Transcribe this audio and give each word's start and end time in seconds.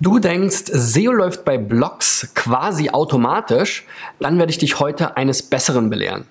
Du 0.00 0.18
denkst, 0.18 0.64
SEO 0.66 1.12
läuft 1.12 1.44
bei 1.44 1.56
Blogs 1.56 2.28
quasi 2.34 2.90
automatisch, 2.90 3.86
dann 4.18 4.38
werde 4.38 4.50
ich 4.50 4.58
dich 4.58 4.80
heute 4.80 5.16
eines 5.16 5.42
Besseren 5.42 5.88
belehren. 5.88 6.26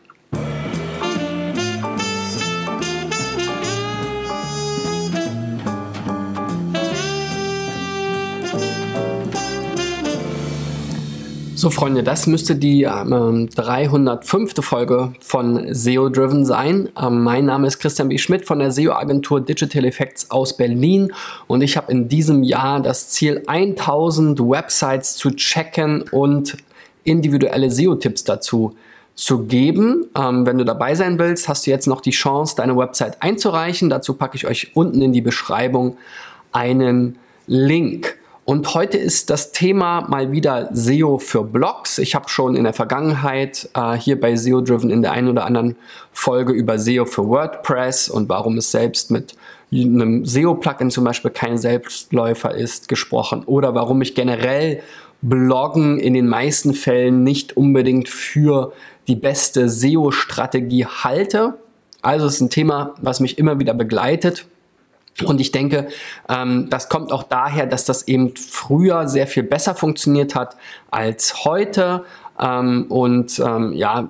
So 11.63 11.69
Freunde, 11.69 12.03
das 12.03 12.27
müsste 12.27 12.57
die 12.57 12.83
ähm, 12.83 13.49
305. 13.55 14.55
Folge 14.59 15.13
von 15.21 15.73
SEO 15.73 16.09
Driven 16.09 16.43
sein. 16.43 16.89
Ähm, 17.01 17.23
mein 17.23 17.45
Name 17.45 17.67
ist 17.67 17.79
Christian 17.79 18.09
B. 18.09 18.17
Schmidt 18.17 18.45
von 18.45 18.59
der 18.59 18.69
SEO-Agentur 18.69 19.39
Digital 19.39 19.85
Effects 19.85 20.29
aus 20.29 20.57
Berlin 20.57 21.13
und 21.47 21.61
ich 21.61 21.77
habe 21.77 21.89
in 21.89 22.09
diesem 22.09 22.43
Jahr 22.43 22.81
das 22.81 23.11
Ziel, 23.11 23.43
1000 23.47 24.41
Websites 24.41 25.15
zu 25.15 25.31
checken 25.31 26.03
und 26.11 26.57
individuelle 27.05 27.71
SEO-Tipps 27.71 28.25
dazu 28.25 28.75
zu 29.15 29.45
geben. 29.45 30.07
Ähm, 30.17 30.45
wenn 30.45 30.57
du 30.57 30.65
dabei 30.65 30.95
sein 30.95 31.17
willst, 31.17 31.47
hast 31.47 31.65
du 31.65 31.71
jetzt 31.71 31.87
noch 31.87 32.01
die 32.01 32.11
Chance, 32.11 32.57
deine 32.57 32.75
Website 32.75 33.23
einzureichen. 33.23 33.89
Dazu 33.89 34.15
packe 34.15 34.35
ich 34.35 34.45
euch 34.45 34.75
unten 34.75 35.01
in 35.01 35.13
die 35.13 35.21
Beschreibung 35.21 35.95
einen 36.51 37.19
Link. 37.47 38.17
Und 38.45 38.73
heute 38.73 38.97
ist 38.97 39.29
das 39.29 39.53
Thema 39.53 40.01
mal 40.01 40.33
wieder 40.33 40.69
SEO 40.73 41.17
für 41.17 41.43
Blogs. 41.43 41.97
Ich 41.97 42.13
habe 42.13 42.27
schon 42.27 42.57
in 42.57 42.65
der 42.65 42.73
Vergangenheit 42.73 43.69
äh, 43.73 43.93
hier 43.93 44.19
bei 44.19 44.35
SEO 44.35 44.59
Driven 44.59 44.89
in 44.89 45.01
der 45.01 45.13
einen 45.13 45.29
oder 45.29 45.45
anderen 45.45 45.77
Folge 46.11 46.51
über 46.51 46.77
SEO 46.77 47.05
für 47.05 47.25
WordPress 47.25 48.09
und 48.09 48.27
warum 48.27 48.57
es 48.57 48.69
selbst 48.69 49.11
mit 49.11 49.35
einem 49.71 50.25
SEO-Plugin 50.25 50.91
zum 50.91 51.05
Beispiel 51.05 51.31
kein 51.31 51.57
Selbstläufer 51.57 52.53
ist 52.53 52.89
gesprochen 52.89 53.43
oder 53.45 53.73
warum 53.75 54.01
ich 54.01 54.13
generell 54.13 54.81
Bloggen 55.21 55.97
in 55.99 56.13
den 56.13 56.27
meisten 56.27 56.73
Fällen 56.73 57.23
nicht 57.23 57.55
unbedingt 57.55 58.09
für 58.09 58.73
die 59.07 59.15
beste 59.15 59.69
SEO-Strategie 59.69 60.85
halte. 60.85 61.53
Also 62.01 62.25
es 62.25 62.35
ist 62.35 62.41
ein 62.41 62.49
Thema, 62.49 62.93
was 63.01 63.21
mich 63.21 63.37
immer 63.37 63.57
wieder 63.57 63.73
begleitet 63.73 64.45
und 65.23 65.39
ich 65.39 65.51
denke, 65.51 65.87
ähm, 66.27 66.67
das 66.69 66.89
kommt 66.89 67.11
auch 67.11 67.23
daher, 67.23 67.67
dass 67.67 67.85
das 67.85 68.07
eben 68.07 68.35
früher 68.35 69.07
sehr 69.07 69.27
viel 69.27 69.43
besser 69.43 69.75
funktioniert 69.75 70.33
hat 70.33 70.57
als 70.89 71.45
heute. 71.45 72.03
Ähm, 72.39 72.85
und 72.89 73.39
ähm, 73.39 73.73
ja, 73.73 74.09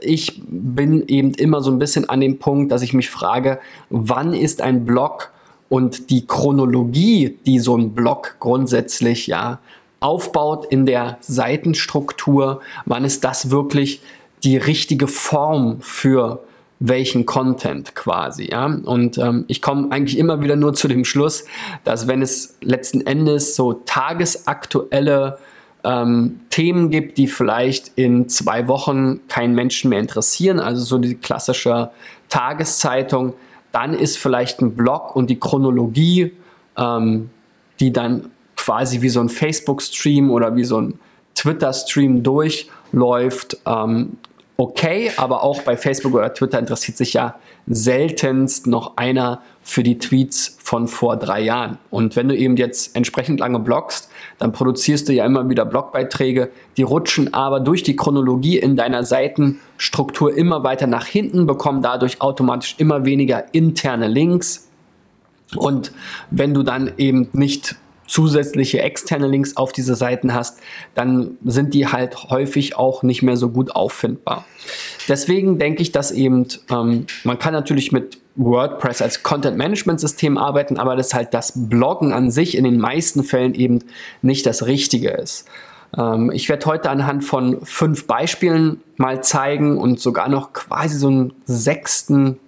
ich 0.00 0.42
bin 0.48 1.06
eben 1.06 1.34
immer 1.34 1.60
so 1.62 1.70
ein 1.70 1.78
bisschen 1.78 2.08
an 2.08 2.20
dem 2.20 2.38
Punkt, 2.38 2.72
dass 2.72 2.82
ich 2.82 2.94
mich 2.94 3.10
frage, 3.10 3.60
wann 3.90 4.34
ist 4.34 4.60
ein 4.60 4.84
Blog 4.84 5.30
und 5.68 6.10
die 6.10 6.26
Chronologie, 6.26 7.38
die 7.46 7.60
so 7.60 7.76
ein 7.76 7.94
Blog 7.94 8.36
grundsätzlich 8.40 9.28
ja 9.28 9.60
aufbaut 10.00 10.66
in 10.66 10.84
der 10.84 11.18
Seitenstruktur, 11.20 12.60
wann 12.86 13.04
ist 13.04 13.22
das 13.22 13.50
wirklich 13.50 14.02
die 14.42 14.56
richtige 14.56 15.06
Form 15.06 15.76
für 15.80 16.42
welchen 16.80 17.26
Content 17.26 17.94
quasi. 17.94 18.50
Ja? 18.50 18.66
Und 18.66 19.18
ähm, 19.18 19.44
ich 19.46 19.62
komme 19.62 19.92
eigentlich 19.92 20.18
immer 20.18 20.40
wieder 20.40 20.56
nur 20.56 20.74
zu 20.74 20.88
dem 20.88 21.04
Schluss, 21.04 21.44
dass 21.84 22.08
wenn 22.08 22.22
es 22.22 22.56
letzten 22.62 23.06
Endes 23.06 23.54
so 23.54 23.74
tagesaktuelle 23.74 25.38
ähm, 25.84 26.40
Themen 26.50 26.90
gibt, 26.90 27.18
die 27.18 27.28
vielleicht 27.28 27.92
in 27.96 28.28
zwei 28.28 28.66
Wochen 28.66 29.20
keinen 29.28 29.54
Menschen 29.54 29.90
mehr 29.90 30.00
interessieren, 30.00 30.58
also 30.58 30.82
so 30.82 30.98
die 30.98 31.14
klassische 31.14 31.90
Tageszeitung, 32.28 33.34
dann 33.72 33.94
ist 33.94 34.18
vielleicht 34.18 34.60
ein 34.60 34.74
Blog 34.74 35.14
und 35.14 35.28
die 35.28 35.38
Chronologie, 35.38 36.32
ähm, 36.76 37.30
die 37.78 37.92
dann 37.92 38.30
quasi 38.56 39.02
wie 39.02 39.08
so 39.08 39.20
ein 39.20 39.28
Facebook-Stream 39.28 40.30
oder 40.30 40.56
wie 40.56 40.64
so 40.64 40.80
ein 40.80 40.98
Twitter-Stream 41.34 42.22
durchläuft, 42.22 43.58
ähm, 43.66 44.16
okay, 44.60 45.10
aber 45.16 45.42
auch 45.42 45.62
bei 45.62 45.74
Facebook 45.74 46.12
oder 46.12 46.34
Twitter 46.34 46.58
interessiert 46.58 46.98
sich 46.98 47.14
ja 47.14 47.36
seltenst 47.66 48.66
noch 48.66 48.98
einer 48.98 49.40
für 49.62 49.82
die 49.82 49.96
Tweets 49.98 50.58
von 50.62 50.86
vor 50.86 51.16
drei 51.16 51.40
Jahren. 51.40 51.78
Und 51.88 52.14
wenn 52.14 52.28
du 52.28 52.36
eben 52.36 52.58
jetzt 52.58 52.94
entsprechend 52.94 53.40
lange 53.40 53.58
bloggst, 53.58 54.10
dann 54.38 54.52
produzierst 54.52 55.08
du 55.08 55.14
ja 55.14 55.24
immer 55.24 55.48
wieder 55.48 55.64
Blogbeiträge, 55.64 56.50
die 56.76 56.82
rutschen 56.82 57.32
aber 57.32 57.60
durch 57.60 57.84
die 57.84 57.96
Chronologie 57.96 58.58
in 58.58 58.76
deiner 58.76 59.02
Seitenstruktur 59.02 60.36
immer 60.36 60.62
weiter 60.62 60.86
nach 60.86 61.06
hinten, 61.06 61.46
bekommen 61.46 61.80
dadurch 61.80 62.20
automatisch 62.20 62.74
immer 62.76 63.06
weniger 63.06 63.54
interne 63.54 64.08
Links. 64.08 64.68
Und 65.56 65.92
wenn 66.30 66.52
du 66.52 66.62
dann 66.62 66.92
eben 66.98 67.30
nicht 67.32 67.76
zusätzliche 68.10 68.82
externe 68.82 69.28
Links 69.28 69.56
auf 69.56 69.72
diese 69.72 69.94
Seiten 69.94 70.34
hast, 70.34 70.58
dann 70.96 71.38
sind 71.44 71.74
die 71.74 71.86
halt 71.86 72.24
häufig 72.24 72.76
auch 72.76 73.04
nicht 73.04 73.22
mehr 73.22 73.36
so 73.36 73.50
gut 73.50 73.76
auffindbar. 73.76 74.44
Deswegen 75.08 75.58
denke 75.60 75.80
ich, 75.82 75.92
dass 75.92 76.10
eben, 76.10 76.48
ähm, 76.70 77.06
man 77.22 77.38
kann 77.38 77.52
natürlich 77.52 77.92
mit 77.92 78.18
WordPress 78.34 79.00
als 79.00 79.22
Content-Management-System 79.22 80.38
arbeiten, 80.38 80.76
aber 80.76 80.96
dass 80.96 81.14
halt 81.14 81.34
das 81.34 81.52
Bloggen 81.54 82.12
an 82.12 82.32
sich 82.32 82.56
in 82.56 82.64
den 82.64 82.78
meisten 82.78 83.22
Fällen 83.22 83.54
eben 83.54 83.78
nicht 84.22 84.44
das 84.44 84.66
Richtige 84.66 85.10
ist. 85.10 85.46
Ähm, 85.96 86.32
ich 86.32 86.48
werde 86.48 86.66
heute 86.66 86.90
anhand 86.90 87.24
von 87.24 87.64
fünf 87.64 88.08
Beispielen 88.08 88.80
mal 88.96 89.22
zeigen 89.22 89.78
und 89.78 90.00
sogar 90.00 90.28
noch 90.28 90.52
quasi 90.52 90.98
so 90.98 91.06
einen 91.06 91.32
sechsten 91.44 92.40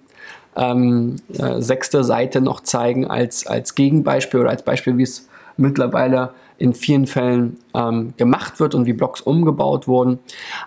ähm, 0.55 1.15
äh, 1.35 1.61
sechste 1.61 2.03
Seite 2.03 2.39
noch 2.39 2.61
zeigen 2.61 3.07
als, 3.07 3.47
als 3.47 3.73
Gegenbeispiel 3.73 4.41
oder 4.41 4.51
als 4.51 4.61
Beispiel, 4.61 4.97
wie 4.97 5.03
es 5.03 5.27
mittlerweile 5.57 6.31
in 6.57 6.73
vielen 6.73 7.07
Fällen 7.07 7.57
ähm, 7.73 8.13
gemacht 8.17 8.59
wird 8.59 8.75
und 8.75 8.85
wie 8.85 8.93
Blogs 8.93 9.21
umgebaut 9.21 9.87
wurden. 9.87 10.19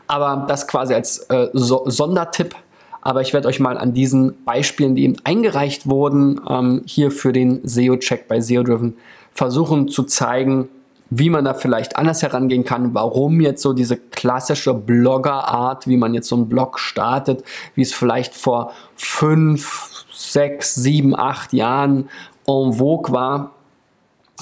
Aber 0.07 0.45
das 0.47 0.69
quasi 0.69 0.95
als 0.95 1.19
äh, 1.31 1.49
so 1.53 1.85
Sondertipp. 1.87 2.55
Aber 3.01 3.21
ich 3.21 3.33
werde 3.33 3.47
euch 3.49 3.61
mal 3.61 3.79
an 3.79 3.95
diesen 3.95 4.45
Beispielen, 4.45 4.97
die 4.97 5.05
eben 5.05 5.17
eingereicht 5.23 5.87
wurden, 5.87 6.41
ähm, 6.49 6.83
hier 6.87 7.11
für 7.11 7.33
den 7.33 7.67
SEO-Check 7.67 8.27
bei 8.27 8.41
SEO 8.41 8.65
Driven 8.65 8.97
versuchen 9.33 9.89
zu 9.89 10.03
zeigen, 10.03 10.69
wie 11.09 11.31
man 11.31 11.45
da 11.45 11.55
vielleicht 11.55 11.97
anders 11.97 12.23
herangehen 12.23 12.65
kann, 12.65 12.95
warum 12.95 13.41
jetzt 13.41 13.63
so 13.63 13.73
diese 13.73 13.97
klassische 13.97 14.75
Blogger-Art, 14.75 15.87
wie 15.87 15.97
man 15.97 16.15
jetzt 16.15 16.29
so 16.29 16.37
einen 16.37 16.49
Blog 16.49 16.81
startet, 16.81 17.45
wie 17.75 17.83
es 17.83 17.93
vielleicht 17.93 18.35
vor 18.35 18.73
fünf, 18.97 20.05
sechs, 20.13 20.75
sieben, 20.75 21.17
acht 21.17 21.53
Jahren 21.53 22.09
en 22.49 22.73
vogue 22.73 23.13
war, 23.13 23.53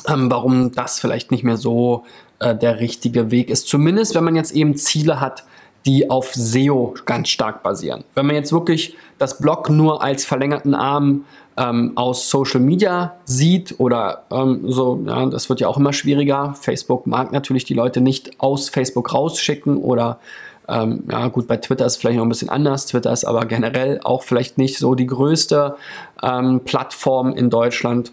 ähm, 0.09 0.31
warum 0.31 0.73
das 0.73 0.99
vielleicht 0.99 1.31
nicht 1.31 1.45
mehr 1.45 1.57
so 1.57 2.05
äh, 2.39 2.55
der 2.57 2.81
richtige 2.81 3.31
Weg 3.31 3.51
ist. 3.51 3.69
Zumindest, 3.69 4.15
wenn 4.15 4.25
man 4.25 4.37
jetzt 4.37 4.53
eben 4.53 4.77
Ziele 4.77 5.21
hat, 5.21 5.45
die 5.87 6.11
auf 6.11 6.33
SEO 6.35 6.95
ganz 7.05 7.29
stark 7.29 7.63
basieren. 7.63 8.05
Wenn 8.15 8.27
man 8.27 8.37
jetzt 8.37 8.53
wirklich 8.53 8.97
das 9.19 9.39
Blog 9.39 9.69
nur 9.69 10.03
als 10.03 10.25
verlängerten 10.25 10.75
Arm 10.75 11.25
ähm, 11.57 11.93
aus 11.95 12.31
Social 12.31 12.61
Media 12.61 13.17
sieht 13.25 13.79
oder 13.79 14.25
ähm, 14.31 14.65
so, 14.67 15.03
ja, 15.07 15.27
das 15.27 15.49
wird 15.49 15.61
ja 15.61 15.69
auch 15.69 15.77
immer 15.77 15.93
schwieriger. 15.93 16.55
Facebook 16.59 17.07
mag 17.07 17.33
natürlich 17.33 17.65
die 17.65 17.75
Leute 17.75 18.01
nicht 18.01 18.41
aus 18.41 18.71
Facebook 18.71 19.13
rausschicken 19.13 19.77
oder 19.77 20.19
ähm, 20.67 21.05
ja 21.11 21.29
gut, 21.29 21.47
bei 21.47 21.59
Twitter 21.59 21.85
ist 21.85 21.93
es 21.93 21.99
vielleicht 21.99 22.17
noch 22.17 22.25
ein 22.25 22.31
bisschen 22.31 22.49
anders. 22.49 22.87
Twitter 22.87 23.13
ist 23.13 23.25
aber 23.25 23.45
generell 23.45 24.01
auch 24.03 24.23
vielleicht 24.23 24.57
nicht 24.57 24.79
so 24.79 24.95
die 24.95 25.07
größte 25.07 25.77
ähm, 26.23 26.61
Plattform 26.65 27.35
in 27.35 27.51
Deutschland. 27.51 28.13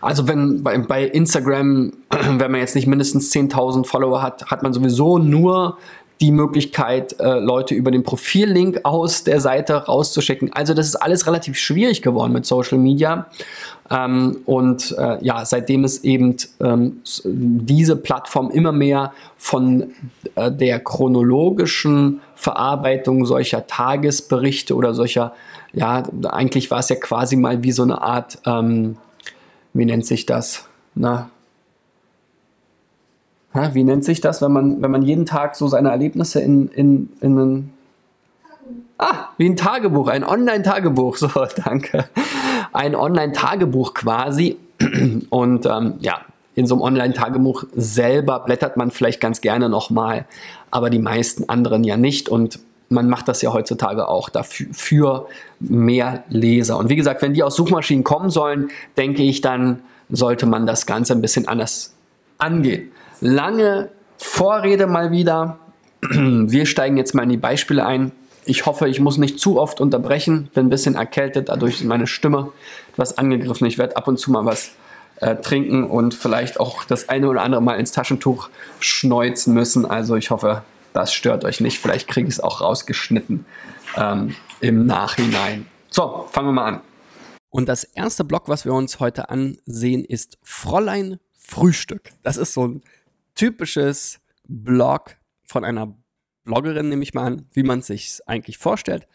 Also 0.00 0.28
wenn 0.28 0.62
bei, 0.62 0.78
bei 0.78 1.04
Instagram, 1.04 1.92
wenn 2.10 2.50
man 2.50 2.60
jetzt 2.60 2.74
nicht 2.74 2.86
mindestens 2.86 3.32
10.000 3.32 3.86
Follower 3.86 4.22
hat, 4.22 4.46
hat 4.46 4.62
man 4.62 4.72
sowieso 4.72 5.18
nur 5.18 5.78
die 6.22 6.30
Möglichkeit, 6.30 7.18
äh, 7.18 7.40
Leute 7.40 7.74
über 7.74 7.90
den 7.90 8.04
Profillink 8.04 8.80
aus 8.84 9.24
der 9.24 9.40
Seite 9.40 9.74
rauszuschicken. 9.74 10.52
Also 10.52 10.72
das 10.72 10.86
ist 10.86 10.96
alles 10.96 11.26
relativ 11.26 11.58
schwierig 11.58 12.00
geworden 12.00 12.32
mit 12.32 12.46
Social 12.46 12.78
Media. 12.78 13.26
Ähm, 13.90 14.38
und 14.46 14.94
äh, 14.96 15.22
ja, 15.24 15.44
seitdem 15.44 15.82
es 15.82 16.04
eben 16.04 16.36
ähm, 16.60 17.02
diese 17.24 17.96
Plattform 17.96 18.50
immer 18.50 18.70
mehr 18.70 19.12
von 19.36 19.90
äh, 20.36 20.50
der 20.52 20.78
chronologischen 20.78 22.20
Verarbeitung 22.36 23.26
solcher 23.26 23.66
Tagesberichte 23.66 24.76
oder 24.76 24.94
solcher, 24.94 25.34
ja, 25.72 26.04
eigentlich 26.28 26.70
war 26.70 26.78
es 26.78 26.88
ja 26.88 26.96
quasi 26.96 27.34
mal 27.34 27.64
wie 27.64 27.72
so 27.72 27.82
eine 27.82 28.00
Art 28.00 28.38
ähm, 28.46 28.96
wie 29.72 29.84
nennt 29.84 30.06
sich 30.06 30.26
das? 30.26 30.68
Na, 30.94 31.30
ha, 33.54 33.74
wie 33.74 33.84
nennt 33.84 34.04
sich 34.04 34.20
das, 34.20 34.42
wenn 34.42 34.52
man, 34.52 34.82
wenn 34.82 34.90
man 34.90 35.02
jeden 35.02 35.26
Tag 35.26 35.56
so 35.56 35.68
seine 35.68 35.90
Erlebnisse 35.90 36.40
in, 36.40 36.68
in, 36.68 37.12
in 37.20 37.38
ein 37.38 37.72
Ah, 38.98 39.30
wie 39.36 39.48
ein 39.48 39.56
Tagebuch, 39.56 40.06
ein 40.06 40.22
Online-Tagebuch. 40.22 41.16
So, 41.22 41.28
danke. 41.64 42.04
Ein 42.72 42.94
Online-Tagebuch 42.94 43.94
quasi. 43.94 44.58
Und 45.28 45.66
ähm, 45.66 45.94
ja, 45.98 46.20
in 46.54 46.68
so 46.68 46.76
einem 46.76 46.82
Online-Tagebuch 46.82 47.64
selber 47.74 48.38
blättert 48.40 48.76
man 48.76 48.92
vielleicht 48.92 49.20
ganz 49.20 49.40
gerne 49.40 49.68
nochmal, 49.68 50.26
aber 50.70 50.88
die 50.88 51.00
meisten 51.00 51.48
anderen 51.48 51.82
ja 51.82 51.96
nicht. 51.96 52.28
Und 52.28 52.60
man 52.92 53.08
macht 53.08 53.28
das 53.28 53.42
ja 53.42 53.52
heutzutage 53.52 54.08
auch 54.08 54.28
dafür 54.28 54.66
für 54.72 55.26
mehr 55.60 56.24
Leser. 56.28 56.78
Und 56.78 56.88
wie 56.88 56.96
gesagt, 56.96 57.22
wenn 57.22 57.34
die 57.34 57.42
aus 57.42 57.56
Suchmaschinen 57.56 58.04
kommen 58.04 58.30
sollen, 58.30 58.70
denke 58.96 59.22
ich, 59.22 59.40
dann 59.40 59.80
sollte 60.10 60.46
man 60.46 60.66
das 60.66 60.86
Ganze 60.86 61.14
ein 61.14 61.20
bisschen 61.20 61.48
anders 61.48 61.94
angehen. 62.38 62.90
Lange 63.20 63.90
Vorrede 64.18 64.86
mal 64.86 65.10
wieder. 65.10 65.58
Wir 66.00 66.66
steigen 66.66 66.96
jetzt 66.96 67.14
mal 67.14 67.24
in 67.24 67.30
die 67.30 67.36
Beispiele 67.36 67.84
ein. 67.84 68.12
Ich 68.44 68.66
hoffe, 68.66 68.88
ich 68.88 69.00
muss 69.00 69.18
nicht 69.18 69.38
zu 69.38 69.60
oft 69.60 69.80
unterbrechen. 69.80 70.48
Bin 70.54 70.66
ein 70.66 70.70
bisschen 70.70 70.96
erkältet, 70.96 71.48
dadurch 71.48 71.80
ist 71.80 71.84
meine 71.84 72.06
Stimme 72.06 72.48
etwas 72.92 73.18
angegriffen. 73.18 73.66
Ich 73.66 73.78
werde 73.78 73.96
ab 73.96 74.08
und 74.08 74.18
zu 74.18 74.32
mal 74.32 74.44
was 74.44 74.72
äh, 75.20 75.36
trinken 75.36 75.84
und 75.84 76.14
vielleicht 76.14 76.58
auch 76.58 76.84
das 76.84 77.08
eine 77.08 77.28
oder 77.28 77.42
andere 77.42 77.62
Mal 77.62 77.78
ins 77.78 77.92
Taschentuch 77.92 78.48
schneuzen 78.80 79.54
müssen. 79.54 79.86
Also 79.86 80.16
ich 80.16 80.30
hoffe, 80.30 80.62
das 80.92 81.12
stört 81.12 81.44
euch 81.44 81.60
nicht. 81.60 81.78
Vielleicht 81.78 82.08
kriege 82.08 82.28
ich 82.28 82.34
es 82.34 82.40
auch 82.40 82.60
rausgeschnitten 82.60 83.44
ähm, 83.96 84.34
im 84.60 84.86
Nachhinein. 84.86 85.66
So, 85.90 86.26
fangen 86.30 86.48
wir 86.48 86.52
mal 86.52 86.66
an. 86.66 86.80
Und 87.50 87.68
das 87.68 87.84
erste 87.84 88.24
Blog, 88.24 88.48
was 88.48 88.64
wir 88.64 88.72
uns 88.72 88.98
heute 88.98 89.28
ansehen, 89.28 90.04
ist 90.04 90.38
Fräulein 90.42 91.18
Frühstück. 91.34 92.10
Das 92.22 92.38
ist 92.38 92.54
so 92.54 92.66
ein 92.66 92.82
typisches 93.34 94.20
Blog 94.44 95.16
von 95.44 95.64
einer 95.64 95.94
Bloggerin, 96.44 96.88
nehme 96.88 97.02
ich 97.02 97.14
mal 97.14 97.26
an, 97.26 97.46
wie 97.52 97.62
man 97.62 97.80
es 97.80 97.88
sich 97.88 98.20
eigentlich 98.26 98.58
vorstellt. 98.58 99.06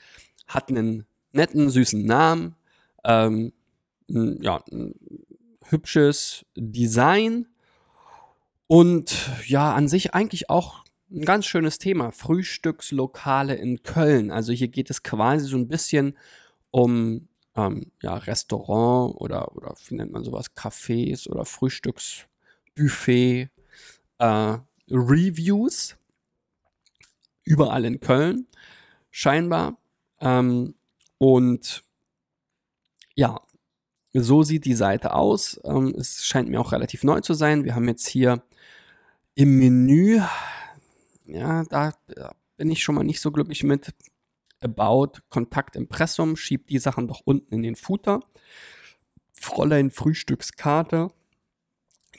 Hat 0.47 0.69
einen 0.69 1.05
netten, 1.31 1.69
süßen 1.69 2.05
Namen, 2.05 2.55
ähm, 3.03 3.53
ja, 4.07 4.63
ein 4.71 4.93
hübsches 5.65 6.45
Design 6.55 7.47
und 8.67 9.15
ja, 9.45 9.73
an 9.73 9.87
sich 9.87 10.13
eigentlich 10.13 10.49
auch 10.49 10.83
ein 11.09 11.25
ganz 11.25 11.45
schönes 11.45 11.77
Thema. 11.77 12.11
Frühstückslokale 12.11 13.55
in 13.55 13.83
Köln. 13.83 14.31
Also 14.31 14.53
hier 14.53 14.67
geht 14.67 14.89
es 14.89 15.03
quasi 15.03 15.47
so 15.47 15.57
ein 15.57 15.67
bisschen 15.67 16.17
um 16.71 17.27
ähm, 17.55 17.91
ja, 18.01 18.15
Restaurant 18.15 19.15
oder, 19.17 19.55
oder 19.55 19.75
wie 19.87 19.95
nennt 19.95 20.11
man 20.11 20.23
sowas, 20.23 20.55
Cafés 20.55 21.27
oder 21.27 21.45
Frühstücksbuffet 21.45 23.49
äh, 24.19 24.57
Reviews. 24.89 25.97
Überall 27.43 27.85
in 27.85 27.99
Köln, 27.99 28.47
scheinbar. 29.09 29.77
Ähm, 30.19 30.75
und 31.17 31.83
ja, 33.15 33.41
so 34.13 34.43
sieht 34.43 34.65
die 34.65 34.73
Seite 34.73 35.13
aus. 35.13 35.59
Ähm, 35.63 35.95
es 35.97 36.25
scheint 36.25 36.49
mir 36.49 36.59
auch 36.59 36.71
relativ 36.71 37.03
neu 37.03 37.21
zu 37.21 37.33
sein. 37.33 37.63
Wir 37.63 37.75
haben 37.75 37.87
jetzt 37.87 38.07
hier 38.07 38.43
im 39.35 39.57
Menü, 39.57 40.21
ja, 41.27 41.63
da 41.65 41.93
bin 42.57 42.71
ich 42.71 42.83
schon 42.83 42.95
mal 42.95 43.03
nicht 43.03 43.21
so 43.21 43.31
glücklich 43.31 43.63
mit. 43.63 43.93
About, 44.59 45.19
Kontakt, 45.29 45.75
Impressum, 45.75 46.35
schiebt 46.35 46.71
die 46.71 46.79
Sachen 46.79 47.07
doch 47.07 47.21
unten 47.23 47.53
in 47.53 47.61
den 47.61 47.75
Footer. 47.75 48.21
Fräulein 49.33 49.91
Frühstückskarte, 49.91 51.11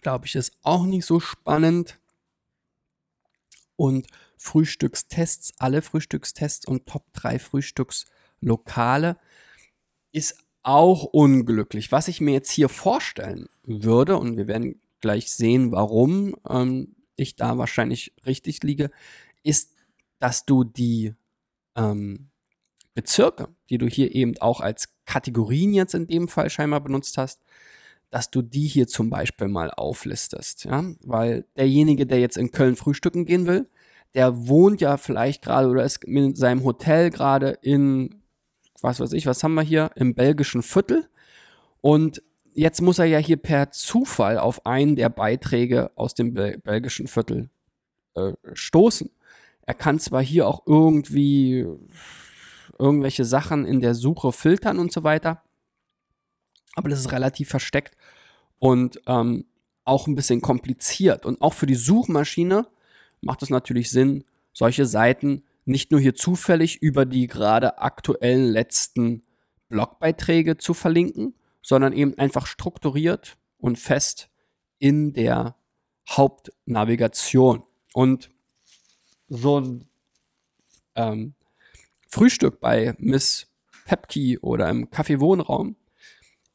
glaube 0.02 0.26
ich, 0.26 0.36
ist 0.36 0.56
auch 0.62 0.84
nicht 0.84 1.04
so 1.04 1.18
spannend. 1.18 1.98
Und 3.74 4.06
Frühstückstests, 4.36 5.54
alle 5.58 5.82
Frühstückstests 5.82 6.66
und 6.66 6.86
Top 6.86 7.12
3 7.14 7.40
Frühstückslokale 7.40 9.16
ist 10.12 10.38
auch 10.62 11.04
unglücklich. 11.04 11.90
Was 11.90 12.08
ich 12.08 12.20
mir 12.20 12.32
jetzt 12.32 12.50
hier 12.50 12.68
vorstellen 12.68 13.48
würde, 13.64 14.16
und 14.16 14.36
wir 14.36 14.46
werden 14.46 14.80
gleich 15.00 15.32
sehen, 15.32 15.72
warum 15.72 16.36
ähm, 16.48 16.94
ich 17.18 17.36
da 17.36 17.58
wahrscheinlich 17.58 18.14
richtig 18.24 18.62
liege, 18.62 18.90
ist, 19.42 19.74
dass 20.18 20.46
du 20.46 20.64
die 20.64 21.14
ähm, 21.76 22.30
Bezirke, 22.94 23.48
die 23.70 23.78
du 23.78 23.86
hier 23.86 24.14
eben 24.14 24.36
auch 24.38 24.60
als 24.60 24.94
Kategorien 25.04 25.72
jetzt 25.72 25.94
in 25.94 26.06
dem 26.06 26.28
Fall 26.28 26.50
scheinbar 26.50 26.80
benutzt 26.80 27.18
hast, 27.18 27.42
dass 28.10 28.30
du 28.30 28.42
die 28.42 28.66
hier 28.66 28.88
zum 28.88 29.10
Beispiel 29.10 29.48
mal 29.48 29.70
auflistest, 29.70 30.64
ja, 30.64 30.84
weil 31.02 31.44
derjenige, 31.56 32.06
der 32.06 32.20
jetzt 32.20 32.38
in 32.38 32.50
Köln 32.50 32.76
frühstücken 32.76 33.26
gehen 33.26 33.46
will, 33.46 33.68
der 34.14 34.48
wohnt 34.48 34.80
ja 34.80 34.96
vielleicht 34.96 35.42
gerade 35.42 35.68
oder 35.68 35.84
ist 35.84 36.06
mit 36.06 36.36
seinem 36.36 36.64
Hotel 36.64 37.10
gerade 37.10 37.58
in, 37.62 38.22
was 38.80 39.00
weiß 39.00 39.12
ich, 39.12 39.26
was 39.26 39.42
haben 39.42 39.54
wir 39.54 39.62
hier, 39.62 39.90
im 39.96 40.14
belgischen 40.14 40.62
Viertel. 40.62 41.08
Und 41.80 42.22
jetzt 42.58 42.82
muss 42.82 42.98
er 42.98 43.04
ja 43.04 43.18
hier 43.18 43.36
per 43.36 43.70
Zufall 43.70 44.38
auf 44.38 44.66
einen 44.66 44.96
der 44.96 45.08
Beiträge 45.08 45.92
aus 45.94 46.14
dem 46.14 46.34
Bel 46.34 46.58
belgischen 46.58 47.06
Viertel 47.06 47.50
äh, 48.14 48.32
stoßen. 48.52 49.10
Er 49.62 49.74
kann 49.74 50.00
zwar 50.00 50.22
hier 50.22 50.48
auch 50.48 50.62
irgendwie 50.66 51.66
irgendwelche 52.78 53.24
Sachen 53.24 53.64
in 53.64 53.80
der 53.80 53.94
Suche 53.94 54.32
filtern 54.32 54.78
und 54.78 54.92
so 54.92 55.04
weiter, 55.04 55.42
aber 56.74 56.88
das 56.88 57.00
ist 57.00 57.12
relativ 57.12 57.48
versteckt 57.48 57.96
und 58.58 59.00
ähm, 59.06 59.46
auch 59.84 60.06
ein 60.06 60.14
bisschen 60.14 60.40
kompliziert. 60.40 61.26
Und 61.26 61.40
auch 61.40 61.54
für 61.54 61.66
die 61.66 61.74
Suchmaschine 61.74 62.66
macht 63.20 63.42
es 63.42 63.50
natürlich 63.50 63.90
Sinn, 63.90 64.24
solche 64.52 64.86
Seiten 64.86 65.44
nicht 65.64 65.90
nur 65.90 66.00
hier 66.00 66.14
zufällig 66.14 66.82
über 66.82 67.04
die 67.04 67.26
gerade 67.26 67.78
aktuellen 67.78 68.46
letzten 68.46 69.22
Blogbeiträge 69.68 70.56
zu 70.56 70.74
verlinken, 70.74 71.34
sondern 71.68 71.92
eben 71.92 72.16
einfach 72.16 72.46
strukturiert 72.46 73.36
und 73.58 73.78
fest 73.78 74.30
in 74.78 75.12
der 75.12 75.54
Hauptnavigation. 76.08 77.62
Und 77.92 78.30
so 79.28 79.60
ein 79.60 79.88
ähm, 80.94 81.34
Frühstück 82.08 82.58
bei 82.60 82.94
Miss 82.96 83.48
Pepke 83.84 84.38
oder 84.40 84.70
im 84.70 84.88
Kaffee-Wohnraum 84.88 85.76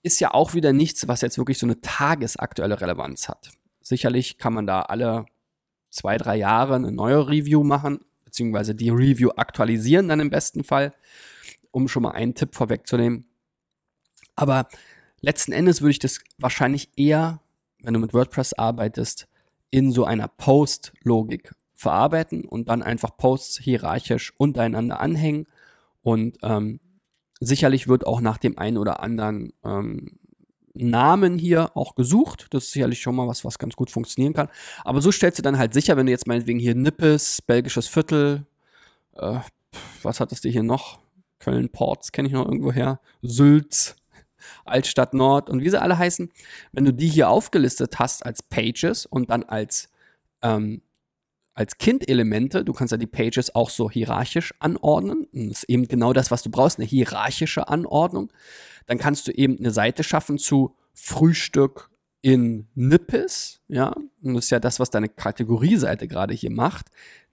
ist 0.02 0.20
ja 0.20 0.34
auch 0.34 0.56
wieder 0.56 0.74
nichts, 0.74 1.08
was 1.08 1.22
jetzt 1.22 1.38
wirklich 1.38 1.60
so 1.60 1.68
eine 1.68 1.80
tagesaktuelle 1.80 2.82
Relevanz 2.82 3.30
hat. 3.30 3.52
Sicherlich 3.84 4.40
kann 4.40 4.54
man 4.54 4.66
da 4.66 4.82
alle 4.82 5.28
zwei, 5.92 6.18
drei 6.18 6.38
Jahre 6.38 6.74
eine 6.74 6.92
neue 6.92 7.28
Review 7.30 7.64
machen, 7.64 8.00
beziehungsweise 8.26 8.74
die 8.74 8.90
Review 8.90 9.30
aktualisieren 9.36 10.08
dann 10.08 10.22
im 10.22 10.32
besten 10.32 10.64
Fall, 10.64 10.92
um 11.70 11.88
schon 11.88 12.02
mal 12.02 12.14
einen 12.14 12.34
Tipp 12.34 12.56
vorwegzunehmen. 12.56 13.28
Aber 14.36 14.68
letzten 15.24 15.54
Endes 15.54 15.82
würde 15.82 15.92
ich 15.92 16.00
das 16.00 16.20
wahrscheinlich 16.38 16.90
eher, 16.96 17.40
wenn 17.82 17.96
du 17.96 18.00
mit 18.00 18.14
WordPress 18.14 18.54
arbeitest, 18.54 19.28
in 19.72 19.92
so 19.92 20.06
einer 20.06 20.28
Post-Logik 20.28 21.56
verarbeiten 21.74 22.46
und 22.46 22.70
dann 22.70 22.84
einfach 22.84 23.18
Posts 23.18 23.60
hierarchisch 23.60 24.34
untereinander 24.38 25.00
anhängen. 25.00 25.48
Und 26.04 26.38
ähm, 26.44 26.80
sicherlich 27.40 27.88
wird 27.88 28.06
auch 28.06 28.22
nach 28.22 28.38
dem 28.38 28.58
einen 28.60 28.78
oder 28.78 29.02
anderen 29.02 29.54
ähm, 29.64 30.20
Namen 30.74 31.38
hier 31.38 31.76
auch 31.76 31.96
gesucht. 31.96 32.48
Das 32.52 32.66
ist 32.66 32.72
sicherlich 32.74 33.02
schon 33.02 33.16
mal 33.16 33.28
was, 33.28 33.46
was 33.46 33.58
ganz 33.58 33.76
gut 33.76 33.90
funktionieren 33.90 34.34
kann. 34.34 34.50
Aber 34.84 35.02
so 35.02 35.12
stellst 35.12 35.40
du 35.40 35.44
dann 35.44 35.58
halt 35.58 35.74
sicher, 35.74 35.98
wenn 35.98 36.06
du 36.06 36.12
jetzt 36.12 36.28
meinetwegen 36.28 36.60
hier 36.60 36.76
Nippes, 36.76 37.42
belgisches 37.42 37.88
Viertel, 37.88 38.46
äh, 39.16 39.40
was 40.04 40.20
hattest 40.20 40.44
du 40.44 40.50
hier 40.50 40.64
noch? 40.64 41.00
Köln-Ports 41.40 42.12
kenne 42.12 42.28
ich 42.28 42.34
noch 42.34 42.46
irgendwo 42.46 42.72
her, 42.72 43.00
Sülz, 43.22 43.96
Altstadt 44.66 45.14
Nord 45.14 45.50
und 45.50 45.62
wie 45.62 45.70
sie 45.70 45.82
alle 45.82 45.98
heißen. 45.98 46.32
Wenn 46.72 46.86
du 46.86 46.94
die 46.94 47.08
hier 47.08 47.30
aufgelistet 47.30 48.00
hast 48.00 48.26
als 48.26 48.44
Pages 48.44 49.06
und 49.06 49.30
dann 49.30 49.44
als 49.44 49.90
ähm, 50.42 50.82
als 51.56 51.78
Kind-Elemente, 51.78 52.66
du 52.66 52.74
kannst 52.74 52.92
ja 52.92 52.98
die 52.98 53.08
Pages 53.08 53.54
auch 53.54 53.70
so 53.70 53.90
hierarchisch 53.90 54.54
anordnen. 54.60 55.28
Und 55.32 55.50
das 55.50 55.60
ist 55.60 55.70
eben 55.70 55.88
genau 55.88 56.14
das, 56.14 56.32
was 56.32 56.42
du 56.42 56.50
brauchst, 56.50 56.80
eine 56.80 56.88
hierarchische 56.88 57.68
Anordnung. 57.68 58.32
Dann 58.88 58.98
kannst 58.98 59.28
du 59.28 59.32
eben 59.32 59.58
eine 59.60 59.72
Seite 59.72 60.04
schaffen 60.04 60.38
zu 60.38 60.76
Frühstück 60.94 61.90
in 62.22 62.68
Nippes, 62.74 63.62
ja. 63.68 63.94
Und 64.24 64.34
das 64.34 64.46
ist 64.46 64.52
ja 64.52 64.60
das, 64.60 64.80
was 64.80 64.90
deine 64.90 65.10
Kategorieseite 65.10 66.08
gerade 66.08 66.34
hier 66.34 66.52
macht. 66.52 66.88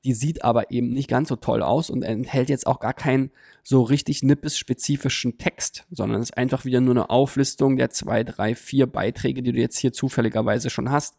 Die 0.04 0.14
sieht 0.14 0.44
aber 0.44 0.70
eben 0.70 0.88
nicht 0.88 1.08
ganz 1.08 1.28
so 1.28 1.36
toll 1.36 1.62
aus 1.62 1.90
und 1.90 2.02
enthält 2.02 2.48
jetzt 2.48 2.66
auch 2.66 2.80
gar 2.80 2.94
keinen 2.94 3.30
so 3.70 3.82
richtig 3.82 4.24
Nippes-spezifischen 4.24 5.38
Text, 5.38 5.86
sondern 5.92 6.20
ist 6.20 6.36
einfach 6.36 6.64
wieder 6.64 6.80
nur 6.80 6.94
eine 6.94 7.08
Auflistung 7.08 7.76
der 7.76 7.90
zwei, 7.90 8.24
drei, 8.24 8.56
vier 8.56 8.88
Beiträge, 8.88 9.44
die 9.44 9.52
du 9.52 9.60
jetzt 9.60 9.78
hier 9.78 9.92
zufälligerweise 9.92 10.70
schon 10.70 10.90
hast. 10.90 11.18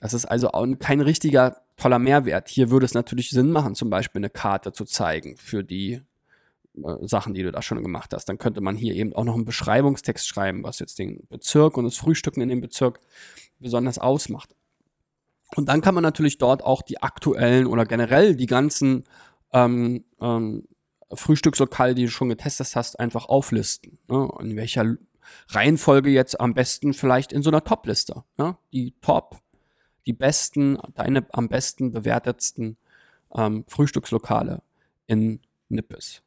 Das 0.00 0.12
ist 0.12 0.24
also 0.24 0.50
auch 0.50 0.66
kein 0.80 1.00
richtiger 1.00 1.58
toller 1.76 2.00
Mehrwert. 2.00 2.48
Hier 2.48 2.72
würde 2.72 2.84
es 2.84 2.94
natürlich 2.94 3.30
Sinn 3.30 3.52
machen, 3.52 3.76
zum 3.76 3.90
Beispiel 3.90 4.18
eine 4.18 4.28
Karte 4.28 4.72
zu 4.72 4.84
zeigen 4.84 5.36
für 5.36 5.62
die 5.62 6.02
äh, 6.82 7.06
Sachen, 7.06 7.32
die 7.32 7.44
du 7.44 7.52
da 7.52 7.62
schon 7.62 7.80
gemacht 7.80 8.12
hast. 8.12 8.24
Dann 8.24 8.38
könnte 8.38 8.60
man 8.60 8.74
hier 8.74 8.96
eben 8.96 9.12
auch 9.12 9.22
noch 9.22 9.36
einen 9.36 9.44
Beschreibungstext 9.44 10.26
schreiben, 10.26 10.64
was 10.64 10.80
jetzt 10.80 10.98
den 10.98 11.28
Bezirk 11.28 11.76
und 11.76 11.84
das 11.84 11.96
Frühstücken 11.96 12.40
in 12.40 12.48
dem 12.48 12.60
Bezirk 12.60 12.98
besonders 13.60 14.00
ausmacht. 14.00 14.56
Und 15.54 15.68
dann 15.68 15.80
kann 15.80 15.94
man 15.94 16.02
natürlich 16.02 16.38
dort 16.38 16.64
auch 16.64 16.82
die 16.82 17.00
aktuellen 17.00 17.68
oder 17.68 17.86
generell 17.86 18.34
die 18.34 18.46
ganzen 18.46 19.04
ähm, 19.52 20.02
ähm, 20.20 20.64
Frühstückslokale, 21.14 21.94
die 21.94 22.04
du 22.04 22.10
schon 22.10 22.28
getestet 22.28 22.74
hast, 22.74 22.98
einfach 22.98 23.26
auflisten. 23.26 23.98
Ne? 24.08 24.28
In 24.40 24.56
welcher 24.56 24.96
Reihenfolge 25.48 26.10
jetzt 26.10 26.40
am 26.40 26.54
besten 26.54 26.94
vielleicht 26.94 27.32
in 27.32 27.42
so 27.42 27.50
einer 27.50 27.64
Top-Liste. 27.64 28.24
Ne? 28.36 28.56
Die 28.72 28.94
Top 29.00 29.42
die 30.06 30.12
besten, 30.12 30.78
deine 30.94 31.26
am 31.32 31.48
besten 31.48 31.92
bewertetsten 31.92 32.76
ähm, 33.34 33.64
Frühstückslokale 33.68 34.62
in 35.06 35.40
Nippes. 35.68 36.22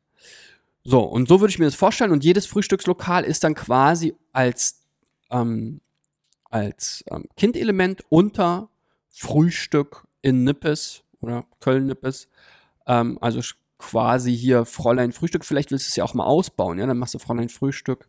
So, 0.84 1.02
und 1.02 1.28
so 1.28 1.40
würde 1.40 1.52
ich 1.52 1.60
mir 1.60 1.66
das 1.66 1.76
vorstellen. 1.76 2.12
Und 2.12 2.24
jedes 2.24 2.46
Frühstückslokal 2.46 3.24
ist 3.24 3.44
dann 3.44 3.56
quasi 3.56 4.16
als, 4.32 4.82
ähm, 5.30 5.82
als 6.50 7.04
ähm, 7.10 7.26
Kindelement 7.36 8.04
unter 8.10 8.70
Frühstück 9.10 10.08
in 10.22 10.44
Nippes 10.44 11.04
oder 11.22 11.46
Köln-Nippes. 11.60 12.28
Ähm, 12.88 13.18
also 13.20 13.42
quasi 13.78 14.36
hier 14.36 14.66
Fräulein 14.66 15.12
Frühstück. 15.12 15.46
Vielleicht 15.46 15.72
willst 15.72 15.88
du 15.88 15.90
es 15.90 15.96
ja 15.96 16.04
auch 16.04 16.14
mal 16.14 16.26
ausbauen. 16.26 16.80
Ja, 16.80 16.86
dann 16.86 16.98
machst 16.98 17.14
du 17.14 17.20
Fräulein 17.20 17.50
Frühstück 17.50 18.08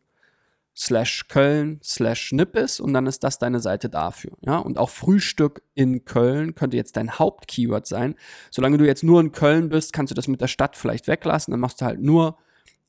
slash 0.77 1.29
Köln 1.29 1.81
slash 1.83 2.33
Nippes 2.33 2.81
und 2.81 2.93
dann 2.93 3.07
ist 3.07 3.25
das 3.25 3.39
deine 3.39 3.61
Seite 3.61 3.89
dafür. 3.89 4.33
Ja, 4.43 4.59
und 4.59 4.79
auch 4.79 4.91
Frühstück 4.91 5.63
in 5.75 6.05
Köln 6.05 6.55
könnte 6.55 6.77
jetzt 6.77 6.97
dein 6.97 7.19
Hauptkeyword 7.19 7.87
sein. 7.87 8.15
Solange 8.51 8.77
du 8.77 8.87
jetzt 8.87 9.03
nur 9.03 9.21
in 9.21 9.33
Köln 9.33 9.71
bist, 9.71 9.93
kannst 9.93 10.11
du 10.11 10.15
das 10.15 10.29
mit 10.29 10.41
der 10.41 10.49
Stadt 10.49 10.77
vielleicht 10.77 11.09
weglassen. 11.09 11.53
Dann 11.53 11.61
machst 11.61 11.81
du 11.81 11.87
halt 11.87 12.01
nur 12.01 12.37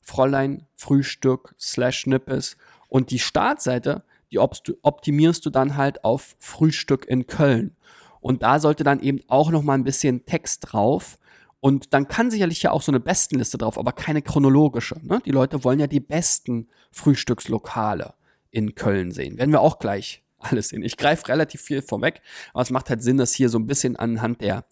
Fräulein 0.02 0.66
Frühstück 0.74 1.54
slash 1.58 2.06
Nippes 2.06 2.56
und 2.88 3.10
die 3.10 3.18
Startseite, 3.18 4.04
die 4.30 4.38
optimierst 4.38 5.44
du 5.46 5.50
dann 5.50 5.76
halt 5.76 6.04
auf 6.04 6.36
Frühstück 6.38 7.06
in 7.06 7.26
Köln. 7.26 7.74
Und 8.20 8.42
da 8.42 8.58
sollte 8.60 8.84
dann 8.84 9.00
eben 9.00 9.20
auch 9.28 9.50
noch 9.50 9.62
mal 9.62 9.74
ein 9.74 9.84
bisschen 9.84 10.26
Text 10.26 10.72
drauf, 10.72 11.18
und 11.60 11.92
dann 11.92 12.08
kann 12.08 12.30
sicherlich 12.30 12.62
ja 12.62 12.70
auch 12.70 12.82
so 12.82 12.92
eine 12.92 13.00
Bestenliste 13.00 13.58
drauf, 13.58 13.78
aber 13.78 13.92
keine 13.92 14.22
chronologische. 14.22 14.96
Ne? 15.02 15.20
Die 15.24 15.32
Leute 15.32 15.64
wollen 15.64 15.80
ja 15.80 15.86
die 15.86 16.00
besten 16.00 16.68
Frühstückslokale 16.92 18.14
in 18.50 18.74
Köln 18.74 19.10
sehen. 19.10 19.38
Werden 19.38 19.52
wir 19.52 19.60
auch 19.60 19.78
gleich 19.78 20.22
alles 20.38 20.68
sehen. 20.68 20.82
Ich 20.82 20.96
greife 20.96 21.28
relativ 21.28 21.60
viel 21.60 21.82
vorweg, 21.82 22.22
aber 22.52 22.62
es 22.62 22.70
macht 22.70 22.90
halt 22.90 23.02
Sinn, 23.02 23.16
das 23.16 23.34
hier 23.34 23.48
so 23.48 23.58
ein 23.58 23.66
bisschen 23.66 23.96
anhand 23.96 24.40
der 24.40 24.64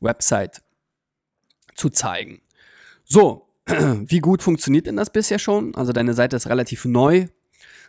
Website 0.00 0.62
zu 1.74 1.88
zeigen. 1.88 2.42
So, 3.04 3.48
wie 3.66 4.18
gut 4.18 4.42
funktioniert 4.42 4.86
denn 4.86 4.96
das 4.96 5.10
bisher 5.10 5.38
schon? 5.38 5.74
Also 5.74 5.92
deine 5.92 6.12
Seite 6.14 6.36
ist 6.36 6.48
relativ 6.48 6.84
neu. 6.84 7.26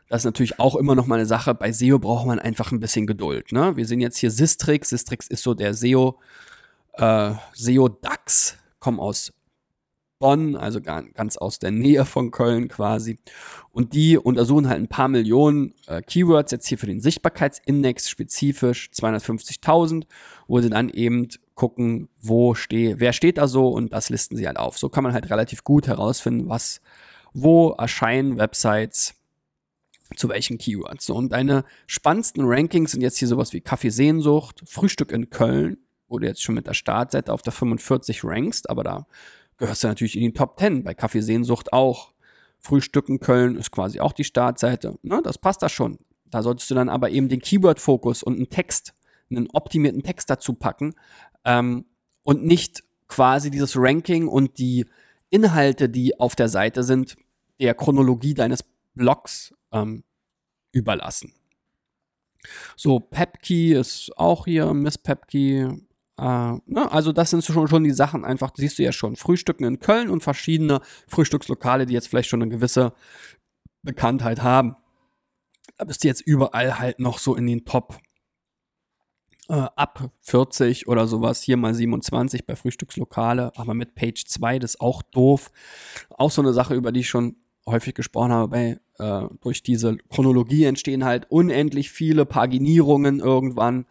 Das 0.08 0.22
ist 0.22 0.26
natürlich 0.26 0.60
auch 0.60 0.76
immer 0.76 0.96
noch 0.96 1.08
mal 1.08 1.16
eine 1.16 1.26
Sache. 1.26 1.56
Bei 1.56 1.72
SEO 1.72 2.00
braucht 2.00 2.28
man 2.28 2.40
einfach 2.40 2.72
ein 2.72 2.80
bisschen 2.80 3.08
Geduld. 3.08 3.52
Ne? 3.52 3.76
Wir 3.76 3.86
sehen 3.86 4.00
jetzt 4.00 4.18
hier 4.18 4.32
Sistrix. 4.32 4.90
Sistrix 4.90 5.28
ist 5.28 5.44
so 5.44 5.54
der 5.54 5.74
SEO 5.74 6.20
äh, 6.98 7.34
SEO 7.54 7.90
DAX 7.90 8.58
kommen 8.80 9.00
aus 9.00 9.34
Bonn, 10.20 10.56
also 10.56 10.82
ganz 10.82 11.36
aus 11.38 11.60
der 11.60 11.72
Nähe 11.72 12.06
von 12.06 12.32
Köln 12.32 12.70
quasi. 12.70 13.20
Und 13.72 13.94
die 13.94 14.18
untersuchen 14.18 14.70
halt 14.70 14.80
ein 14.80 14.88
paar 14.88 15.10
Millionen 15.10 15.74
äh, 15.88 16.02
Keywords 16.02 16.52
jetzt 16.52 16.68
hier 16.68 16.78
für 16.78 16.86
den 16.86 17.02
Sichtbarkeitsindex 17.02 18.10
spezifisch 18.10 18.90
250.000, 18.94 20.06
wo 20.48 20.62
sie 20.62 20.70
dann 20.70 20.90
eben 20.90 21.28
gucken, 21.54 22.10
wo 22.22 22.56
steht, 22.56 23.00
wer 23.00 23.12
steht 23.12 23.38
da 23.38 23.48
so 23.48 23.68
und 23.70 23.92
das 23.92 24.10
listen 24.10 24.38
sie 24.38 24.48
halt 24.48 24.58
auf. 24.58 24.78
So 24.78 24.88
kann 24.90 25.04
man 25.04 25.14
halt 25.14 25.30
relativ 25.30 25.64
gut 25.64 25.88
herausfinden, 25.88 26.48
was, 26.48 26.82
wo 27.34 27.72
erscheinen 27.72 28.38
Websites 28.38 29.16
zu 30.16 30.30
welchen 30.30 30.58
Keywords. 30.58 31.06
So, 31.06 31.16
und 31.16 31.34
deine 31.34 31.66
spannendsten 31.88 32.44
Rankings 32.46 32.92
sind 32.92 33.02
jetzt 33.02 33.18
hier 33.18 33.28
sowas 33.28 33.54
wie 33.54 33.62
Kaffeesehnsucht, 33.62 34.62
Frühstück 34.66 35.12
in 35.12 35.30
Köln, 35.30 35.78
wo 36.08 36.20
du 36.20 36.28
jetzt 36.28 36.44
schon 36.44 36.56
mit 36.56 36.68
der 36.68 36.74
Startseite 36.74 37.34
auf 37.34 37.42
der 37.42 37.54
45 37.54 38.24
rankst, 38.24 38.70
aber 38.70 38.84
da 38.84 39.08
gehörst 39.58 39.84
du 39.84 39.88
natürlich 39.88 40.16
in 40.16 40.22
die 40.22 40.34
Top 40.34 40.60
10. 40.60 40.84
Bei 40.84 40.94
Kaffeesehnsucht 40.94 41.74
auch. 41.74 42.14
Frühstücken 42.60 43.20
Köln 43.20 43.58
ist 43.58 43.72
quasi 43.72 44.00
auch 44.00 44.14
die 44.14 44.24
Startseite. 44.24 44.98
Ne, 45.04 45.22
das 45.24 45.38
passt 45.38 45.62
da 45.62 45.70
schon. 45.70 46.00
Da 46.26 46.42
solltest 46.42 46.70
du 46.72 46.76
dann 46.76 46.90
aber 46.90 47.12
eben 47.12 47.30
den 47.30 47.40
Keyword-Fokus 47.40 48.24
und 48.24 48.36
einen 48.36 48.50
Text, 48.50 48.94
einen 49.30 49.50
optimierten 49.52 50.02
Text 50.04 50.30
dazu 50.30 50.54
packen 50.54 50.96
ähm, 51.44 51.86
und 52.24 52.44
nicht 52.44 52.84
quasi 53.08 53.52
dieses 53.52 53.78
Ranking 53.78 54.28
und 54.28 54.58
die 54.58 54.86
Inhalte, 55.30 55.90
die 55.90 56.20
auf 56.20 56.36
der 56.36 56.50
Seite 56.50 56.84
sind, 56.84 57.16
der 57.60 57.76
Chronologie 57.76 58.34
deines 58.34 58.64
Blogs 58.96 59.54
ähm, 59.72 60.04
überlassen. 60.72 61.34
So, 62.76 63.00
Pepkey 63.00 63.74
ist 63.74 64.12
auch 64.18 64.46
hier, 64.46 64.74
Miss 64.74 64.98
Pepkey, 64.98 65.68
äh, 66.18 66.24
ne? 66.24 66.92
Also 66.92 67.12
das 67.12 67.30
sind 67.30 67.44
schon, 67.44 67.68
schon 67.68 67.84
die 67.84 67.92
Sachen 67.92 68.24
einfach, 68.24 68.52
siehst 68.56 68.80
du 68.80 68.84
ja 68.84 68.92
schon. 68.92 69.16
Frühstücken 69.16 69.66
in 69.66 69.80
Köln 69.80 70.10
und 70.10 70.24
verschiedene 70.24 70.82
Frühstückslokale, 71.08 71.86
die 71.86 71.94
jetzt 71.94 72.08
vielleicht 72.08 72.30
schon 72.30 72.42
eine 72.42 72.52
gewisse 72.52 72.94
Bekanntheit 73.84 74.42
haben. 74.42 74.76
Da 75.78 75.86
bist 75.86 76.04
du 76.04 76.08
jetzt 76.08 76.22
überall 76.22 76.80
halt 76.80 77.00
noch 77.00 77.18
so 77.18 77.36
in 77.36 77.48
den 77.48 77.66
Top 77.66 78.00
äh, 79.50 79.54
ab 79.54 80.12
40 80.22 80.88
oder 80.88 81.08
sowas. 81.08 81.42
Hier 81.42 81.58
mal 81.58 81.74
27 81.74 82.46
bei 82.46 82.56
Frühstückslokale, 82.56 83.52
aber 83.56 83.74
mit 83.74 83.96
Page 83.96 84.26
2, 84.26 84.60
das 84.60 84.76
ist 84.76 84.82
auch 84.82 85.02
doof. 85.02 85.52
Auch 86.10 86.32
so 86.32 86.42
eine 86.42 86.54
Sache, 86.54 86.76
über 86.76 86.92
die 86.92 87.02
ich 87.02 87.10
schon 87.10 87.36
häufig 87.68 87.94
gesprochen 87.94 88.32
habe, 88.32 88.48
bei, 88.48 88.80
äh, 89.00 89.28
durch 89.42 89.64
diese 89.64 89.98
Chronologie 90.10 90.66
entstehen 90.66 91.04
halt 91.04 91.30
unendlich 91.30 91.92
viele 91.92 92.26
Paginierungen 92.26 93.20
irgendwann 93.20 93.86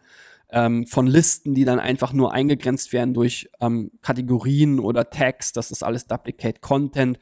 ähm, 0.55 0.87
von 0.87 1.05
Listen, 1.05 1.53
die 1.53 1.65
dann 1.65 1.79
einfach 1.79 2.13
nur 2.13 2.31
eingegrenzt 2.31 2.93
werden 2.93 3.13
durch 3.13 3.49
ähm, 3.59 3.91
Kategorien 4.01 4.79
oder 4.79 5.09
Tags. 5.09 5.51
Das 5.51 5.69
ist 5.69 5.83
alles 5.83 6.07
Duplicate 6.07 6.61
Content, 6.61 7.19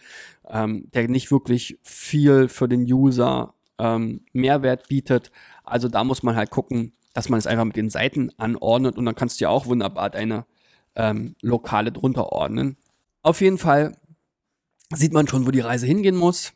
ähm, 0.48 0.88
der 0.94 1.08
nicht 1.08 1.32
wirklich 1.32 1.80
viel 1.82 2.48
für 2.48 2.70
den 2.70 2.84
User 2.84 3.56
ähm, 3.80 4.22
Mehrwert 4.34 4.88
bietet. 4.88 5.32
Also 5.64 5.88
da 5.90 6.04
muss 6.04 6.22
man 6.22 6.36
halt 6.36 6.52
gucken, 6.52 6.94
dass 7.16 7.28
man 7.28 7.40
es 7.40 7.48
einfach 7.48 7.66
mit 7.66 7.76
den 7.76 7.90
Seiten 7.90 8.30
anordnet 8.38 8.98
und 8.98 9.06
dann 9.06 9.16
kannst 9.16 9.42
du 9.42 9.46
ja 9.46 9.50
auch 9.50 9.66
wunderbar 9.66 10.12
deine 10.12 10.46
ähm, 10.96 11.36
Lokale 11.42 11.92
drunter 11.92 12.32
ordnen. 12.32 12.78
Auf 13.24 13.42
jeden 13.42 13.58
Fall 13.58 13.98
sieht 14.94 15.12
man 15.12 15.28
schon, 15.28 15.48
wo 15.48 15.52
die 15.52 15.60
Reise 15.60 15.88
hingehen 15.88 16.16
muss 16.16 16.54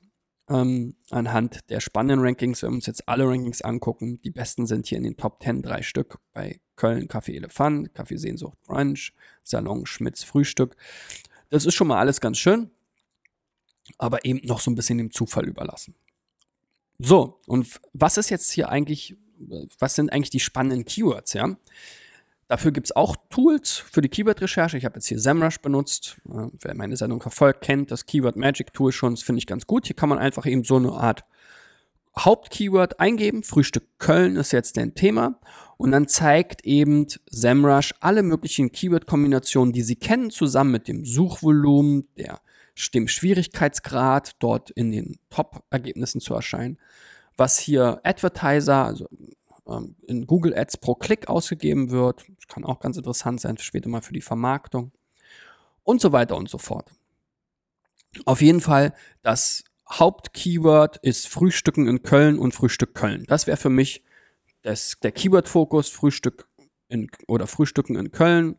ähm, 0.49 0.95
anhand 1.09 1.69
der 1.69 1.79
spannenden 1.79 2.25
Rankings. 2.25 2.63
Wenn 2.63 2.71
wir 2.71 2.75
uns 2.75 2.85
jetzt 2.85 3.07
alle 3.07 3.27
Rankings 3.27 3.61
angucken, 3.61 4.19
die 4.21 4.31
besten 4.31 4.65
sind 4.65 4.87
hier 4.87 4.97
in 4.97 5.03
den 5.03 5.17
Top 5.17 5.43
10 5.43 5.61
drei 5.61 5.81
Stück 5.81 6.19
bei 6.33 6.59
Köln 6.75 7.07
Café 7.07 7.35
Elefant, 7.35 7.91
Café 7.93 8.17
Sehnsucht 8.17 8.57
Brunch, 8.63 9.13
Salon 9.43 9.85
Schmitz 9.85 10.23
Frühstück. 10.23 10.75
Das 11.49 11.65
ist 11.65 11.75
schon 11.75 11.87
mal 11.87 11.99
alles 11.99 12.21
ganz 12.21 12.37
schön, 12.37 12.71
aber 13.97 14.25
eben 14.25 14.45
noch 14.45 14.59
so 14.59 14.71
ein 14.71 14.75
bisschen 14.75 14.97
dem 14.97 15.11
Zufall 15.11 15.47
überlassen. 15.47 15.95
So, 16.99 17.41
und 17.45 17.79
was 17.93 18.17
ist 18.17 18.29
jetzt 18.29 18.51
hier 18.51 18.69
eigentlich, 18.69 19.15
was 19.79 19.95
sind 19.95 20.11
eigentlich 20.11 20.31
die 20.31 20.39
spannenden 20.39 20.85
Keywords, 20.85 21.33
ja? 21.33 21.55
Dafür 22.47 22.71
gibt 22.71 22.87
es 22.87 22.95
auch 22.95 23.17
Tools 23.29 23.77
für 23.77 24.01
die 24.01 24.07
Keyword-Recherche. 24.07 24.77
Ich 24.77 24.85
habe 24.85 24.95
jetzt 24.95 25.07
hier 25.07 25.19
SEMrush 25.19 25.59
benutzt. 25.59 26.17
Wer 26.23 26.75
meine 26.75 26.95
Sendung 26.95 27.21
verfolgt, 27.21 27.61
kennt 27.61 27.91
das 27.91 28.05
Keyword 28.05 28.37
Magic 28.37 28.73
Tool 28.73 28.93
schon. 28.93 29.15
Das 29.15 29.23
finde 29.23 29.39
ich 29.39 29.47
ganz 29.47 29.67
gut. 29.67 29.87
Hier 29.87 29.95
kann 29.95 30.07
man 30.07 30.17
einfach 30.17 30.45
eben 30.45 30.63
so 30.63 30.77
eine 30.77 30.93
Art 30.93 31.25
Hauptkeyword 32.17 33.01
eingeben. 33.01 33.43
Frühstück 33.43 33.83
Köln 33.99 34.37
ist 34.37 34.53
jetzt 34.53 34.77
dein 34.77 34.95
Thema. 34.95 35.39
Und 35.75 35.91
dann 35.91 36.07
zeigt 36.07 36.65
eben 36.65 37.07
SEMrush 37.29 37.93
alle 37.99 38.23
möglichen 38.23 38.71
Keyword-Kombinationen, 38.71 39.73
die 39.73 39.83
Sie 39.83 39.97
kennen, 39.97 40.31
zusammen 40.31 40.71
mit 40.71 40.87
dem 40.87 41.03
Suchvolumen, 41.03 42.07
der, 42.17 42.39
dem 42.93 43.09
Schwierigkeitsgrad, 43.09 44.37
dort 44.39 44.71
in 44.71 44.91
den 44.91 45.17
Top-Ergebnissen 45.29 46.21
zu 46.21 46.33
erscheinen. 46.33 46.77
Was 47.35 47.59
hier 47.59 47.99
Advertiser, 48.03 48.85
also 48.85 49.07
in 50.07 50.27
Google 50.27 50.57
Ads 50.57 50.77
pro 50.77 50.95
Klick 50.95 51.27
ausgegeben 51.27 51.91
wird. 51.91 52.25
Das 52.35 52.47
kann 52.47 52.63
auch 52.63 52.79
ganz 52.79 52.97
interessant 52.97 53.41
sein, 53.41 53.57
später 53.57 53.89
mal 53.89 54.01
für 54.01 54.13
die 54.13 54.21
Vermarktung. 54.21 54.91
Und 55.83 56.01
so 56.01 56.11
weiter 56.11 56.35
und 56.37 56.49
so 56.49 56.57
fort. 56.57 56.91
Auf 58.25 58.41
jeden 58.41 58.61
Fall, 58.61 58.93
das 59.21 59.63
Hauptkeyword 59.89 60.97
ist 60.97 61.27
Frühstücken 61.27 61.87
in 61.87 62.03
Köln 62.03 62.39
und 62.39 62.53
Frühstück 62.53 62.93
Köln. 62.93 63.25
Das 63.27 63.47
wäre 63.47 63.57
für 63.57 63.69
mich 63.69 64.03
das, 64.63 64.97
der 65.01 65.11
Keyword-Fokus, 65.11 65.89
Frühstück 65.89 66.47
in, 66.89 67.09
oder 67.27 67.47
Frühstücken 67.47 67.95
in 67.95 68.11
Köln, 68.11 68.57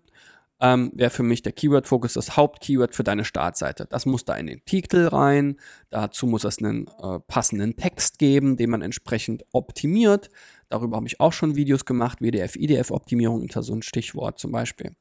ähm, 0.60 0.90
wäre 0.94 1.10
für 1.10 1.22
mich 1.22 1.42
der 1.42 1.52
Keyword-Fokus 1.52 2.14
das 2.14 2.36
Hauptkeyword 2.36 2.94
für 2.94 3.04
deine 3.04 3.24
Startseite. 3.24 3.86
Das 3.88 4.06
muss 4.06 4.24
da 4.24 4.34
in 4.34 4.46
den 4.46 4.64
Titel 4.64 5.06
rein. 5.06 5.56
Dazu 5.90 6.26
muss 6.26 6.44
es 6.44 6.58
einen 6.58 6.88
äh, 7.00 7.20
passenden 7.20 7.76
Text 7.76 8.18
geben, 8.18 8.56
den 8.56 8.70
man 8.70 8.82
entsprechend 8.82 9.44
optimiert. 9.52 10.30
Darüber 10.68 10.96
habe 10.96 11.06
ich 11.06 11.20
auch 11.20 11.32
schon 11.32 11.56
Videos 11.56 11.84
gemacht, 11.84 12.20
WDF, 12.20 12.56
IDF-Optimierung 12.56 13.42
unter 13.42 13.62
so 13.62 13.75
ein 13.75 13.82
Stichwort 13.82 14.38
zum 14.38 14.52
Beispiel. 14.52 14.94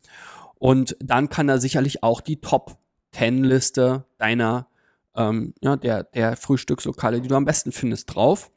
Und 0.56 0.96
dann 1.00 1.30
kann 1.30 1.48
da 1.48 1.60
sicherlich 1.60 2.04
auch 2.04 2.22
die 2.22 2.42
Top 2.42 2.78
10 3.12 3.44
Liste 3.44 4.06
deiner, 4.18 4.68
ähm, 5.16 5.54
ja, 5.62 5.76
der, 5.76 6.04
der 6.04 6.36
Frühstückslokale, 6.38 7.22
die 7.22 7.28
du 7.28 7.36
am 7.36 7.46
besten 7.46 7.72
findest, 7.72 8.16
drauf. 8.16 8.52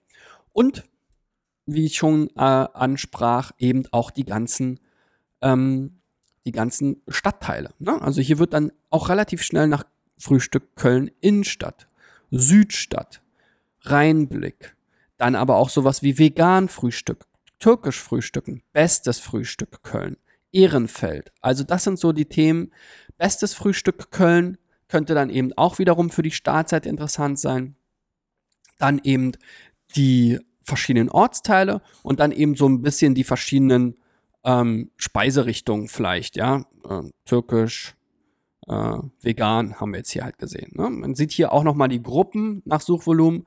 Und 0.53 0.85
wie 1.67 1.87
ich 1.87 1.97
schon 1.97 2.29
äh, 2.37 2.41
ansprach, 2.41 3.53
eben 3.59 3.85
auch 3.91 4.11
die 4.11 4.25
ganzen, 4.25 4.81
ähm, 5.41 6.01
die 6.45 6.53
ganzen 6.53 7.03
Stadtteile. 7.09 7.75
Ne? 7.79 8.01
Also 8.01 8.21
hier 8.21 8.39
wird 8.39 8.55
dann 8.55 8.73
auch 8.89 9.09
relativ 9.09 9.43
schnell 9.43 9.69
nach 9.69 9.85
Frühstück 10.19 10.77
Köln 10.77 11.11
Innenstadt, 11.21 11.87
Südstadt, 12.31 13.23
Rheinblick, 13.83 14.77
dann 15.21 15.35
aber 15.35 15.57
auch 15.57 15.69
sowas 15.69 16.03
wie 16.03 16.19
vegan 16.19 16.69
Frühstück, 16.69 17.27
türkisch 17.59 18.01
Frühstücken, 18.01 18.63
bestes 18.73 19.21
Frühstück 19.21 19.83
Köln, 19.83 20.17
Ehrenfeld. 20.51 21.31
Also 21.43 21.63
das 21.63 21.85
sind 21.85 21.99
so 21.99 22.13
die 22.13 22.25
Themen. 22.25 22.73
Bestes 23.19 23.53
Frühstück 23.53 24.11
Köln 24.11 24.57
könnte 24.89 25.15
dann 25.15 25.29
eben 25.29 25.53
auch 25.53 25.79
wiederum 25.79 26.09
für 26.09 26.23
die 26.23 26.31
Startzeit 26.31 26.87
interessant 26.87 27.39
sein. 27.39 27.77
Dann 28.79 28.99
eben 29.05 29.33
die 29.95 30.39
verschiedenen 30.63 31.11
Ortsteile 31.11 31.83
und 32.03 32.19
dann 32.19 32.33
eben 32.33 32.57
so 32.57 32.67
ein 32.67 32.81
bisschen 32.81 33.15
die 33.15 33.25
verschiedenen 33.25 33.99
ähm, 34.43 34.91
Speiserichtung 34.97 35.89
vielleicht, 35.89 36.37
ja, 36.37 36.65
äh, 36.89 37.03
türkisch, 37.27 37.95
äh, 38.69 38.99
vegan 39.21 39.79
haben 39.79 39.93
wir 39.93 39.99
jetzt 39.99 40.13
hier 40.13 40.25
halt 40.25 40.39
gesehen. 40.39 40.73
Ne? 40.75 40.89
Man 40.89 41.15
sieht 41.15 41.33
hier 41.33 41.53
auch 41.53 41.63
nochmal 41.63 41.89
die 41.89 42.03
Gruppen 42.03 42.63
nach 42.65 42.81
Suchvolumen. 42.81 43.47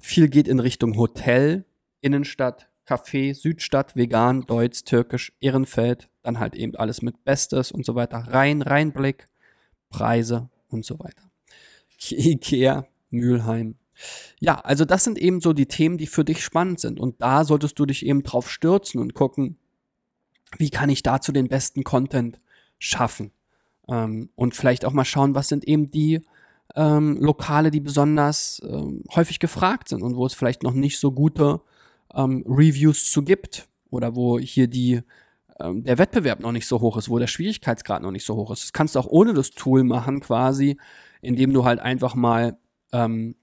Viel 0.00 0.28
geht 0.28 0.48
in 0.48 0.60
Richtung 0.60 0.96
Hotel, 0.96 1.66
Innenstadt, 2.00 2.68
Café, 2.86 3.34
Südstadt, 3.34 3.94
vegan, 3.94 4.46
Deutsch, 4.46 4.84
türkisch, 4.84 5.32
Ehrenfeld, 5.40 6.08
dann 6.22 6.40
halt 6.40 6.56
eben 6.56 6.74
alles 6.74 7.02
mit 7.02 7.22
Bestes 7.24 7.70
und 7.70 7.84
so 7.84 7.94
weiter. 7.94 8.26
Rhein, 8.30 8.62
Rheinblick, 8.62 9.28
Preise 9.90 10.48
und 10.68 10.84
so 10.84 10.98
weiter. 10.98 11.30
Ikea, 12.10 12.86
Mülheim. 13.10 13.76
Ja, 14.40 14.58
also 14.60 14.86
das 14.86 15.04
sind 15.04 15.18
eben 15.18 15.42
so 15.42 15.52
die 15.52 15.66
Themen, 15.66 15.98
die 15.98 16.06
für 16.06 16.24
dich 16.24 16.42
spannend 16.42 16.80
sind. 16.80 16.98
Und 16.98 17.20
da 17.20 17.44
solltest 17.44 17.78
du 17.78 17.84
dich 17.84 18.06
eben 18.06 18.22
drauf 18.22 18.50
stürzen 18.50 19.00
und 19.00 19.14
gucken, 19.14 19.58
wie 20.56 20.70
kann 20.70 20.88
ich 20.88 21.02
dazu 21.02 21.30
den 21.30 21.48
besten 21.48 21.84
Content 21.84 22.40
schaffen? 22.78 23.32
Ähm, 23.86 24.30
und 24.34 24.54
vielleicht 24.54 24.86
auch 24.86 24.92
mal 24.92 25.04
schauen, 25.04 25.34
was 25.34 25.48
sind 25.48 25.64
eben 25.64 25.90
die 25.90 26.22
ähm, 26.76 27.18
Lokale, 27.20 27.70
die 27.70 27.80
besonders 27.80 28.60
ähm, 28.64 29.02
häufig 29.14 29.38
gefragt 29.38 29.88
sind 29.88 30.02
und 30.02 30.16
wo 30.16 30.26
es 30.26 30.34
vielleicht 30.34 30.62
noch 30.62 30.72
nicht 30.74 30.98
so 30.98 31.12
gute 31.12 31.60
ähm, 32.14 32.44
Reviews 32.46 33.10
zu 33.10 33.22
gibt 33.22 33.68
oder 33.90 34.14
wo 34.14 34.38
hier 34.38 34.68
die 34.68 35.02
ähm, 35.60 35.84
der 35.84 35.98
Wettbewerb 35.98 36.40
noch 36.40 36.52
nicht 36.52 36.66
so 36.66 36.80
hoch 36.80 36.96
ist, 36.96 37.08
wo 37.08 37.18
der 37.18 37.26
Schwierigkeitsgrad 37.26 38.02
noch 38.02 38.10
nicht 38.10 38.24
so 38.24 38.36
hoch 38.36 38.50
ist. 38.50 38.64
Das 38.64 38.72
kannst 38.72 38.94
du 38.94 38.98
auch 38.98 39.06
ohne 39.06 39.34
das 39.34 39.50
Tool 39.50 39.84
machen, 39.84 40.20
quasi, 40.20 40.78
indem 41.20 41.52
du 41.52 41.64
halt 41.64 41.80
einfach 41.80 42.14
mal 42.14 42.58
ähm, 42.92 43.34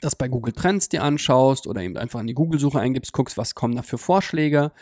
das 0.00 0.16
bei 0.16 0.28
Google 0.28 0.52
Trends 0.52 0.88
dir 0.88 1.02
anschaust 1.02 1.66
oder 1.66 1.82
eben 1.82 1.96
einfach 1.96 2.20
in 2.20 2.26
die 2.26 2.34
Google-Suche 2.34 2.80
eingibst, 2.80 3.12
guckst, 3.12 3.36
was 3.36 3.54
kommen 3.54 3.76
da 3.76 3.82
für 3.82 3.98
Vorschläge 3.98 4.72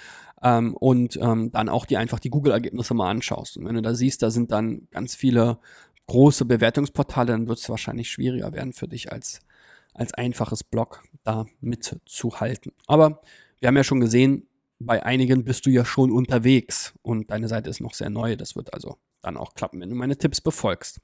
ähm, 0.43 0.75
und 0.75 1.19
ähm, 1.21 1.51
dann 1.53 1.69
auch 1.69 1.85
dir 1.85 1.99
einfach 1.99 2.21
die 2.21 2.31
Google-Ergebnisse 2.31 2.95
mal 2.95 3.11
anschaust. 3.11 3.57
Und 3.57 3.67
wenn 3.67 3.75
du 3.75 3.83
da 3.83 3.95
siehst, 3.95 4.23
da 4.23 4.31
sind 4.31 4.53
dann 4.53 4.89
ganz 4.91 5.15
viele 5.15 5.59
große 6.11 6.45
Bewertungsportale, 6.45 7.29
dann 7.29 7.47
wird 7.47 7.61
es 7.61 7.69
wahrscheinlich 7.69 8.11
schwieriger 8.11 8.53
werden 8.53 8.73
für 8.73 8.89
dich 8.89 9.13
als, 9.13 9.41
als 9.95 10.13
einfaches 10.13 10.65
Blog 10.65 11.05
da 11.23 11.47
mitzuhalten. 11.61 12.73
Aber 12.89 13.23
wir 13.61 13.69
haben 13.69 13.77
ja 13.77 13.85
schon 13.85 14.01
gesehen, 14.01 14.49
bei 14.81 15.05
einigen 15.05 15.45
bist 15.45 15.67
du 15.67 15.71
ja 15.71 15.85
schon 15.85 16.11
unterwegs 16.11 16.95
und 17.03 17.31
deine 17.31 17.47
Seite 17.47 17.71
ist 17.71 17.81
noch 17.81 17.95
sehr 17.95 18.11
neu. 18.11 18.35
Das 18.35 18.57
wird 18.57 18.75
also 18.75 18.97
dann 19.23 19.37
auch 19.37 19.55
klappen, 19.55 19.81
wenn 19.81 19.91
du 19.91 19.95
meine 19.95 20.17
Tipps 20.17 20.41
befolgst. 20.41 21.01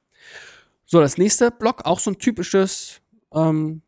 So, 0.86 1.00
das 1.00 1.18
nächste 1.18 1.52
Blog, 1.52 1.84
auch 1.84 2.00
so 2.00 2.10
ein 2.10 2.18
typisches 2.18 3.00
ähm, 3.32 3.82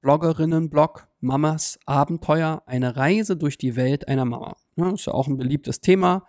Bloggerinnen-Blog, 0.00 1.06
Mamas 1.20 1.78
Abenteuer, 1.86 2.62
eine 2.66 2.96
Reise 2.96 3.36
durch 3.36 3.58
die 3.58 3.76
Welt 3.76 4.08
einer 4.08 4.24
Mama. 4.24 4.56
Ja, 4.74 4.90
ist 4.90 5.06
ja 5.06 5.14
auch 5.14 5.28
ein 5.28 5.36
beliebtes 5.36 5.80
Thema. 5.80 6.26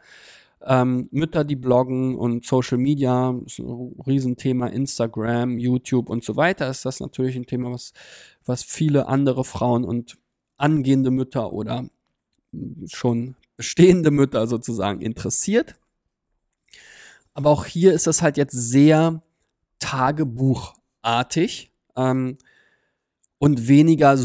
Ähm, 0.62 1.10
Mütter, 1.12 1.44
die 1.44 1.56
bloggen 1.56 2.16
und 2.16 2.46
Social 2.46 2.78
Media, 2.78 3.36
ist 3.46 3.60
ein 3.60 3.96
Riesenthema, 4.06 4.68
Instagram, 4.68 5.60
YouTube 5.60 6.10
und 6.10 6.24
so 6.24 6.36
weiter, 6.36 6.70
ist 6.70 6.86
das 6.86 7.00
natürlich 7.00 7.36
ein 7.36 7.46
Thema, 7.46 7.72
was, 7.72 7.94
was 8.46 8.64
viele 8.64 9.08
andere 9.08 9.44
Frauen 9.44 9.84
und 9.84 10.18
angehende 10.58 11.12
Mütter 11.12 11.54
oder 11.54 11.88
schon 12.88 13.36
bestehende 13.58 14.12
Mütter 14.12 14.48
sozusagen 14.48 15.02
interessiert. 15.02 15.76
Aber 17.34 17.50
auch 17.50 17.66
hier 17.66 17.94
ist 17.94 18.08
das 18.08 18.22
halt 18.22 18.38
jetzt 18.38 18.54
sehr 18.54 19.22
tagebuchartig 19.80 21.72
ähm, 21.96 22.38
und 23.38 23.68
weniger 23.68 24.18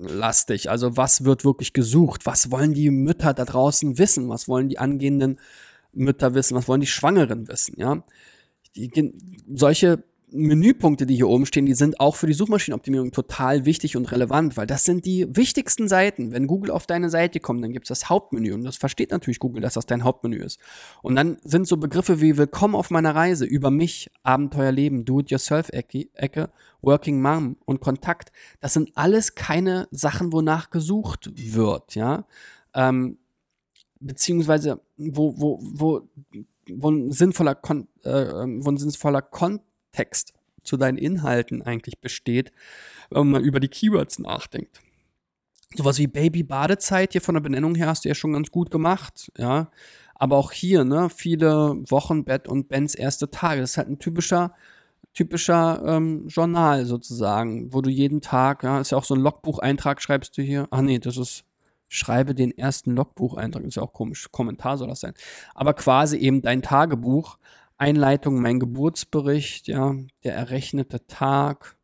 suchlastig. 0.00 0.70
Also 0.70 0.96
was 0.96 1.24
wird 1.24 1.44
wirklich 1.44 1.72
gesucht? 1.72 2.26
Was 2.26 2.50
wollen 2.50 2.74
die 2.74 2.90
Mütter 2.90 3.34
da 3.34 3.44
draußen 3.44 3.98
wissen? 3.98 4.28
Was 4.28 4.48
wollen 4.48 4.68
die 4.68 4.78
angehenden 4.78 5.38
Mütter 5.92 6.34
wissen? 6.34 6.56
Was 6.56 6.68
wollen 6.68 6.80
die 6.80 6.86
Schwangeren 6.86 7.48
wissen? 7.48 7.74
Ja, 7.78 8.02
die, 8.76 9.14
solche 9.52 10.02
Menüpunkte, 10.32 11.06
die 11.06 11.16
hier 11.16 11.28
oben 11.28 11.46
stehen, 11.46 11.66
die 11.66 11.74
sind 11.74 12.00
auch 12.00 12.16
für 12.16 12.26
die 12.26 12.32
Suchmaschinenoptimierung 12.32 13.12
total 13.12 13.64
wichtig 13.64 13.96
und 13.96 14.10
relevant, 14.12 14.56
weil 14.56 14.66
das 14.66 14.84
sind 14.84 15.06
die 15.06 15.26
wichtigsten 15.34 15.88
Seiten. 15.88 16.32
Wenn 16.32 16.46
Google 16.46 16.70
auf 16.70 16.86
deine 16.86 17.10
Seite 17.10 17.40
kommt, 17.40 17.62
dann 17.62 17.72
gibt 17.72 17.86
es 17.86 17.88
das 17.88 18.08
Hauptmenü 18.08 18.52
und 18.52 18.64
das 18.64 18.76
versteht 18.76 19.10
natürlich 19.10 19.38
Google, 19.38 19.62
dass 19.62 19.74
das 19.74 19.86
dein 19.86 20.04
Hauptmenü 20.04 20.36
ist. 20.36 20.60
Und 21.02 21.16
dann 21.16 21.38
sind 21.44 21.66
so 21.66 21.76
Begriffe 21.76 22.20
wie 22.20 22.36
Willkommen 22.36 22.74
auf 22.74 22.90
meiner 22.90 23.14
Reise, 23.14 23.44
über 23.44 23.70
mich, 23.70 24.10
Abenteuerleben, 24.22 25.04
Do-it-yourself-Ecke, 25.04 26.50
Working 26.82 27.20
Mom 27.20 27.56
und 27.64 27.80
Kontakt. 27.80 28.32
Das 28.60 28.72
sind 28.72 28.90
alles 28.94 29.34
keine 29.34 29.88
Sachen, 29.90 30.32
wonach 30.32 30.70
gesucht 30.70 31.30
wird, 31.34 31.94
ja. 31.94 32.26
Ähm, 32.74 33.18
beziehungsweise 34.00 34.80
wo, 34.96 35.34
wo, 35.36 35.58
wo, 35.62 36.08
wo 36.68 36.90
ein 36.90 37.12
sinnvoller, 37.12 37.54
Kon 37.54 37.88
äh, 38.04 38.10
ähm, 38.10 38.64
wo 38.64 38.70
ein 38.70 38.78
sinnvoller 38.78 39.22
Kontext 39.22 39.69
Text 39.92 40.32
zu 40.62 40.76
deinen 40.76 40.98
Inhalten 40.98 41.62
eigentlich 41.62 42.00
besteht, 42.00 42.52
wenn 43.10 43.30
man 43.30 43.42
über 43.42 43.60
die 43.60 43.68
Keywords 43.68 44.18
nachdenkt. 44.18 44.80
Sowas 45.74 45.98
wie 45.98 46.08
Baby-Badezeit 46.08 47.12
hier 47.12 47.20
von 47.20 47.34
der 47.34 47.42
Benennung 47.42 47.74
her 47.76 47.86
hast 47.86 48.04
du 48.04 48.08
ja 48.08 48.14
schon 48.14 48.32
ganz 48.32 48.50
gut 48.50 48.70
gemacht, 48.70 49.30
ja. 49.36 49.70
Aber 50.14 50.36
auch 50.36 50.52
hier, 50.52 50.84
ne, 50.84 51.08
viele 51.08 51.76
Wochenbett 51.88 52.46
und 52.46 52.68
Bens 52.68 52.94
erste 52.94 53.30
Tage. 53.30 53.62
Das 53.62 53.70
ist 53.70 53.76
halt 53.78 53.88
ein 53.88 53.98
typischer, 53.98 54.52
typischer 55.14 55.82
ähm, 55.86 56.28
Journal 56.28 56.84
sozusagen, 56.84 57.72
wo 57.72 57.80
du 57.80 57.88
jeden 57.88 58.20
Tag, 58.20 58.62
ja, 58.62 58.80
ist 58.80 58.90
ja 58.90 58.98
auch 58.98 59.04
so 59.04 59.14
ein 59.14 59.20
Logbucheintrag, 59.20 60.02
schreibst 60.02 60.36
du 60.36 60.42
hier. 60.42 60.68
Ach 60.70 60.82
nee, 60.82 60.98
das 60.98 61.16
ist, 61.16 61.44
schreibe 61.88 62.34
den 62.34 62.56
ersten 62.56 62.94
Logbucheintrag, 62.94 63.64
ist 63.64 63.76
ja 63.76 63.82
auch 63.82 63.92
komisch, 63.94 64.28
Kommentar 64.30 64.76
soll 64.76 64.88
das 64.88 65.00
sein. 65.00 65.14
Aber 65.54 65.72
quasi 65.72 66.18
eben 66.18 66.42
dein 66.42 66.62
Tagebuch, 66.62 67.38
Einleitung, 67.80 68.40
mein 68.40 68.60
Geburtsbericht, 68.60 69.68
ja, 69.68 69.94
der 70.24 70.34
errechnete 70.34 71.06
Tag. 71.06 71.76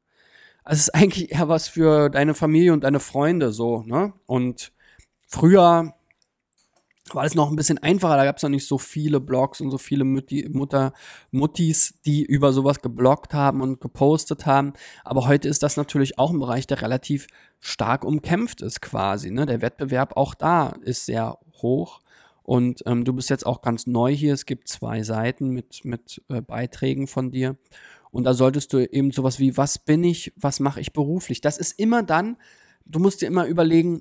Also 0.64 0.80
es 0.80 0.88
ist 0.88 0.94
eigentlich 0.94 1.32
eher 1.32 1.48
was 1.48 1.68
für 1.68 2.10
deine 2.10 2.34
Familie 2.34 2.72
und 2.72 2.84
deine 2.84 3.00
Freunde 3.00 3.52
so, 3.52 3.82
ne? 3.82 4.12
Und 4.26 4.72
früher 5.26 5.94
war 7.12 7.24
es 7.24 7.34
noch 7.34 7.50
ein 7.50 7.56
bisschen 7.56 7.78
einfacher, 7.78 8.16
da 8.16 8.24
gab 8.24 8.36
es 8.36 8.42
noch 8.42 8.50
nicht 8.50 8.66
so 8.66 8.78
viele 8.78 9.20
Blogs 9.20 9.60
und 9.60 9.70
so 9.70 9.78
viele 9.78 10.04
Mutti, 10.04 10.48
Mutter, 10.52 10.92
Muttis, 11.30 11.94
die 12.04 12.24
über 12.24 12.52
sowas 12.52 12.82
gebloggt 12.82 13.32
haben 13.32 13.60
und 13.60 13.80
gepostet 13.80 14.44
haben. 14.44 14.72
Aber 15.04 15.28
heute 15.28 15.48
ist 15.48 15.62
das 15.62 15.76
natürlich 15.76 16.18
auch 16.18 16.32
ein 16.32 16.40
Bereich, 16.40 16.66
der 16.66 16.82
relativ 16.82 17.28
stark 17.60 18.04
umkämpft 18.04 18.60
ist 18.60 18.82
quasi. 18.82 19.30
Ne? 19.30 19.46
Der 19.46 19.62
Wettbewerb 19.62 20.16
auch 20.16 20.34
da 20.34 20.74
ist 20.82 21.06
sehr 21.06 21.38
hoch. 21.62 22.00
Und 22.46 22.84
ähm, 22.86 23.04
du 23.04 23.12
bist 23.12 23.28
jetzt 23.28 23.44
auch 23.44 23.60
ganz 23.60 23.88
neu 23.88 24.14
hier. 24.14 24.32
Es 24.32 24.46
gibt 24.46 24.68
zwei 24.68 25.02
Seiten 25.02 25.50
mit, 25.50 25.84
mit 25.84 26.22
äh, 26.28 26.40
Beiträgen 26.40 27.08
von 27.08 27.32
dir. 27.32 27.56
Und 28.12 28.22
da 28.22 28.34
solltest 28.34 28.72
du 28.72 28.78
eben 28.78 29.10
sowas 29.10 29.40
wie, 29.40 29.56
was 29.56 29.80
bin 29.80 30.04
ich, 30.04 30.32
was 30.36 30.60
mache 30.60 30.80
ich 30.80 30.92
beruflich? 30.92 31.40
Das 31.40 31.58
ist 31.58 31.76
immer 31.76 32.04
dann, 32.04 32.36
du 32.84 33.00
musst 33.00 33.20
dir 33.20 33.26
immer 33.26 33.46
überlegen, 33.46 34.00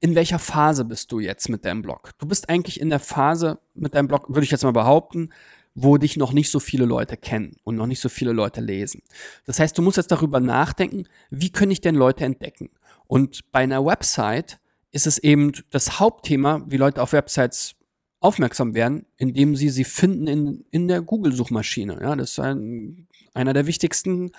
in 0.00 0.14
welcher 0.14 0.38
Phase 0.38 0.86
bist 0.86 1.12
du 1.12 1.20
jetzt 1.20 1.50
mit 1.50 1.66
deinem 1.66 1.82
Blog? 1.82 2.12
Du 2.16 2.26
bist 2.26 2.48
eigentlich 2.48 2.80
in 2.80 2.88
der 2.88 2.98
Phase 2.98 3.58
mit 3.74 3.94
deinem 3.94 4.08
Blog, 4.08 4.30
würde 4.30 4.44
ich 4.44 4.50
jetzt 4.50 4.64
mal 4.64 4.72
behaupten, 4.72 5.28
wo 5.74 5.98
dich 5.98 6.16
noch 6.16 6.32
nicht 6.32 6.50
so 6.50 6.60
viele 6.60 6.86
Leute 6.86 7.18
kennen 7.18 7.56
und 7.62 7.76
noch 7.76 7.86
nicht 7.86 8.00
so 8.00 8.08
viele 8.08 8.32
Leute 8.32 8.62
lesen. 8.62 9.02
Das 9.44 9.60
heißt, 9.60 9.76
du 9.76 9.82
musst 9.82 9.98
jetzt 9.98 10.10
darüber 10.10 10.40
nachdenken, 10.40 11.04
wie 11.28 11.50
können 11.50 11.72
ich 11.72 11.82
denn 11.82 11.94
Leute 11.94 12.24
entdecken? 12.24 12.70
Und 13.06 13.52
bei 13.52 13.60
einer 13.60 13.84
Website 13.84 14.60
ist 14.92 15.06
es 15.06 15.18
eben 15.18 15.52
das 15.70 16.00
Hauptthema, 16.00 16.62
wie 16.66 16.76
Leute 16.76 17.02
auf 17.02 17.12
Websites 17.12 17.74
aufmerksam 18.20 18.74
werden, 18.74 19.06
indem 19.16 19.56
sie 19.56 19.70
sie 19.70 19.84
finden 19.84 20.26
in, 20.26 20.64
in 20.70 20.88
der 20.88 21.00
Google-Suchmaschine. 21.00 21.98
Ja, 22.02 22.16
das 22.16 22.32
ist 22.32 22.40
ein, 22.40 23.08
einer 23.32 23.54
der 23.54 23.66
wichtigsten 23.66 24.32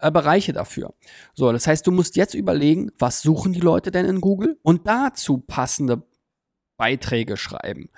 äh, 0.00 0.10
Bereiche 0.10 0.52
dafür. 0.52 0.94
So, 1.34 1.52
das 1.52 1.66
heißt, 1.66 1.86
du 1.86 1.92
musst 1.92 2.16
jetzt 2.16 2.34
überlegen, 2.34 2.90
was 2.98 3.22
suchen 3.22 3.52
die 3.52 3.60
Leute 3.60 3.90
denn 3.90 4.06
in 4.06 4.20
Google 4.20 4.58
und 4.62 4.86
dazu 4.86 5.38
passende 5.38 6.02
Beiträge 6.76 7.36
schreiben. 7.36 7.90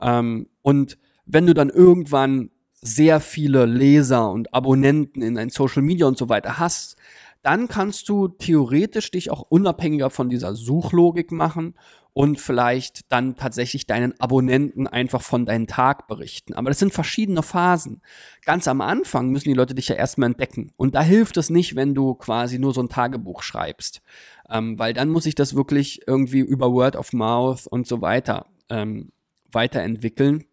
Ähm, 0.00 0.48
und 0.62 0.98
wenn 1.26 1.46
du 1.46 1.54
dann 1.54 1.70
irgendwann 1.70 2.50
sehr 2.80 3.20
viele 3.20 3.66
Leser 3.66 4.30
und 4.30 4.54
Abonnenten 4.54 5.22
in 5.22 5.34
dein 5.34 5.50
Social 5.50 5.82
Media 5.82 6.06
und 6.06 6.18
so 6.18 6.28
weiter 6.28 6.58
hast, 6.58 6.96
dann 7.42 7.68
kannst 7.68 8.08
du 8.08 8.28
theoretisch 8.28 9.10
dich 9.10 9.30
auch 9.30 9.42
unabhängiger 9.42 10.10
von 10.10 10.28
dieser 10.28 10.54
Suchlogik 10.54 11.32
machen 11.32 11.74
und 12.18 12.40
vielleicht 12.40 13.12
dann 13.12 13.36
tatsächlich 13.36 13.86
deinen 13.86 14.20
Abonnenten 14.20 14.88
einfach 14.88 15.22
von 15.22 15.46
deinem 15.46 15.68
Tag 15.68 16.08
berichten. 16.08 16.54
Aber 16.54 16.68
das 16.68 16.80
sind 16.80 16.92
verschiedene 16.92 17.44
Phasen. 17.44 18.02
Ganz 18.44 18.66
am 18.66 18.80
Anfang 18.80 19.30
müssen 19.30 19.50
die 19.50 19.54
Leute 19.54 19.76
dich 19.76 19.86
ja 19.86 19.94
erstmal 19.94 20.30
entdecken. 20.30 20.72
Und 20.76 20.96
da 20.96 21.02
hilft 21.02 21.36
es 21.36 21.48
nicht, 21.48 21.76
wenn 21.76 21.94
du 21.94 22.14
quasi 22.14 22.58
nur 22.58 22.74
so 22.74 22.80
ein 22.80 22.88
Tagebuch 22.88 23.42
schreibst. 23.42 24.02
Ähm, 24.50 24.76
weil 24.80 24.94
dann 24.94 25.10
muss 25.10 25.26
ich 25.26 25.36
das 25.36 25.54
wirklich 25.54 26.08
irgendwie 26.08 26.40
über 26.40 26.72
Word 26.72 26.96
of 26.96 27.12
Mouth 27.12 27.68
und 27.68 27.86
so 27.86 28.00
weiter 28.00 28.46
ähm, 28.68 29.12
weiterentwickeln. 29.52 30.44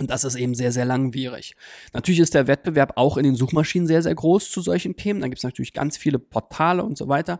Und 0.00 0.10
das 0.10 0.24
ist 0.24 0.34
eben 0.34 0.54
sehr, 0.54 0.72
sehr 0.72 0.86
langwierig. 0.86 1.54
Natürlich 1.92 2.20
ist 2.20 2.34
der 2.34 2.46
Wettbewerb 2.46 2.94
auch 2.96 3.18
in 3.18 3.24
den 3.24 3.34
Suchmaschinen 3.34 3.86
sehr, 3.86 4.02
sehr 4.02 4.14
groß 4.14 4.50
zu 4.50 4.62
solchen 4.62 4.96
Themen. 4.96 5.20
Da 5.20 5.28
gibt 5.28 5.38
es 5.38 5.44
natürlich 5.44 5.74
ganz 5.74 5.98
viele 5.98 6.18
Portale 6.18 6.82
und 6.82 6.96
so 6.96 7.06
weiter. 7.08 7.38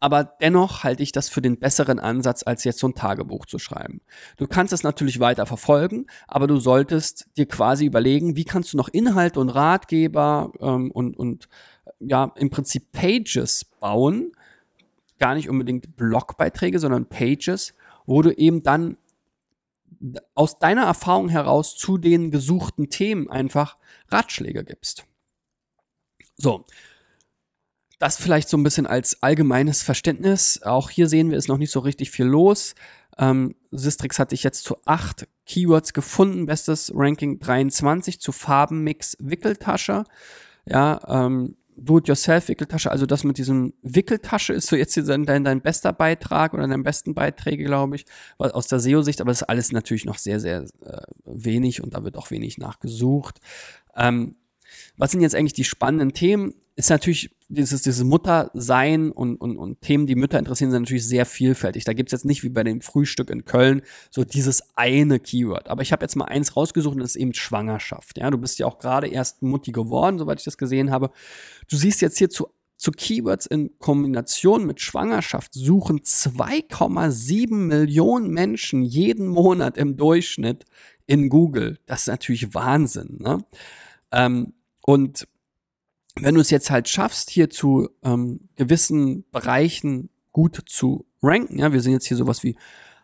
aber 0.00 0.24
dennoch 0.24 0.84
halte 0.84 1.02
ich 1.02 1.12
das 1.12 1.28
für 1.28 1.42
den 1.42 1.58
besseren 1.58 1.98
Ansatz, 1.98 2.44
als 2.46 2.64
jetzt 2.64 2.78
so 2.78 2.88
ein 2.88 2.94
Tagebuch 2.94 3.46
zu 3.46 3.58
schreiben. 3.58 4.00
Du 4.36 4.46
kannst 4.46 4.72
es 4.72 4.82
natürlich 4.82 5.18
weiter 5.18 5.46
verfolgen, 5.46 6.06
aber 6.28 6.46
du 6.46 6.58
solltest 6.58 7.26
dir 7.36 7.46
quasi 7.46 7.86
überlegen, 7.86 8.36
wie 8.36 8.44
kannst 8.44 8.72
du 8.72 8.76
noch 8.76 8.88
Inhalte 8.88 9.40
und 9.40 9.48
Ratgeber 9.48 10.52
ähm, 10.60 10.90
und, 10.92 11.16
und 11.16 11.48
ja, 12.00 12.32
im 12.36 12.50
Prinzip 12.50 12.92
Pages 12.92 13.64
bauen, 13.64 14.32
gar 15.18 15.34
nicht 15.34 15.48
unbedingt 15.48 15.96
Blogbeiträge, 15.96 16.78
sondern 16.78 17.06
Pages, 17.06 17.74
wo 18.06 18.22
du 18.22 18.30
eben 18.30 18.62
dann 18.62 18.96
aus 20.34 20.58
deiner 20.58 20.84
Erfahrung 20.84 21.28
heraus 21.28 21.76
zu 21.76 21.98
den 21.98 22.30
gesuchten 22.30 22.90
Themen 22.90 23.28
einfach 23.30 23.76
Ratschläge 24.08 24.64
gibst. 24.64 25.04
So. 26.36 26.66
Das 27.98 28.16
vielleicht 28.16 28.48
so 28.48 28.56
ein 28.56 28.62
bisschen 28.62 28.86
als 28.86 29.22
allgemeines 29.22 29.82
Verständnis. 29.82 30.62
Auch 30.62 30.88
hier 30.88 31.08
sehen 31.08 31.30
wir, 31.30 31.36
ist 31.36 31.48
noch 31.48 31.58
nicht 31.58 31.72
so 31.72 31.80
richtig 31.80 32.12
viel 32.12 32.26
los. 32.26 32.76
Ähm, 33.18 33.56
Sistrix 33.72 34.20
hatte 34.20 34.36
ich 34.36 34.44
jetzt 34.44 34.62
zu 34.62 34.76
acht 34.84 35.26
Keywords 35.46 35.92
gefunden. 35.92 36.46
Bestes 36.46 36.92
Ranking 36.94 37.40
23 37.40 38.20
zu 38.20 38.30
Farbenmix 38.30 39.16
Wickeltasche. 39.18 40.04
Ja, 40.64 41.00
ähm, 41.08 41.56
Do-it-yourself-Wickeltasche, 41.80 42.90
also 42.90 43.06
das 43.06 43.24
mit 43.24 43.38
diesem 43.38 43.72
Wickeltasche 43.82 44.52
ist 44.52 44.66
so 44.66 44.76
jetzt 44.76 44.94
hier 44.94 45.04
dein, 45.04 45.24
dein, 45.24 45.44
dein 45.44 45.60
bester 45.60 45.92
Beitrag 45.92 46.54
oder 46.54 46.66
dein 46.66 46.82
besten 46.82 47.14
Beiträge, 47.14 47.64
glaube 47.64 47.96
ich, 47.96 48.04
aus 48.38 48.66
der 48.66 48.80
SEO-Sicht, 48.80 49.20
aber 49.20 49.30
das 49.30 49.42
ist 49.42 49.48
alles 49.48 49.72
natürlich 49.72 50.04
noch 50.04 50.18
sehr, 50.18 50.40
sehr 50.40 50.64
äh, 50.84 51.02
wenig 51.24 51.82
und 51.82 51.94
da 51.94 52.04
wird 52.04 52.16
auch 52.16 52.30
wenig 52.30 52.58
nachgesucht. 52.58 53.40
Ähm, 53.96 54.36
was 54.96 55.10
sind 55.10 55.20
jetzt 55.20 55.34
eigentlich 55.34 55.52
die 55.52 55.64
spannenden 55.64 56.12
Themen? 56.12 56.54
Ist 56.76 56.90
natürlich 56.90 57.30
dieses, 57.48 57.82
dieses 57.82 58.04
Muttersein 58.04 59.10
und, 59.10 59.36
und, 59.36 59.56
und 59.56 59.80
Themen, 59.80 60.06
die 60.06 60.14
Mütter 60.14 60.38
interessieren, 60.38 60.70
sind 60.70 60.82
natürlich 60.82 61.08
sehr 61.08 61.26
vielfältig. 61.26 61.84
Da 61.84 61.92
gibt's 61.92 62.12
jetzt 62.12 62.24
nicht 62.24 62.44
wie 62.44 62.50
bei 62.50 62.62
dem 62.62 62.82
Frühstück 62.82 63.30
in 63.30 63.44
Köln 63.44 63.82
so 64.10 64.22
dieses 64.22 64.62
eine 64.76 65.18
Keyword. 65.18 65.68
Aber 65.68 65.82
ich 65.82 65.92
habe 65.92 66.04
jetzt 66.04 66.14
mal 66.14 66.26
eins 66.26 66.56
rausgesucht 66.56 66.94
und 66.94 67.00
das 67.00 67.10
ist 67.10 67.20
eben 67.20 67.34
Schwangerschaft. 67.34 68.18
Ja, 68.18 68.30
du 68.30 68.38
bist 68.38 68.58
ja 68.58 68.66
auch 68.66 68.78
gerade 68.78 69.08
erst 69.08 69.42
Mutti 69.42 69.72
geworden, 69.72 70.18
soweit 70.18 70.38
ich 70.38 70.44
das 70.44 70.58
gesehen 70.58 70.90
habe. 70.90 71.10
Du 71.70 71.76
siehst 71.76 72.00
jetzt 72.00 72.18
hier 72.18 72.30
zu 72.30 72.48
zu 72.78 72.92
Keywords 72.92 73.46
in 73.46 73.76
Kombination 73.80 74.64
mit 74.64 74.80
Schwangerschaft 74.80 75.52
suchen 75.52 75.98
2,7 76.00 77.52
Millionen 77.52 78.30
Menschen 78.30 78.84
jeden 78.84 79.26
Monat 79.26 79.76
im 79.76 79.96
Durchschnitt 79.96 80.64
in 81.06 81.28
Google. 81.28 81.78
Das 81.86 82.02
ist 82.02 82.06
natürlich 82.06 82.54
Wahnsinn. 82.54 83.16
Ne? 83.18 83.44
Ähm, 84.12 84.52
und 84.88 85.28
wenn 86.18 86.34
du 86.34 86.40
es 86.40 86.48
jetzt 86.48 86.70
halt 86.70 86.88
schaffst, 86.88 87.28
hier 87.28 87.50
zu 87.50 87.90
ähm, 88.02 88.48
gewissen 88.56 89.28
Bereichen 89.30 90.08
gut 90.32 90.62
zu 90.64 91.04
ranken, 91.22 91.58
ja, 91.58 91.74
wir 91.74 91.82
sehen 91.82 91.92
jetzt 91.92 92.06
hier 92.06 92.16
sowas 92.16 92.42
wie 92.42 92.56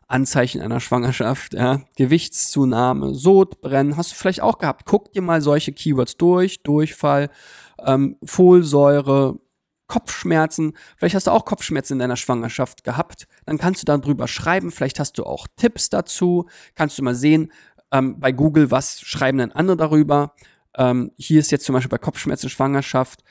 Anzeichen 0.09 0.62
einer 0.62 0.81
Schwangerschaft, 0.81 1.53
ja, 1.53 1.83
Gewichtszunahme, 1.97 3.12
Sodbrennen, 3.12 3.99
hast 3.99 4.12
du 4.12 4.14
vielleicht 4.14 4.40
auch 4.40 4.57
gehabt. 4.57 4.87
Guck 4.87 5.12
dir 5.12 5.20
mal 5.20 5.42
solche 5.42 5.75
Keywords 5.75 6.16
durch, 6.16 6.62
Durchfall, 6.62 7.29
ähm, 7.85 8.16
Folsäure, 8.25 9.38
Kopfschmerzen. 9.87 10.79
Vielleicht 10.97 11.16
hast 11.16 11.27
du 11.27 11.33
auch 11.33 11.44
Kopfschmerzen 11.44 11.92
in 11.92 11.99
deiner 11.99 12.16
Schwangerschaft 12.16 12.83
gehabt. 12.83 13.29
Dann 13.44 13.59
kannst 13.59 13.83
du 13.83 13.85
darüber 13.85 14.27
schreiben. 14.27 14.70
Vielleicht 14.70 15.01
hast 15.01 15.18
du 15.18 15.25
auch 15.25 15.47
Tipps 15.57 15.90
dazu. 15.90 16.47
Kannst 16.77 16.99
du 16.99 17.03
mal 17.03 17.14
sehen 17.14 17.53
ähm, 17.92 18.18
bei 18.20 18.33
Google, 18.33 18.70
was 18.70 19.03
schreiben 19.03 19.37
denn 19.37 19.53
andere 19.53 19.77
darüber. 19.77 20.35
Ähm, 20.76 21.12
hier 21.16 21.40
ist 21.40 21.50
jetzt 21.50 21.64
zum 21.64 21.74
Beispiel 21.74 21.90
bei 21.90 21.98
Kopfschmerzen, 21.98 22.48
Schwangerschaft, 22.50 23.22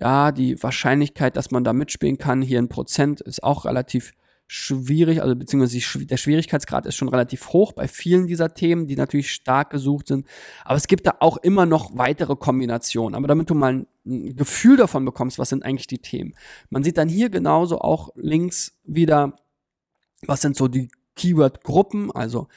ja, 0.00 0.32
die 0.32 0.62
Wahrscheinlichkeit, 0.62 1.36
dass 1.36 1.50
man 1.50 1.64
da 1.64 1.72
mitspielen 1.72 2.18
kann, 2.18 2.42
hier 2.42 2.58
ein 2.58 2.68
Prozent, 2.68 3.20
ist 3.20 3.42
auch 3.42 3.64
relativ 3.64 4.12
schwierig, 4.50 5.20
also 5.20 5.36
beziehungsweise 5.36 6.06
der 6.06 6.16
Schwierigkeitsgrad 6.16 6.86
ist 6.86 6.96
schon 6.96 7.08
relativ 7.08 7.50
hoch 7.50 7.72
bei 7.72 7.86
vielen 7.86 8.26
dieser 8.26 8.54
Themen, 8.54 8.86
die 8.86 8.96
natürlich 8.96 9.30
stark 9.30 9.68
gesucht 9.70 10.08
sind. 10.08 10.26
Aber 10.64 10.76
es 10.76 10.86
gibt 10.86 11.06
da 11.06 11.16
auch 11.20 11.36
immer 11.36 11.66
noch 11.66 11.96
weitere 11.98 12.34
Kombinationen. 12.34 13.14
Aber 13.14 13.28
damit 13.28 13.50
du 13.50 13.54
mal 13.54 13.86
ein 14.06 14.36
Gefühl 14.36 14.78
davon 14.78 15.04
bekommst, 15.04 15.38
was 15.38 15.50
sind 15.50 15.64
eigentlich 15.64 15.86
die 15.86 15.98
Themen. 15.98 16.34
Man 16.70 16.82
sieht 16.82 16.96
dann 16.96 17.10
hier 17.10 17.28
genauso 17.28 17.80
auch 17.80 18.08
links 18.16 18.72
wieder, 18.84 19.36
was 20.22 20.40
sind 20.40 20.56
so 20.56 20.66
die 20.66 20.88
Keyword-Gruppen, 21.14 22.10
also 22.10 22.48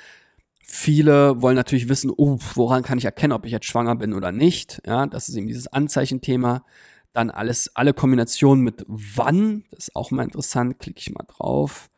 Viele 0.74 1.42
wollen 1.42 1.58
natürlich 1.58 1.90
wissen, 1.90 2.14
oh, 2.16 2.38
woran 2.56 2.82
kann 2.82 2.98
ich 2.98 3.04
erkennen, 3.04 3.34
ob 3.34 3.46
ich 3.46 3.52
jetzt 3.52 3.66
schwanger 3.66 3.98
bin 3.98 4.14
oder 4.14 4.32
nicht. 4.32 4.82
Ja, 4.86 5.06
das 5.06 5.28
ist 5.28 5.36
eben 5.36 5.48
dieses 5.48 5.68
Anzeichenthema. 5.68 6.64
Dann 7.12 7.30
alles, 7.30 7.76
alle 7.76 7.94
Kombinationen 7.94 8.64
mit 8.64 8.86
wann, 8.88 9.66
das 9.72 9.90
ist 9.90 9.96
auch 9.98 10.12
mal 10.12 10.24
interessant, 10.24 10.80
klicke 10.80 11.02
ich 11.02 11.12
mal 11.12 11.26
drauf. 11.28 11.90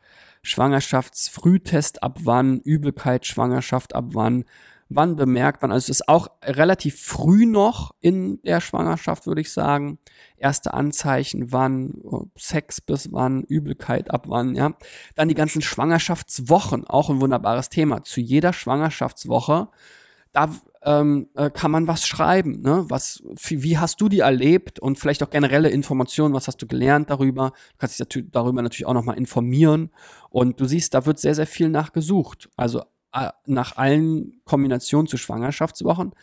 Schwangerschaftsfrühtest 0.42 2.02
ab 2.02 2.18
wann, 2.24 2.58
Übelkeit, 2.58 3.26
Schwangerschaft 3.26 3.94
ab 3.94 4.06
wann, 4.08 4.44
wann 4.88 5.16
bemerkt 5.16 5.62
man, 5.62 5.72
also 5.72 5.84
es 5.84 6.00
ist 6.00 6.08
auch 6.08 6.28
relativ 6.42 7.00
früh 7.00 7.46
noch 7.46 7.94
in 8.00 8.40
der 8.42 8.60
Schwangerschaft, 8.60 9.26
würde 9.26 9.40
ich 9.40 9.52
sagen. 9.52 9.98
Erste 10.36 10.74
Anzeichen, 10.74 11.52
wann, 11.52 11.94
Sex 12.36 12.80
bis 12.80 13.12
wann, 13.12 13.44
Übelkeit 13.44 14.10
ab 14.10 14.26
wann, 14.28 14.54
ja. 14.54 14.74
Dann 15.14 15.28
die 15.28 15.34
ganzen 15.34 15.62
Schwangerschaftswochen, 15.62 16.86
auch 16.86 17.10
ein 17.10 17.20
wunderbares 17.20 17.68
Thema. 17.68 18.02
Zu 18.04 18.20
jeder 18.20 18.52
Schwangerschaftswoche, 18.52 19.68
da 20.32 20.50
ähm, 20.82 21.28
äh, 21.34 21.50
kann 21.50 21.70
man 21.70 21.86
was 21.86 22.06
schreiben, 22.06 22.60
ne? 22.60 22.84
Was, 22.88 23.22
wie 23.24 23.78
hast 23.78 24.00
du 24.00 24.08
die 24.08 24.18
erlebt 24.18 24.78
und 24.78 24.98
vielleicht 24.98 25.22
auch 25.22 25.30
generelle 25.30 25.70
Informationen, 25.70 26.34
was 26.34 26.46
hast 26.46 26.60
du 26.60 26.66
gelernt 26.66 27.08
darüber? 27.08 27.50
Du 27.50 27.78
kannst 27.78 27.98
dich 27.98 28.24
darüber 28.30 28.60
natürlich 28.60 28.86
auch 28.86 28.94
nochmal 28.94 29.16
informieren. 29.16 29.90
Und 30.28 30.60
du 30.60 30.66
siehst, 30.66 30.92
da 30.92 31.06
wird 31.06 31.18
sehr, 31.18 31.34
sehr 31.34 31.46
viel 31.46 31.70
nachgesucht. 31.70 32.50
Also 32.56 32.82
nach 33.46 33.76
allen 33.76 34.40
Kombinationen 34.44 35.06
zu 35.06 35.16
Schwangerschaftswochen 35.16 36.14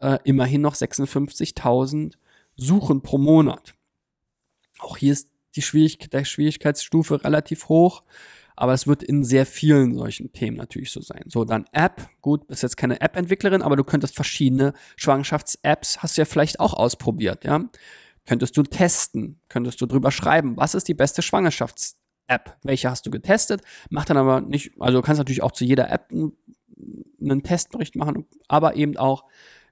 äh, 0.00 0.18
immerhin 0.24 0.60
noch 0.60 0.74
56.000 0.74 2.14
Suchen 2.56 3.02
pro 3.02 3.18
Monat. 3.18 3.74
Auch 4.78 4.96
hier 4.96 5.12
ist 5.12 5.30
die 5.56 5.62
Schwierig 5.62 6.08
Schwierigkeitsstufe 6.26 7.24
relativ 7.24 7.68
hoch, 7.68 8.02
aber 8.56 8.72
es 8.72 8.86
wird 8.86 9.02
in 9.02 9.24
sehr 9.24 9.46
vielen 9.46 9.94
solchen 9.94 10.32
Themen 10.32 10.56
natürlich 10.56 10.92
so 10.92 11.00
sein. 11.00 11.24
So, 11.26 11.44
dann 11.44 11.64
App. 11.72 12.08
Gut, 12.20 12.46
bist 12.46 12.62
jetzt 12.62 12.76
keine 12.76 13.00
App-Entwicklerin, 13.00 13.62
aber 13.62 13.76
du 13.76 13.84
könntest 13.84 14.14
verschiedene 14.14 14.74
Schwangerschafts-Apps, 14.96 15.98
hast 16.02 16.16
du 16.16 16.22
ja 16.22 16.26
vielleicht 16.26 16.60
auch 16.60 16.74
ausprobiert, 16.74 17.44
ja. 17.44 17.64
Könntest 18.26 18.56
du 18.56 18.62
testen, 18.62 19.38
könntest 19.48 19.80
du 19.80 19.86
drüber 19.86 20.10
schreiben, 20.10 20.56
was 20.56 20.74
ist 20.74 20.88
die 20.88 20.94
beste 20.94 21.20
Schwangerschafts- 21.22 21.96
App. 22.26 22.56
Welche 22.62 22.90
hast 22.90 23.06
du 23.06 23.10
getestet? 23.10 23.62
Mach 23.90 24.04
dann 24.04 24.16
aber 24.16 24.40
nicht, 24.40 24.72
also 24.80 24.98
du 24.98 25.02
kannst 25.02 25.18
natürlich 25.18 25.42
auch 25.42 25.52
zu 25.52 25.64
jeder 25.64 25.90
App 25.90 26.10
einen 26.10 27.42
Testbericht 27.42 27.96
machen, 27.96 28.26
aber 28.48 28.76
eben 28.76 28.96
auch 28.96 29.24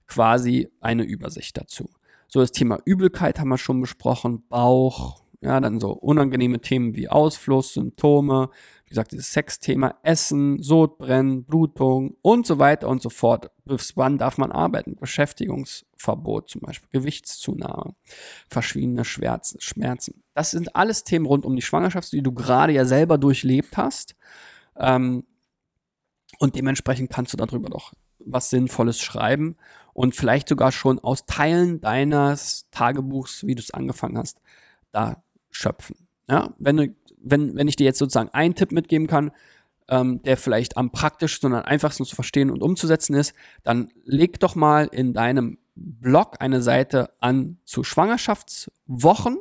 quasi 0.07 0.71
eine 0.81 1.05
Übersicht 1.05 1.57
dazu. 1.57 1.91
So, 2.29 2.41
das 2.41 2.53
Thema 2.53 2.79
Übelkeit 2.85 3.39
haben 3.39 3.49
wir 3.49 3.59
schon 3.59 3.81
besprochen, 3.81 4.47
Bauch, 4.49 5.22
ja, 5.43 5.61
dann 5.61 5.81
so 5.81 5.91
unangenehme 5.91 6.61
Themen 6.61 6.95
wie 6.95 7.09
Ausfluss, 7.09 7.75
Symptome, 7.75 8.49
wie 8.85 8.91
gesagt, 8.91 9.11
dieses 9.11 9.33
Sexthema, 9.33 9.97
Essen, 10.05 10.63
Sodbrennen, 10.63 11.45
Blutung 11.45 12.17
und 12.23 12.47
so 12.47 12.61
weiter 12.61 12.89
und 12.89 13.03
so 13.03 13.11
fort. 13.11 13.51
Bis 13.65 13.97
wann 13.97 14.19
darf 14.19 14.39
man 14.39 14.53
arbeiten? 14.53 14.95
Beschäftigungsverbot 14.97 16.49
zum 16.49 16.61
Beispiel, 16.61 16.89
Gewichtszunahme, 16.93 17.97
verschwiegene 18.49 19.05
Schmerzen. 19.05 20.23
Das 20.35 20.53
sind 20.53 20.77
alles 20.77 21.03
Themen 21.03 21.27
rund 21.27 21.45
um 21.45 21.57
die 21.57 21.63
Schwangerschaft, 21.63 22.13
die 22.13 22.23
du 22.23 22.33
gerade 22.33 22.73
ja 22.73 22.85
selber 22.85 23.19
durchlebt 23.19 23.77
hast. 23.77 24.15
Ähm, 24.77 25.25
und 26.39 26.55
dementsprechend 26.55 27.11
kannst 27.11 27.33
du 27.33 27.37
darüber 27.37 27.69
doch 27.69 27.93
was 28.25 28.51
Sinnvolles 28.51 29.01
schreiben 29.01 29.57
und 29.93 30.15
vielleicht 30.15 30.49
sogar 30.49 30.71
schon 30.71 31.01
aus 31.01 31.27
Teilen 31.27 31.81
deines 31.81 32.69
Tagebuchs, 32.71 33.45
wie 33.45 33.57
du 33.57 33.61
es 33.61 33.73
angefangen 33.73 34.17
hast, 34.17 34.41
da 34.93 35.23
schöpfen. 35.53 35.97
Ja, 36.29 36.55
wenn 36.59 36.97
wenn, 37.25 37.55
wenn 37.57 37.69
ich 37.69 37.77
dir 37.77 37.85
jetzt 37.85 37.99
sozusagen 37.99 38.31
einen 38.31 38.55
Tipp 38.55 38.73
mitgeben 38.73 39.07
kann, 39.07 39.31
ähm, 39.89 40.23
der 40.23 40.37
vielleicht 40.37 40.77
am 40.77 40.91
praktischsten 40.91 41.53
und 41.53 41.59
am 41.59 41.65
einfachsten 41.65 42.05
zu 42.05 42.15
verstehen 42.15 42.51
und 42.51 42.63
umzusetzen 42.63 43.15
ist, 43.15 43.35
dann 43.63 43.91
leg 44.05 44.41
doch 44.41 44.55
mal 44.55 44.89
in 44.91 45.13
deinem 45.13 45.59
Blog 45.75 46.37
eine 46.41 46.63
Seite 46.63 47.11
an 47.21 47.59
zu 47.65 47.85
Schwangerschaftswochen 47.85 49.39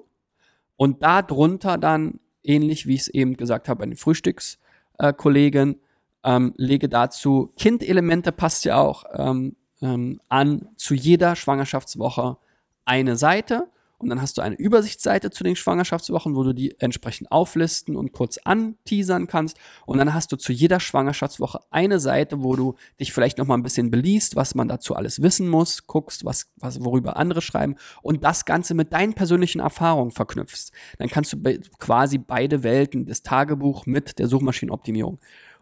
und 0.77 1.03
darunter 1.03 1.77
dann, 1.77 2.19
ähnlich 2.43 2.87
wie 2.87 2.95
ich 2.95 3.01
es 3.01 3.07
eben 3.07 3.37
gesagt 3.37 3.67
habe 3.67 3.79
bei 3.79 3.85
den 3.85 3.97
Frühstückskollegen, 3.97 5.79
ähm, 6.23 6.53
lege 6.57 6.89
dazu 6.89 7.51
Kindelemente 7.57 8.31
passt 8.31 8.65
ja 8.65 8.77
auch 8.77 9.05
ähm, 9.13 9.55
ähm, 9.81 10.21
an 10.29 10.69
zu 10.75 10.93
jeder 10.93 11.35
Schwangerschaftswoche 11.35 12.37
eine 12.85 13.15
Seite 13.15 13.69
und 14.03 14.09
dann 14.09 14.21
hast 14.21 14.37
du 14.37 14.41
eine 14.41 14.55
Übersichtsseite 14.55 15.31
zu 15.31 15.43
den 15.43 15.55
Schwangerschaftswochen, 15.55 16.35
wo 16.35 16.43
du 16.43 16.53
die 16.53 16.79
entsprechend 16.79 17.31
auflisten 17.31 17.95
und 17.95 18.11
kurz 18.11 18.37
anteasern 18.37 19.27
kannst. 19.27 19.57
Und 19.85 19.97
dann 19.97 20.13
hast 20.13 20.31
du 20.31 20.37
zu 20.37 20.51
jeder 20.51 20.79
Schwangerschaftswoche 20.79 21.59
eine 21.69 21.99
Seite, 21.99 22.43
wo 22.43 22.55
du 22.55 22.75
dich 22.99 23.13
vielleicht 23.13 23.37
noch 23.37 23.47
mal 23.47 23.55
ein 23.55 23.63
bisschen 23.63 23.91
beliest, 23.91 24.35
was 24.35 24.55
man 24.55 24.67
dazu 24.67 24.95
alles 24.95 25.21
wissen 25.21 25.47
muss, 25.47 25.87
guckst, 25.87 26.25
was, 26.25 26.51
was 26.57 26.83
worüber 26.83 27.17
andere 27.17 27.41
schreiben 27.41 27.75
und 28.01 28.23
das 28.23 28.45
Ganze 28.45 28.73
mit 28.73 28.93
deinen 28.93 29.13
persönlichen 29.13 29.59
Erfahrungen 29.59 30.11
verknüpfst. 30.11 30.71
Dann 30.97 31.09
kannst 31.09 31.33
du 31.33 31.37
quasi 31.79 32.17
beide 32.17 32.63
Welten, 32.63 33.05
das 33.05 33.23
Tagebuch 33.23 33.85
mit 33.85 34.19
der 34.19 34.27
Suchmaschinenoptimierung, 34.27 35.19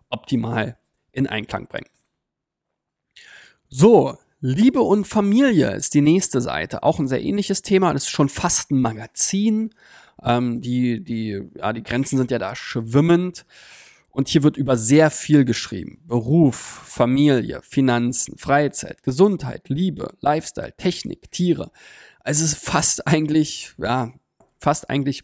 optimal 0.09 0.77
in 1.11 1.27
Einklang 1.27 1.67
bringen. 1.67 1.89
So, 3.69 4.17
Liebe 4.41 4.81
und 4.81 5.05
Familie 5.05 5.71
ist 5.75 5.93
die 5.93 6.01
nächste 6.01 6.39
Seite. 6.39 6.83
Auch 6.83 6.99
ein 6.99 7.07
sehr 7.07 7.21
ähnliches 7.21 7.61
Thema. 7.61 7.91
Das 7.93 8.03
ist 8.03 8.09
schon 8.09 8.29
fast 8.29 8.71
ein 8.71 8.79
Magazin. 8.79 9.71
Ähm, 10.23 10.61
die, 10.61 11.03
die, 11.03 11.41
ja, 11.57 11.73
die 11.73 11.83
Grenzen 11.83 12.17
sind 12.17 12.31
ja 12.31 12.39
da 12.39 12.55
schwimmend. 12.55 13.45
Und 14.11 14.29
hier 14.29 14.43
wird 14.43 14.57
über 14.57 14.77
sehr 14.77 15.11
viel 15.11 15.43
geschrieben. 15.43 16.01
Beruf, 16.05 16.55
Familie, 16.55 17.61
Finanzen, 17.63 18.37
Freizeit, 18.37 19.03
Gesundheit, 19.03 19.67
Liebe, 19.67 20.13
Lifestyle, 20.21 20.73
Technik, 20.77 21.31
Tiere. 21.31 21.71
Also 22.21 22.43
es 22.45 22.53
ist 22.53 22.63
fast 22.63 23.07
eigentlich, 23.07 23.73
ja, 23.77 24.13
fast 24.57 24.89
eigentlich 24.89 25.23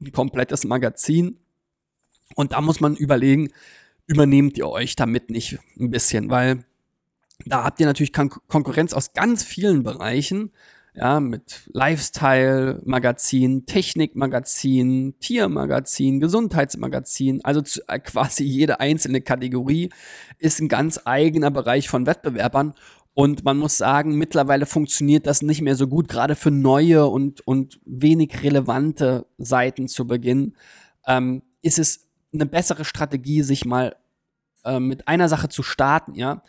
ein 0.00 0.12
komplettes 0.12 0.64
Magazin. 0.64 1.38
Und 2.34 2.52
da 2.52 2.60
muss 2.60 2.80
man 2.80 2.96
überlegen, 2.96 3.52
übernehmt 4.06 4.58
ihr 4.58 4.68
euch 4.68 4.96
damit 4.96 5.30
nicht 5.30 5.58
ein 5.78 5.90
bisschen, 5.90 6.30
weil 6.30 6.64
da 7.44 7.64
habt 7.64 7.80
ihr 7.80 7.86
natürlich 7.86 8.12
Kon 8.12 8.30
Konkurrenz 8.48 8.92
aus 8.92 9.12
ganz 9.12 9.44
vielen 9.44 9.82
Bereichen, 9.82 10.52
ja, 10.96 11.20
mit 11.20 11.68
Lifestyle-Magazin, 11.74 13.66
Technik-Magazin, 13.66 15.14
Tier-Magazin, 15.20 16.20
Gesundheitsmagazin, 16.20 17.44
also 17.44 17.60
zu, 17.60 17.82
äh, 17.86 17.98
quasi 17.98 18.44
jede 18.44 18.80
einzelne 18.80 19.20
Kategorie 19.20 19.90
ist 20.38 20.60
ein 20.60 20.68
ganz 20.68 20.98
eigener 21.04 21.50
Bereich 21.50 21.88
von 21.88 22.06
Wettbewerbern. 22.06 22.74
Und 23.12 23.44
man 23.44 23.58
muss 23.58 23.76
sagen, 23.78 24.16
mittlerweile 24.16 24.66
funktioniert 24.66 25.26
das 25.26 25.42
nicht 25.42 25.62
mehr 25.62 25.76
so 25.76 25.86
gut, 25.86 26.08
gerade 26.08 26.34
für 26.34 26.50
neue 26.50 27.06
und, 27.06 27.46
und 27.46 27.78
wenig 27.84 28.42
relevante 28.42 29.26
Seiten 29.38 29.88
zu 29.88 30.06
Beginn. 30.06 30.54
Ähm, 31.06 31.42
ist 31.62 31.78
es 31.78 32.08
eine 32.32 32.46
bessere 32.46 32.84
Strategie, 32.84 33.42
sich 33.42 33.64
mal 33.64 33.96
äh, 34.64 34.80
mit 34.80 35.08
einer 35.08 35.28
Sache 35.28 35.48
zu 35.48 35.62
starten, 35.62 36.14
ja. 36.14 36.42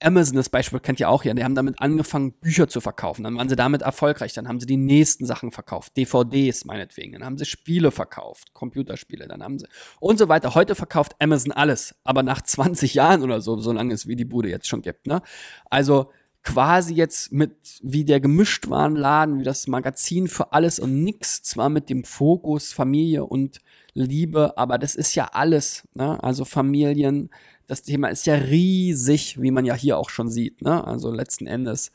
Amazon, 0.00 0.36
das 0.36 0.50
Beispiel 0.50 0.78
kennt 0.78 1.00
ihr 1.00 1.08
auch 1.08 1.24
ja, 1.24 1.32
die 1.32 1.42
haben 1.42 1.54
damit 1.54 1.80
angefangen, 1.80 2.32
Bücher 2.32 2.68
zu 2.68 2.80
verkaufen. 2.80 3.24
Dann 3.24 3.36
waren 3.36 3.48
sie 3.48 3.56
damit 3.56 3.80
erfolgreich. 3.82 4.34
Dann 4.34 4.46
haben 4.46 4.60
sie 4.60 4.66
die 4.66 4.76
nächsten 4.76 5.24
Sachen 5.24 5.52
verkauft. 5.52 5.96
DVDs 5.96 6.66
meinetwegen. 6.66 7.12
Dann 7.12 7.24
haben 7.24 7.38
sie 7.38 7.46
Spiele 7.46 7.90
verkauft. 7.90 8.52
Computerspiele. 8.52 9.26
Dann 9.26 9.42
haben 9.42 9.58
sie 9.58 9.66
und 9.98 10.18
so 10.18 10.28
weiter. 10.28 10.54
Heute 10.54 10.74
verkauft 10.74 11.16
Amazon 11.18 11.52
alles. 11.52 11.94
Aber 12.04 12.22
nach 12.22 12.42
20 12.42 12.94
Jahren 12.94 13.22
oder 13.22 13.40
so, 13.40 13.56
so 13.56 13.72
lange 13.72 13.94
es 13.94 14.06
wie 14.06 14.16
die 14.16 14.26
Bude 14.26 14.50
jetzt 14.50 14.68
schon 14.68 14.82
gibt, 14.82 15.06
ne? 15.06 15.22
Also, 15.70 16.10
quasi 16.46 16.94
jetzt 16.94 17.32
mit 17.32 17.56
wie 17.82 18.04
der 18.04 18.20
Gemischtwarenladen, 18.20 19.40
wie 19.40 19.44
das 19.44 19.66
Magazin 19.66 20.28
für 20.28 20.52
alles 20.52 20.78
und 20.78 21.02
nix, 21.02 21.42
zwar 21.42 21.68
mit 21.68 21.90
dem 21.90 22.04
Fokus 22.04 22.72
Familie 22.72 23.24
und 23.24 23.60
Liebe, 23.94 24.56
aber 24.56 24.78
das 24.78 24.94
ist 24.94 25.14
ja 25.14 25.30
alles, 25.32 25.88
ne? 25.94 26.22
Also 26.22 26.44
Familien, 26.44 27.30
das 27.66 27.82
Thema 27.82 28.08
ist 28.08 28.26
ja 28.26 28.34
riesig, 28.34 29.40
wie 29.40 29.50
man 29.50 29.64
ja 29.64 29.74
hier 29.74 29.98
auch 29.98 30.08
schon 30.08 30.28
sieht. 30.28 30.62
Ne? 30.62 30.86
Also 30.86 31.10
letzten 31.10 31.48
Endes 31.48 31.90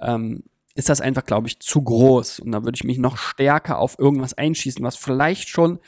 ähm, 0.00 0.42
ist 0.74 0.88
das 0.88 1.00
einfach, 1.00 1.24
glaube 1.24 1.46
ich, 1.46 1.60
zu 1.60 1.82
groß. 1.82 2.40
Und 2.40 2.50
da 2.50 2.64
würde 2.64 2.74
ich 2.74 2.84
mich 2.84 2.98
noch 2.98 3.16
stärker 3.16 3.78
auf 3.78 3.98
irgendwas 4.00 4.34
einschießen, 4.34 4.82
was 4.82 4.96
vielleicht 4.96 5.48
schon 5.48 5.78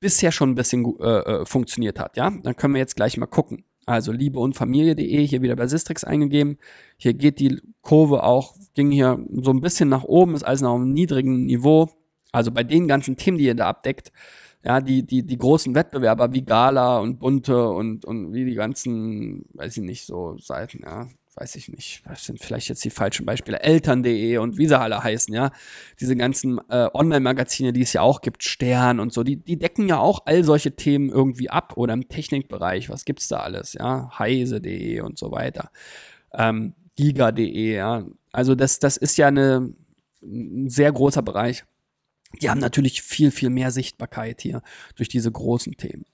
bisher 0.00 0.32
schon 0.32 0.50
ein 0.50 0.54
bisschen 0.54 0.86
äh, 1.00 1.18
äh, 1.18 1.46
funktioniert 1.46 1.98
hat. 1.98 2.16
Ja, 2.16 2.30
dann 2.30 2.56
können 2.56 2.74
wir 2.74 2.80
jetzt 2.80 2.96
gleich 2.96 3.18
mal 3.18 3.26
gucken. 3.26 3.64
Also 3.86 4.10
Liebe 4.10 4.40
und 4.40 4.54
Familie.de 4.54 5.26
hier 5.26 5.42
wieder 5.42 5.54
bei 5.54 5.68
Sistrix 5.68 6.02
eingegeben. 6.02 6.58
Hier 6.96 7.14
geht 7.14 7.38
die 7.38 7.60
Kurve 7.82 8.24
auch, 8.24 8.56
ging 8.74 8.90
hier 8.90 9.24
so 9.30 9.52
ein 9.52 9.60
bisschen 9.60 9.88
nach 9.88 10.02
oben, 10.02 10.34
ist 10.34 10.42
alles 10.42 10.60
noch 10.60 10.70
auf 10.72 10.80
einem 10.80 10.92
niedrigen 10.92 11.46
Niveau. 11.46 11.88
Also 12.32 12.50
bei 12.50 12.64
den 12.64 12.88
ganzen 12.88 13.16
Themen, 13.16 13.38
die 13.38 13.44
ihr 13.44 13.54
da 13.54 13.68
abdeckt, 13.68 14.12
ja, 14.64 14.80
die, 14.80 15.06
die, 15.06 15.24
die 15.24 15.38
großen 15.38 15.76
Wettbewerber 15.76 16.32
wie 16.32 16.44
Gala 16.44 16.98
und 16.98 17.20
Bunte 17.20 17.68
und, 17.68 18.04
und 18.04 18.32
wie 18.32 18.44
die 18.44 18.56
ganzen, 18.56 19.44
weiß 19.54 19.76
ich 19.76 19.84
nicht, 19.84 20.04
so 20.04 20.36
Seiten, 20.38 20.80
ja, 20.82 21.06
weiß 21.36 21.54
ich 21.56 21.68
nicht, 21.68 22.02
das 22.06 22.24
sind 22.24 22.40
vielleicht 22.40 22.68
jetzt 22.68 22.84
die 22.84 22.90
falschen 22.90 23.26
Beispiele, 23.26 23.60
Eltern.de 23.60 24.38
und 24.38 24.56
wie 24.56 24.66
sie 24.66 24.78
alle 24.78 25.02
heißen, 25.02 25.34
ja, 25.34 25.52
diese 26.00 26.16
ganzen 26.16 26.58
äh, 26.70 26.88
Online-Magazine, 26.94 27.74
die 27.74 27.82
es 27.82 27.92
ja 27.92 28.00
auch 28.00 28.22
gibt, 28.22 28.42
Stern 28.42 29.00
und 29.00 29.12
so, 29.12 29.22
die, 29.22 29.36
die 29.36 29.58
decken 29.58 29.86
ja 29.86 29.98
auch 29.98 30.22
all 30.24 30.44
solche 30.44 30.74
Themen 30.76 31.10
irgendwie 31.10 31.50
ab 31.50 31.74
oder 31.76 31.92
im 31.92 32.08
Technikbereich, 32.08 32.88
was 32.88 33.04
gibt's 33.04 33.28
da 33.28 33.40
alles, 33.40 33.74
ja, 33.74 34.10
heise.de 34.18 35.00
und 35.00 35.18
so 35.18 35.30
weiter, 35.30 35.70
ähm, 36.32 36.74
giga.de, 36.96 37.74
ja, 37.74 38.06
also 38.32 38.54
das, 38.54 38.78
das 38.78 38.96
ist 38.96 39.18
ja 39.18 39.28
eine, 39.28 39.74
ein 40.22 40.70
sehr 40.70 40.90
großer 40.90 41.22
Bereich. 41.22 41.64
Die 42.40 42.50
haben 42.50 42.60
natürlich 42.60 43.02
viel, 43.02 43.30
viel 43.30 43.50
mehr 43.50 43.70
Sichtbarkeit 43.70 44.40
hier 44.40 44.62
durch 44.96 45.08
diese 45.08 45.30
großen 45.30 45.76
Themen. 45.76 46.06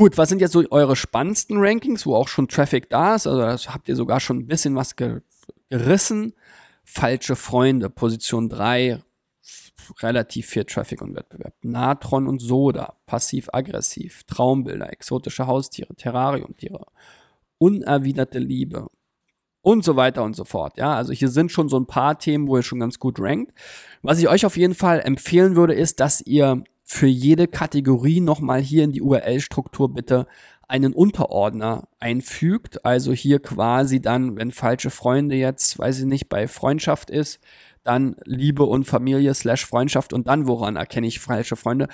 Gut, 0.00 0.16
was 0.16 0.30
sind 0.30 0.40
jetzt 0.40 0.52
so 0.52 0.64
eure 0.70 0.96
spannendsten 0.96 1.58
Rankings, 1.58 2.06
wo 2.06 2.14
auch 2.14 2.26
schon 2.26 2.48
Traffic 2.48 2.88
da 2.88 3.16
ist? 3.16 3.26
Also 3.26 3.42
das 3.42 3.68
habt 3.68 3.86
ihr 3.86 3.96
sogar 3.96 4.18
schon 4.18 4.38
ein 4.38 4.46
bisschen 4.46 4.74
was 4.74 4.96
gerissen. 4.96 6.32
Falsche 6.84 7.36
Freunde, 7.36 7.90
Position 7.90 8.48
3, 8.48 9.02
relativ 9.98 10.46
viel 10.46 10.64
Traffic 10.64 11.02
und 11.02 11.14
Wettbewerb. 11.14 11.52
Natron 11.60 12.28
und 12.28 12.40
Soda, 12.40 12.94
passiv-aggressiv, 13.04 14.24
Traumbilder, 14.24 14.90
exotische 14.90 15.46
Haustiere, 15.46 15.94
Terrariumtiere, 15.94 16.86
unerwiderte 17.58 18.38
Liebe, 18.38 18.86
und 19.60 19.84
so 19.84 19.96
weiter 19.96 20.22
und 20.22 20.34
so 20.34 20.46
fort. 20.46 20.78
Ja, 20.78 20.94
also 20.94 21.12
hier 21.12 21.28
sind 21.28 21.52
schon 21.52 21.68
so 21.68 21.78
ein 21.78 21.86
paar 21.86 22.18
Themen, 22.18 22.48
wo 22.48 22.56
ihr 22.56 22.62
schon 22.62 22.80
ganz 22.80 22.98
gut 22.98 23.20
rankt. 23.20 23.52
Was 24.00 24.18
ich 24.18 24.30
euch 24.30 24.46
auf 24.46 24.56
jeden 24.56 24.74
Fall 24.74 25.00
empfehlen 25.00 25.56
würde, 25.56 25.74
ist, 25.74 26.00
dass 26.00 26.22
ihr 26.22 26.64
für 26.92 27.06
jede 27.06 27.46
Kategorie 27.46 28.20
nochmal 28.20 28.60
hier 28.60 28.82
in 28.82 28.90
die 28.90 29.00
URL-Struktur 29.00 29.94
bitte 29.94 30.26
einen 30.66 30.92
Unterordner 30.92 31.86
einfügt. 32.00 32.84
Also 32.84 33.12
hier 33.12 33.38
quasi 33.38 34.00
dann, 34.00 34.36
wenn 34.36 34.50
falsche 34.50 34.90
Freunde 34.90 35.36
jetzt, 35.36 35.78
weiß 35.78 36.00
ich 36.00 36.06
nicht, 36.06 36.28
bei 36.28 36.48
Freundschaft 36.48 37.08
ist, 37.08 37.38
dann 37.84 38.16
Liebe 38.24 38.64
und 38.64 38.88
Familie 38.88 39.32
slash 39.34 39.66
Freundschaft 39.66 40.12
und 40.12 40.26
dann 40.26 40.48
woran 40.48 40.74
erkenne 40.74 41.06
ich 41.06 41.20
falsche 41.20 41.54
Freunde? 41.54 41.86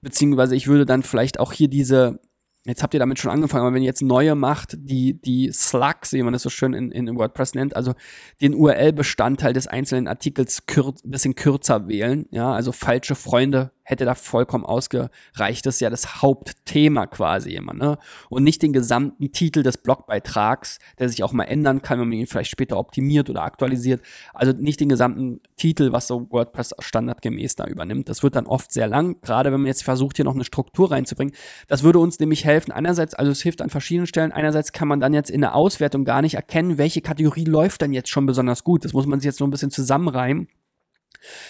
Beziehungsweise 0.00 0.56
ich 0.56 0.66
würde 0.66 0.84
dann 0.84 1.04
vielleicht 1.04 1.38
auch 1.38 1.52
hier 1.52 1.68
diese 1.68 2.18
Jetzt 2.66 2.82
habt 2.82 2.92
ihr 2.92 3.00
damit 3.00 3.18
schon 3.18 3.30
angefangen, 3.30 3.64
aber 3.64 3.74
wenn 3.74 3.82
ihr 3.82 3.88
jetzt 3.88 4.02
neue 4.02 4.34
macht, 4.34 4.76
die, 4.76 5.18
die 5.18 5.50
Slugs, 5.50 6.12
wie 6.12 6.22
man 6.22 6.34
das 6.34 6.42
so 6.42 6.50
schön 6.50 6.74
in, 6.74 6.92
in 6.92 7.16
WordPress 7.16 7.54
nennt, 7.54 7.74
also 7.74 7.94
den 8.42 8.54
URL-Bestandteil 8.54 9.54
des 9.54 9.66
einzelnen 9.66 10.06
Artikels 10.06 10.66
kür 10.66 10.92
bisschen 11.02 11.34
kürzer 11.34 11.88
wählen, 11.88 12.26
ja, 12.30 12.52
also 12.52 12.72
falsche 12.72 13.14
Freunde 13.14 13.72
hätte 13.82 14.04
da 14.04 14.14
vollkommen 14.14 14.64
ausgereicht. 14.64 15.66
Das 15.66 15.74
ist 15.74 15.80
ja 15.80 15.90
das 15.90 16.22
Hauptthema 16.22 17.06
quasi 17.06 17.54
immer, 17.54 17.74
ne? 17.74 17.98
Und 18.28 18.44
nicht 18.44 18.62
den 18.62 18.72
gesamten 18.72 19.32
Titel 19.32 19.62
des 19.62 19.78
Blogbeitrags, 19.78 20.78
der 20.98 21.08
sich 21.08 21.22
auch 21.22 21.32
mal 21.32 21.44
ändern 21.44 21.82
kann, 21.82 22.00
wenn 22.00 22.08
man 22.08 22.18
ihn 22.18 22.26
vielleicht 22.26 22.50
später 22.50 22.78
optimiert 22.78 23.30
oder 23.30 23.42
aktualisiert. 23.42 24.02
Also 24.32 24.52
nicht 24.52 24.80
den 24.80 24.88
gesamten 24.88 25.40
Titel, 25.56 25.92
was 25.92 26.06
so 26.06 26.30
WordPress 26.30 26.74
standardgemäß 26.78 27.56
da 27.56 27.66
übernimmt. 27.66 28.08
Das 28.08 28.22
wird 28.22 28.36
dann 28.36 28.46
oft 28.46 28.72
sehr 28.72 28.88
lang, 28.88 29.20
gerade 29.22 29.52
wenn 29.52 29.60
man 29.60 29.66
jetzt 29.66 29.84
versucht, 29.84 30.16
hier 30.16 30.24
noch 30.24 30.34
eine 30.34 30.44
Struktur 30.44 30.90
reinzubringen. 30.90 31.34
Das 31.68 31.82
würde 31.82 31.98
uns 31.98 32.18
nämlich 32.18 32.44
helfen. 32.44 32.72
Einerseits, 32.72 33.14
also 33.14 33.32
es 33.32 33.42
hilft 33.42 33.62
an 33.62 33.70
verschiedenen 33.70 34.06
Stellen. 34.06 34.32
Einerseits 34.32 34.72
kann 34.72 34.88
man 34.88 35.00
dann 35.00 35.14
jetzt 35.14 35.30
in 35.30 35.40
der 35.40 35.54
Auswertung 35.54 36.04
gar 36.04 36.22
nicht 36.22 36.34
erkennen, 36.34 36.78
welche 36.78 37.00
Kategorie 37.00 37.44
läuft 37.44 37.82
denn 37.82 37.92
jetzt 37.92 38.08
schon 38.08 38.26
besonders 38.26 38.64
gut. 38.64 38.84
Das 38.84 38.92
muss 38.92 39.06
man 39.06 39.20
sich 39.20 39.26
jetzt 39.26 39.38
so 39.38 39.44
ein 39.44 39.50
bisschen 39.50 39.70
zusammenreimen. 39.70 40.48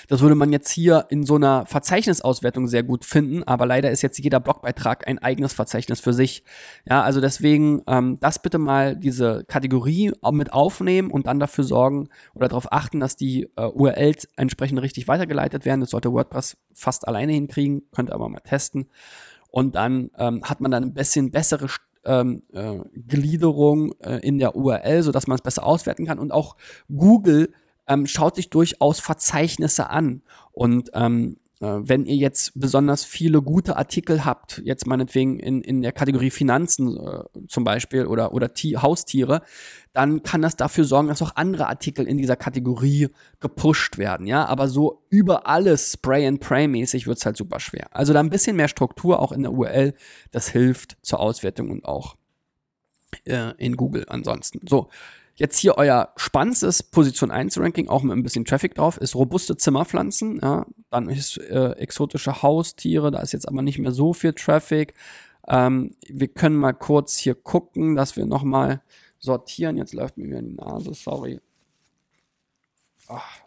Das 0.09 0.21
würde 0.21 0.35
man 0.35 0.53
jetzt 0.53 0.71
hier 0.71 1.07
in 1.11 1.25
so 1.25 1.37
einer 1.37 1.67
Verzeichnisauswertung 1.67 2.67
sehr 2.67 2.83
gut 2.83 3.05
finden, 3.05 3.43
aber 3.45 3.67
leider 3.67 3.91
ist 3.91 4.03
jetzt 4.03 4.19
jeder 4.19 4.41
Blogbeitrag 4.41 5.07
ein 5.09 5.19
eigenes 5.19 5.53
Verzeichnis 5.53 6.01
für 6.01 6.13
sich. 6.13 6.45
Ja, 6.89 7.03
also 7.03 7.21
deswegen 7.21 7.83
ähm, 7.87 8.19
das 8.21 8.41
bitte 8.41 8.59
mal 8.59 8.97
diese 8.97 9.45
Kategorie 9.47 10.13
mit 10.33 10.53
aufnehmen 10.53 11.11
und 11.11 11.27
dann 11.27 11.41
dafür 11.41 11.65
sorgen 11.65 12.09
oder 12.35 12.49
darauf 12.49 12.73
achten, 12.73 13.01
dass 13.01 13.17
die 13.17 13.49
äh, 13.57 13.65
URLs 13.67 14.29
entsprechend 14.37 14.81
richtig 14.81 15.09
weitergeleitet 15.09 15.65
werden. 15.65 15.81
Das 15.81 15.91
sollte 15.91 16.13
WordPress 16.13 16.57
fast 16.73 17.07
alleine 17.07 17.33
hinkriegen, 17.33 17.83
könnt 17.93 18.11
ihr 18.11 18.15
aber 18.15 18.29
mal 18.29 18.41
testen. 18.41 18.89
Und 19.51 19.75
dann 19.75 20.11
ähm, 20.17 20.43
hat 20.45 20.61
man 20.61 20.71
dann 20.71 20.85
ein 20.85 20.95
bisschen 20.95 21.31
bessere 21.31 21.69
ähm, 22.05 22.43
äh, 22.53 22.79
Gliederung 22.95 23.93
äh, 24.01 24.19
in 24.19 24.39
der 24.39 24.57
URL, 24.57 25.03
sodass 25.03 25.27
man 25.27 25.37
es 25.37 25.43
besser 25.43 25.65
auswerten 25.65 26.07
kann. 26.07 26.19
Und 26.19 26.33
auch 26.33 26.57
Google 26.89 27.53
ähm, 27.91 28.07
schaut 28.07 28.37
sich 28.37 28.49
durchaus 28.49 29.01
Verzeichnisse 29.01 29.91
an 29.91 30.23
und 30.53 30.91
ähm, 30.95 31.37
äh, 31.61 31.67
wenn 31.67 32.07
ihr 32.07 32.17
jetzt 32.17 32.59
besonders 32.59 33.05
viele 33.05 33.43
gute 33.43 33.77
Artikel 33.77 34.25
habt, 34.25 34.63
jetzt 34.65 34.87
meinetwegen 34.87 35.39
in, 35.39 35.61
in 35.61 35.83
der 35.83 35.93
Kategorie 35.93 36.31
Finanzen 36.31 36.97
äh, 36.97 37.25
zum 37.49 37.65
Beispiel 37.65 38.07
oder, 38.07 38.33
oder 38.33 38.49
Haustiere, 38.49 39.43
dann 39.93 40.23
kann 40.23 40.41
das 40.41 40.57
dafür 40.57 40.85
sorgen, 40.85 41.09
dass 41.09 41.21
auch 41.21 41.37
andere 41.37 41.67
Artikel 41.67 42.07
in 42.07 42.17
dieser 42.17 42.37
Kategorie 42.37 43.09
gepusht 43.41 43.99
werden, 43.99 44.27
ja. 44.27 44.47
Aber 44.47 44.69
so 44.69 45.03
über 45.11 45.47
alles 45.47 45.93
Spray 45.93 46.27
and 46.27 46.41
Pray 46.41 46.67
mäßig 46.67 47.07
wird's 47.07 47.27
halt 47.27 47.37
super 47.37 47.61
schwer. 47.61 47.89
Also 47.91 48.13
da 48.15 48.21
ein 48.21 48.31
bisschen 48.31 48.57
mehr 48.57 48.69
Struktur 48.69 49.21
auch 49.21 49.33
in 49.33 49.43
der 49.43 49.53
URL, 49.53 49.95
das 50.31 50.49
hilft 50.49 50.97
zur 51.03 51.21
Auswertung 51.21 51.71
und 51.71 51.85
auch 51.85 52.17
äh, 53.25 53.53
in 53.59 53.77
Google 53.77 54.07
ansonsten. 54.09 54.61
So. 54.67 54.89
Jetzt 55.41 55.57
hier 55.57 55.79
euer 55.79 56.13
spannendstes 56.17 56.83
Position 56.83 57.31
1 57.31 57.59
Ranking, 57.59 57.89
auch 57.89 58.03
mit 58.03 58.15
ein 58.15 58.23
bisschen 58.23 58.45
Traffic 58.45 58.75
drauf, 58.75 58.99
ist 58.99 59.15
robuste 59.15 59.57
Zimmerpflanzen. 59.57 60.39
Ja, 60.43 60.67
dann 60.91 61.09
ist 61.09 61.39
äh, 61.39 61.71
exotische 61.79 62.43
Haustiere, 62.43 63.11
da 63.11 63.21
ist 63.21 63.33
jetzt 63.33 63.49
aber 63.49 63.63
nicht 63.63 63.79
mehr 63.79 63.93
so 63.93 64.13
viel 64.13 64.35
Traffic. 64.35 64.93
Ähm, 65.49 65.97
wir 66.07 66.29
können 66.29 66.57
mal 66.57 66.75
kurz 66.75 67.17
hier 67.17 67.35
gucken, 67.35 67.97
dass 67.97 68.17
wir 68.17 68.27
nochmal 68.27 68.83
sortieren. 69.19 69.79
Jetzt 69.79 69.95
läuft 69.95 70.19
mir 70.19 70.27
wieder 70.27 70.43
die 70.43 70.57
Nase, 70.57 70.93
sorry. 70.93 71.41
Ach. 73.09 73.41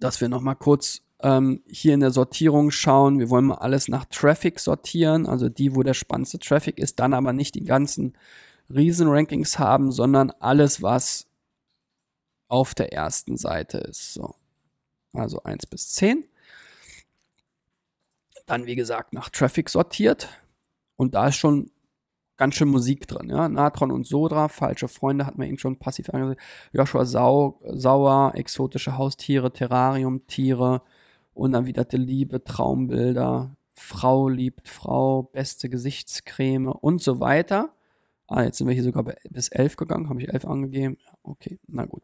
Dass 0.00 0.20
wir 0.20 0.28
nochmal 0.28 0.56
kurz 0.56 1.02
ähm, 1.20 1.62
hier 1.68 1.94
in 1.94 2.00
der 2.00 2.10
Sortierung 2.10 2.72
schauen. 2.72 3.20
Wir 3.20 3.30
wollen 3.30 3.44
mal 3.44 3.58
alles 3.58 3.86
nach 3.86 4.04
Traffic 4.06 4.58
sortieren, 4.58 5.26
also 5.28 5.48
die, 5.48 5.76
wo 5.76 5.84
der 5.84 5.94
spannendste 5.94 6.40
Traffic 6.40 6.80
ist, 6.80 6.98
dann 6.98 7.14
aber 7.14 7.32
nicht 7.32 7.54
die 7.54 7.64
ganzen 7.64 8.14
Riesen-Rankings 8.70 9.58
haben, 9.58 9.92
sondern 9.92 10.30
alles, 10.40 10.82
was 10.82 11.26
auf 12.48 12.74
der 12.74 12.92
ersten 12.92 13.36
Seite 13.36 13.78
ist. 13.78 14.14
So. 14.14 14.34
Also 15.12 15.42
1 15.42 15.66
bis 15.66 15.90
10. 15.90 16.24
Dann, 18.46 18.66
wie 18.66 18.76
gesagt, 18.76 19.12
nach 19.12 19.30
Traffic 19.30 19.68
sortiert. 19.68 20.28
Und 20.96 21.14
da 21.14 21.28
ist 21.28 21.36
schon 21.36 21.70
ganz 22.36 22.54
schön 22.54 22.68
Musik 22.68 23.06
drin. 23.06 23.30
Ja? 23.30 23.48
Natron 23.48 23.90
und 23.90 24.06
Sodra, 24.06 24.48
falsche 24.48 24.88
Freunde, 24.88 25.26
hat 25.26 25.38
man 25.38 25.48
eben 25.48 25.58
schon 25.58 25.78
passiv 25.78 26.10
angesehen. 26.10 26.40
Joshua 26.72 27.04
Sau, 27.04 27.60
Sauer, 27.64 28.32
exotische 28.34 28.98
Haustiere, 28.98 29.52
Terrarium-Tiere, 29.52 30.82
unerwiderte 31.32 31.96
Liebe, 31.96 32.44
Traumbilder, 32.44 33.56
Frau 33.70 34.28
liebt 34.28 34.68
Frau, 34.68 35.24
beste 35.24 35.68
Gesichtscreme 35.68 36.68
und 36.68 37.02
so 37.02 37.18
weiter. 37.20 37.74
Ah, 38.26 38.42
jetzt 38.42 38.58
sind 38.58 38.66
wir 38.66 38.74
hier 38.74 38.82
sogar 38.82 39.04
bis 39.28 39.48
11 39.48 39.76
gegangen. 39.76 40.08
Habe 40.08 40.20
ich 40.20 40.32
11 40.32 40.44
angegeben? 40.46 40.98
Okay, 41.22 41.58
na 41.66 41.84
gut. 41.84 42.02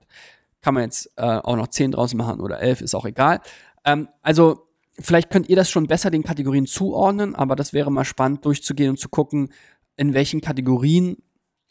Kann 0.61 0.74
man 0.74 0.85
jetzt 0.85 1.11
äh, 1.16 1.22
auch 1.22 1.56
noch 1.56 1.68
10 1.68 1.92
draus 1.92 2.14
machen 2.14 2.40
oder 2.40 2.61
11, 2.61 2.83
ist 2.83 2.94
auch 2.94 3.06
egal. 3.06 3.40
Ähm, 3.85 4.09
also, 4.22 4.66
vielleicht 4.98 5.30
könnt 5.30 5.48
ihr 5.48 5.56
das 5.56 5.70
schon 5.70 5.87
besser 5.87 6.11
den 6.11 6.22
Kategorien 6.22 6.66
zuordnen, 6.66 7.35
aber 7.35 7.56
das 7.56 7.72
wäre 7.72 7.90
mal 7.90 8.04
spannend 8.04 8.44
durchzugehen 8.44 8.90
und 8.90 8.98
zu 8.98 9.09
gucken, 9.09 9.50
in 9.96 10.12
welchen 10.12 10.40
Kategorien, 10.42 11.16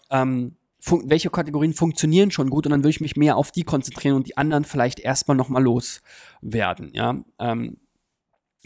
ähm, 0.09 0.55
welche 1.03 1.29
Kategorien 1.29 1.73
funktionieren 1.73 2.31
schon 2.31 2.49
gut 2.49 2.65
und 2.65 2.71
dann 2.71 2.81
würde 2.81 2.91
ich 2.91 3.01
mich 3.01 3.15
mehr 3.17 3.37
auf 3.37 3.51
die 3.51 3.63
konzentrieren 3.63 4.15
und 4.15 4.27
die 4.27 4.37
anderen 4.37 4.63
vielleicht 4.63 4.99
erstmal 4.99 5.37
nochmal 5.37 5.63
loswerden, 5.63 6.91
ja. 6.93 7.23
Ähm, 7.37 7.77
äh, 7.77 7.88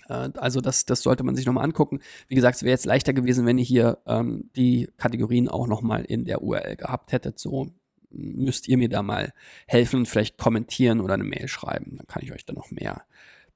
also 0.07 0.61
das, 0.61 0.85
das 0.85 1.01
sollte 1.01 1.23
man 1.23 1.35
sich 1.35 1.45
nochmal 1.45 1.63
angucken. 1.63 1.99
Wie 2.27 2.35
gesagt, 2.35 2.57
es 2.57 2.63
wäre 2.63 2.71
jetzt 2.71 2.85
leichter 2.85 3.13
gewesen, 3.13 3.45
wenn 3.45 3.57
ihr 3.57 3.63
hier 3.63 3.99
ähm, 4.05 4.49
die 4.55 4.89
Kategorien 4.97 5.47
auch 5.47 5.67
nochmal 5.67 6.03
in 6.03 6.25
der 6.25 6.43
URL 6.43 6.75
gehabt 6.75 7.11
hättet. 7.11 7.39
So 7.39 7.71
müsst 8.09 8.67
ihr 8.67 8.77
mir 8.77 8.89
da 8.89 9.01
mal 9.01 9.33
helfen 9.67 9.99
und 9.99 10.05
vielleicht 10.07 10.37
kommentieren 10.37 11.01
oder 11.01 11.15
eine 11.15 11.23
Mail 11.23 11.47
schreiben. 11.47 11.97
Dann 11.97 12.07
kann 12.07 12.21
ich 12.21 12.31
euch 12.31 12.45
da 12.45 12.53
noch 12.53 12.69
mehr 12.71 13.03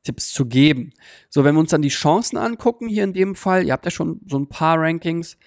Tipps 0.04 0.32
zu 0.32 0.46
geben. 0.46 0.94
So, 1.30 1.44
wenn 1.44 1.56
wir 1.56 1.60
uns 1.60 1.72
dann 1.72 1.82
die 1.82 1.90
Chancen 1.90 2.38
angucken, 2.38 2.88
hier 2.88 3.04
in 3.04 3.14
dem 3.14 3.36
Fall, 3.36 3.66
ihr 3.66 3.74
habt 3.74 3.86
ja 3.86 3.92
schon 3.92 4.22
so 4.28 4.38
ein 4.38 4.48
paar 4.48 4.80
Rankings, 4.80 5.38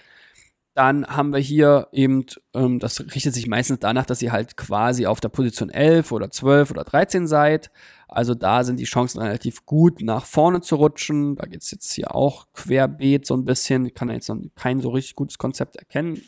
dann 0.74 1.06
haben 1.06 1.32
wir 1.32 1.40
hier 1.40 1.88
eben, 1.92 2.24
ähm, 2.54 2.78
das 2.78 3.00
richtet 3.00 3.34
sich 3.34 3.48
meistens 3.48 3.80
danach, 3.80 4.06
dass 4.06 4.22
ihr 4.22 4.32
halt 4.32 4.56
quasi 4.56 5.06
auf 5.06 5.20
der 5.20 5.28
Position 5.28 5.70
11 5.70 6.12
oder 6.12 6.30
12 6.30 6.70
oder 6.70 6.84
13 6.84 7.26
seid. 7.26 7.70
Also 8.08 8.34
da 8.34 8.64
sind 8.64 8.78
die 8.78 8.84
Chancen 8.84 9.20
relativ 9.20 9.66
gut, 9.66 10.00
nach 10.00 10.26
vorne 10.26 10.60
zu 10.60 10.76
rutschen. 10.76 11.36
Da 11.36 11.46
geht 11.46 11.62
es 11.62 11.70
jetzt 11.70 11.92
hier 11.92 12.14
auch 12.14 12.46
querbeet 12.54 13.26
so 13.26 13.34
ein 13.34 13.44
bisschen. 13.44 13.86
Ich 13.86 13.94
kann 13.94 14.10
jetzt 14.10 14.28
noch 14.28 14.38
kein 14.56 14.80
so 14.80 14.90
richtig 14.90 15.16
gutes 15.16 15.38
Konzept 15.38 15.76
erkennen. 15.76 16.22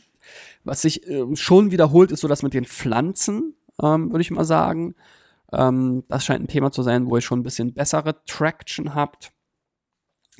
Was 0.64 0.82
sich 0.82 1.08
äh, 1.08 1.24
schon 1.34 1.70
wiederholt, 1.70 2.12
ist 2.12 2.20
so 2.20 2.28
das 2.28 2.42
mit 2.42 2.54
den 2.54 2.64
Pflanzen, 2.64 3.54
ähm, 3.82 4.10
würde 4.10 4.22
ich 4.22 4.30
mal 4.30 4.44
sagen. 4.44 4.94
Ähm, 5.52 6.04
das 6.08 6.24
scheint 6.24 6.44
ein 6.44 6.48
Thema 6.48 6.72
zu 6.72 6.82
sein, 6.82 7.06
wo 7.06 7.16
ihr 7.16 7.22
schon 7.22 7.40
ein 7.40 7.44
bisschen 7.44 7.74
bessere 7.74 8.24
Traction 8.26 8.94
habt. 8.94 9.32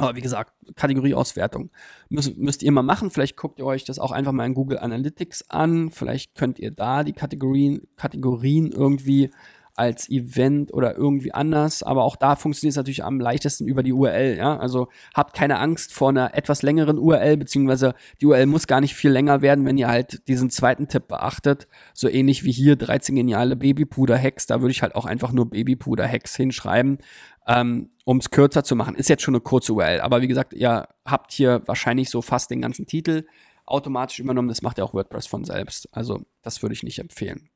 Aber 0.02 0.16
wie 0.16 0.22
gesagt, 0.22 0.52
Kategorieauswertung 0.76 1.70
müsst, 2.08 2.36
müsst 2.36 2.62
ihr 2.62 2.72
mal 2.72 2.82
machen. 2.82 3.10
Vielleicht 3.10 3.36
guckt 3.36 3.58
ihr 3.58 3.66
euch 3.66 3.84
das 3.84 3.98
auch 3.98 4.12
einfach 4.12 4.32
mal 4.32 4.46
in 4.46 4.54
Google 4.54 4.78
Analytics 4.78 5.50
an. 5.50 5.90
Vielleicht 5.90 6.34
könnt 6.34 6.58
ihr 6.58 6.70
da 6.70 7.04
die 7.04 7.12
Kategorien, 7.12 7.86
Kategorien 7.96 8.72
irgendwie 8.72 9.30
als 9.74 10.08
Event 10.10 10.72
oder 10.74 10.96
irgendwie 10.96 11.32
anders. 11.32 11.82
Aber 11.82 12.04
auch 12.04 12.16
da 12.16 12.36
funktioniert 12.36 12.72
es 12.72 12.76
natürlich 12.76 13.04
am 13.04 13.20
leichtesten 13.20 13.66
über 13.66 13.82
die 13.82 13.92
URL. 13.92 14.36
Ja? 14.36 14.56
Also 14.56 14.88
habt 15.14 15.34
keine 15.34 15.58
Angst 15.58 15.92
vor 15.92 16.10
einer 16.10 16.34
etwas 16.34 16.62
längeren 16.62 16.98
URL, 16.98 17.36
beziehungsweise 17.36 17.94
die 18.20 18.26
URL 18.26 18.46
muss 18.46 18.66
gar 18.66 18.80
nicht 18.80 18.94
viel 18.94 19.10
länger 19.10 19.42
werden, 19.42 19.64
wenn 19.64 19.78
ihr 19.78 19.88
halt 19.88 20.26
diesen 20.28 20.50
zweiten 20.50 20.88
Tipp 20.88 21.08
beachtet. 21.08 21.68
So 21.94 22.08
ähnlich 22.08 22.44
wie 22.44 22.52
hier 22.52 22.76
13 22.76 23.14
geniale 23.14 23.56
Babypuder-Hacks. 23.56 24.46
Da 24.46 24.60
würde 24.60 24.72
ich 24.72 24.82
halt 24.82 24.94
auch 24.94 25.06
einfach 25.06 25.32
nur 25.32 25.48
Babypuder-Hacks 25.48 26.36
hinschreiben 26.36 26.98
ähm, 27.46 27.90
um 28.04 28.18
es 28.18 28.30
kürzer 28.30 28.64
zu 28.64 28.76
machen. 28.76 28.94
Ist 28.94 29.08
jetzt 29.08 29.22
schon 29.22 29.34
eine 29.34 29.42
kurze 29.42 29.72
URL, 29.72 30.00
aber 30.00 30.22
wie 30.22 30.28
gesagt, 30.28 30.52
ihr 30.52 30.88
habt 31.04 31.32
hier 31.32 31.62
wahrscheinlich 31.66 32.10
so 32.10 32.22
fast 32.22 32.50
den 32.50 32.60
ganzen 32.60 32.86
Titel 32.86 33.26
automatisch 33.64 34.18
übernommen. 34.18 34.48
Das 34.48 34.62
macht 34.62 34.78
ja 34.78 34.84
auch 34.84 34.94
WordPress 34.94 35.26
von 35.26 35.44
selbst. 35.44 35.88
Also 35.92 36.22
das 36.42 36.62
würde 36.62 36.74
ich 36.74 36.82
nicht 36.82 36.98
empfehlen. 36.98 37.48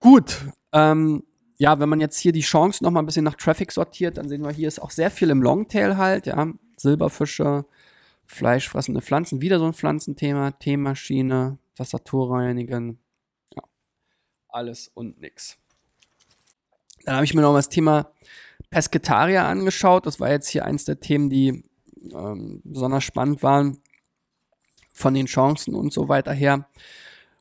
Gut, 0.00 0.44
ähm, 0.72 1.24
ja, 1.56 1.80
wenn 1.80 1.88
man 1.88 2.00
jetzt 2.00 2.18
hier 2.18 2.32
die 2.32 2.40
Chance 2.40 2.84
noch 2.84 2.90
mal 2.90 3.00
ein 3.00 3.06
bisschen 3.06 3.24
nach 3.24 3.34
Traffic 3.34 3.72
sortiert, 3.72 4.16
dann 4.16 4.28
sehen 4.28 4.42
wir 4.42 4.50
hier 4.50 4.68
ist 4.68 4.80
auch 4.80 4.90
sehr 4.90 5.10
viel 5.10 5.30
im 5.30 5.42
Longtail 5.42 5.96
halt, 5.96 6.26
ja, 6.26 6.52
Silberfische, 6.76 7.64
fleischfressende 8.26 9.02
Pflanzen, 9.02 9.40
wieder 9.40 9.58
so 9.58 9.66
ein 9.66 9.72
Pflanzenthema, 9.72 10.52
Teemaschine, 10.52 11.58
Tastatur 11.74 12.32
reinigen, 12.32 13.00
ja, 13.56 13.62
alles 14.48 14.88
und 14.88 15.20
nix. 15.20 15.58
Dann 17.08 17.16
habe 17.16 17.24
ich 17.24 17.32
mir 17.32 17.40
noch 17.40 17.52
mal 17.52 17.58
das 17.58 17.70
Thema 17.70 18.12
Pesketaria 18.68 19.48
angeschaut. 19.48 20.04
Das 20.04 20.20
war 20.20 20.30
jetzt 20.30 20.46
hier 20.46 20.66
eins 20.66 20.84
der 20.84 21.00
Themen, 21.00 21.30
die 21.30 21.64
ähm, 22.12 22.60
besonders 22.64 23.02
spannend 23.02 23.42
waren 23.42 23.78
von 24.92 25.14
den 25.14 25.24
Chancen 25.24 25.74
und 25.74 25.90
so 25.90 26.10
weiter 26.10 26.34
her, 26.34 26.68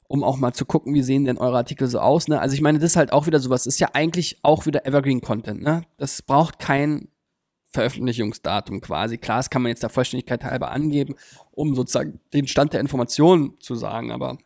um 0.08 0.24
auch 0.24 0.38
mal 0.38 0.54
zu 0.54 0.64
gucken, 0.64 0.94
wie 0.94 1.04
sehen 1.04 1.26
denn 1.26 1.38
eure 1.38 1.58
Artikel 1.58 1.90
so 1.90 2.00
aus. 2.00 2.30
Ne? 2.30 2.40
Also 2.40 2.54
ich 2.54 2.62
meine, 2.62 2.80
das 2.80 2.92
ist 2.92 2.96
halt 2.96 3.12
auch 3.12 3.28
wieder 3.28 3.42
sowas, 3.42 3.66
ist 3.66 3.82
ja 3.82 3.90
eigentlich 3.92 4.40
auch 4.42 4.68
wieder 4.68 4.86
Evergreen 4.86 5.20
Content. 5.20 5.62
Ne? 5.62 5.82
Das 5.98 6.22
braucht 6.22 6.60
kein 6.60 7.10
Veröffentlichungsdatum 7.66 8.80
quasi. 8.80 9.18
Klar, 9.18 9.40
das 9.40 9.50
kann 9.50 9.64
man 9.64 9.72
jetzt 9.72 9.84
der 9.84 9.90
Vollständigkeit 9.90 10.46
halber 10.46 10.72
angeben, 10.72 11.16
um 11.52 11.76
sozusagen 11.76 12.22
den 12.32 12.48
Stand 12.48 12.72
der 12.72 12.80
Informationen 12.80 13.60
zu 13.60 13.76
sagen, 13.76 14.14
aber 14.14 14.38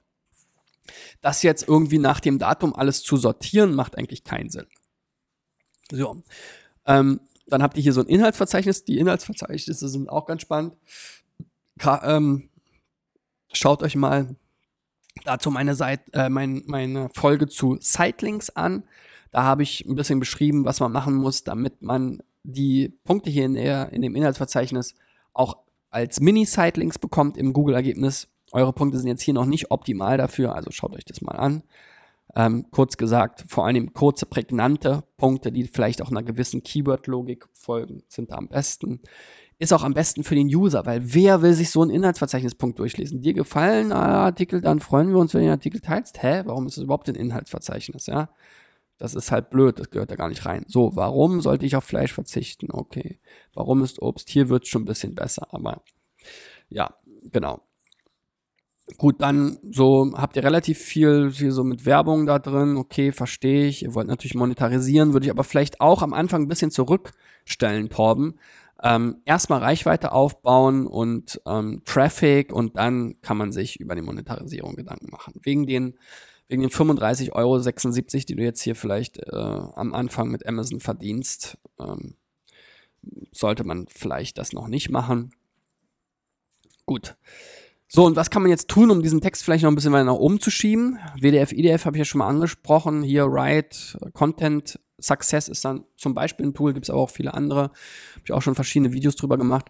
das 1.22 1.44
jetzt 1.44 1.68
irgendwie 1.68 2.00
nach 2.00 2.22
dem 2.22 2.40
Datum 2.40 2.74
alles 2.74 3.04
zu 3.04 3.18
sortieren, 3.18 3.76
macht 3.76 4.00
eigentlich 4.00 4.24
keinen 4.24 4.50
Sinn. 4.50 4.66
So. 5.92 6.24
Ähm, 6.86 7.20
dann 7.48 7.62
habt 7.62 7.78
ihr 7.78 7.84
hier 7.84 7.94
so 7.94 8.02
ein 8.02 8.08
Inhaltsverzeichnis. 8.08 8.84
Die 8.84 8.98
Inhaltsverzeichnisse 8.98 9.90
sind 9.90 10.10
auch 10.10 10.26
ganz 10.26 10.42
spannend. 10.42 10.76
Ka 11.78 12.02
ähm, 12.06 12.50
schaut 13.52 13.84
euch 13.84 13.96
mal 13.96 14.36
dazu 15.26 15.52
meine, 15.52 15.76
Seite, 15.76 16.12
äh, 16.14 16.30
mein, 16.30 16.64
meine 16.66 17.10
Folge 17.14 17.48
zu 17.48 17.78
Sitelinks 17.80 18.50
an. 18.50 18.84
Da 19.32 19.44
habe 19.44 19.64
ich 19.64 19.86
ein 19.86 19.96
bisschen 19.96 20.20
beschrieben, 20.20 20.66
was 20.66 20.80
man 20.80 20.92
machen 20.92 21.16
muss, 21.16 21.44
damit 21.44 21.82
man 21.82 22.22
die 22.44 22.90
Punkte 23.04 23.30
hier 23.30 23.46
in, 23.46 23.54
der, 23.54 23.92
in 23.94 24.02
dem 24.02 24.16
Inhaltsverzeichnis 24.16 24.96
auch 25.34 25.58
als 25.90 26.20
Mini-Sitelinks 26.20 27.00
bekommt 27.00 27.38
im 27.38 27.54
Google-Ergebnis. 27.54 28.28
Eure 28.52 28.74
Punkte 28.74 28.98
sind 28.98 29.08
jetzt 29.08 29.22
hier 29.22 29.34
noch 29.34 29.46
nicht 29.46 29.72
optimal 29.72 30.18
dafür, 30.18 30.56
also 30.56 30.72
schaut 30.72 30.94
euch 30.94 31.06
das 31.06 31.22
mal 31.22 31.36
an. 31.36 31.64
Ähm, 32.36 32.66
kurz 32.72 32.98
gesagt, 32.98 33.44
vor 33.48 33.66
allem 33.66 33.94
kurze, 33.94 34.26
prägnante 34.26 35.04
Punkte, 35.18 35.52
die 35.52 35.66
vielleicht 35.66 36.02
auch 36.02 36.12
einer 36.12 36.24
gewissen 36.24 36.64
Keyword-Logik 36.64 37.48
folgen, 37.54 38.04
sind 38.08 38.32
da 38.32 38.36
am 38.36 38.48
besten. 38.48 39.02
Ist 39.60 39.74
auch 39.74 39.84
am 39.84 39.94
besten 39.94 40.24
für 40.24 40.34
den 40.34 40.48
User, 40.48 40.86
weil 40.86 41.14
wer 41.14 41.42
will 41.42 41.54
sich 41.54 41.70
so 41.70 41.82
einen 41.82 41.92
Inhaltsverzeichnispunkt 41.92 42.80
durchlesen? 42.80 43.22
Dir 43.22 43.34
gefallen 43.34 43.92
Artikel, 43.92 44.62
dann 44.62 44.80
freuen 44.80 45.10
wir 45.10 45.18
uns, 45.18 45.34
wenn 45.34 45.42
du 45.42 45.48
den 45.48 45.52
Artikel 45.52 45.82
teilst. 45.82 46.24
Hä? 46.24 46.42
Warum 46.46 46.66
ist 46.66 46.78
es 46.78 46.84
überhaupt 46.84 47.10
ein 47.10 47.16
Inhaltsverzeichnis? 47.16 48.08
Ja? 48.08 48.30
Das 48.98 49.14
ist 49.14 49.32
halt 49.32 49.50
blöd, 49.50 49.80
das 49.80 49.90
gehört 49.90 50.12
da 50.12 50.16
gar 50.16 50.30
nicht 50.30 50.46
rein. 50.46 50.64
So, 50.68 50.96
warum 50.96 51.42
sollte 51.42 51.66
ich 51.66 51.76
auf 51.76 51.84
Fleisch 51.84 52.14
verzichten? 52.14 52.72
Okay. 52.72 53.20
Warum 53.54 53.84
ist 53.84 54.02
Obst? 54.02 54.30
Hier 54.30 54.50
wird 54.50 54.64
es 54.64 54.70
schon 54.70 54.84
ein 54.84 54.86
bisschen 54.86 55.16
besser, 55.16 55.48
aber 55.52 55.84
ja, 56.70 56.96
genau. 57.24 57.62
Gut, 58.98 59.22
dann 59.22 59.58
so 59.64 60.14
habt 60.16 60.36
ihr 60.36 60.44
relativ 60.44 60.78
viel, 60.78 61.32
viel 61.32 61.52
so 61.52 61.64
mit 61.64 61.86
Werbung 61.86 62.26
da 62.26 62.40
drin. 62.40 62.78
Okay, 62.78 63.12
verstehe 63.12 63.68
ich. 63.68 63.84
Ihr 63.84 63.96
wollt 63.96 64.08
natürlich 64.08 64.36
monetarisieren, 64.36 65.14
würde 65.14 65.26
ich 65.26 65.32
aber 65.32 65.44
vielleicht 65.44 65.82
auch 65.82 66.02
am 66.02 66.14
Anfang 66.14 66.44
ein 66.44 66.48
bisschen 66.48 66.72
zurückstellen, 66.72 67.90
Torben. 67.90 68.40
Ähm, 68.84 69.22
erstmal 69.26 69.60
Reichweite 69.60 70.12
aufbauen 70.12 70.88
und 70.88 71.40
ähm, 71.46 71.84
Traffic 71.86 72.52
und 72.52 72.78
dann 72.78 73.22
kann 73.22 73.38
man 73.38 73.52
sich 73.52 73.80
über 73.80 73.94
die 73.94 74.02
Monetarisierung 74.02 74.76
Gedanken 74.76 75.12
machen. 75.12 75.34
Wegen 75.44 75.68
den, 75.68 75.98
wegen 76.48 76.64
den 76.64 76.72
35,76 76.72 77.34
Euro, 77.34 77.60
die 77.60 78.36
du 78.36 78.44
jetzt 78.44 78.62
hier 78.62 78.76
vielleicht 78.76 79.20
äh, 79.20 79.36
am 79.36 79.94
Anfang 79.94 80.30
mit 80.30 80.48
Amazon 80.48 80.80
verdienst, 80.80 81.60
ähm, 81.80 82.16
sollte 83.32 83.64
man 83.64 83.86
vielleicht 83.88 84.40
das 84.40 84.52
noch 84.52 84.68
nicht 84.68 84.90
machen. 84.90 85.32
Gut. 86.86 87.16
So, 87.94 88.06
und 88.06 88.16
was 88.16 88.30
kann 88.30 88.42
man 88.42 88.50
jetzt 88.50 88.70
tun, 88.70 88.90
um 88.90 89.04
diesen 89.04 89.20
Text 89.20 89.44
vielleicht 89.44 89.64
noch 89.66 89.70
ein 89.70 89.76
bisschen 89.76 89.92
weiter 89.92 90.06
nach 90.06 90.14
oben 90.14 90.40
zu 90.40 90.50
schieben? 90.50 90.98
WDF, 91.20 91.52
IDF 91.52 91.84
habe 91.84 91.98
ich 91.98 92.00
ja 92.00 92.06
schon 92.06 92.20
mal 92.20 92.28
angesprochen. 92.30 93.04
Hier 93.04 93.26
Write, 93.26 94.00
Content 94.14 94.80
Success 94.98 95.50
ist 95.50 95.66
dann 95.66 95.84
zum 95.98 96.14
Beispiel 96.14 96.46
ein 96.46 96.54
Tool, 96.54 96.72
gibt 96.72 96.86
es 96.86 96.90
aber 96.90 97.02
auch 97.02 97.10
viele 97.10 97.34
andere. 97.34 97.64
Habe 97.64 98.24
ich 98.24 98.32
auch 98.32 98.42
schon 98.42 98.56
verschiedene 98.56 98.94
Videos 98.94 99.18
drüber 99.18 99.38
gemacht. 99.38 99.66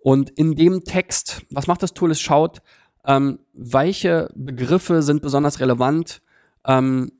Und 0.00 0.30
in 0.30 0.56
dem 0.56 0.82
Text, 0.82 1.42
was 1.48 1.68
macht 1.68 1.84
das 1.84 1.94
Tool? 1.94 2.10
Es 2.10 2.20
schaut, 2.20 2.60
ähm, 3.06 3.38
welche 3.52 4.30
Begriffe 4.34 5.00
sind 5.02 5.22
besonders 5.22 5.60
relevant 5.60 6.22
ähm, 6.66 7.12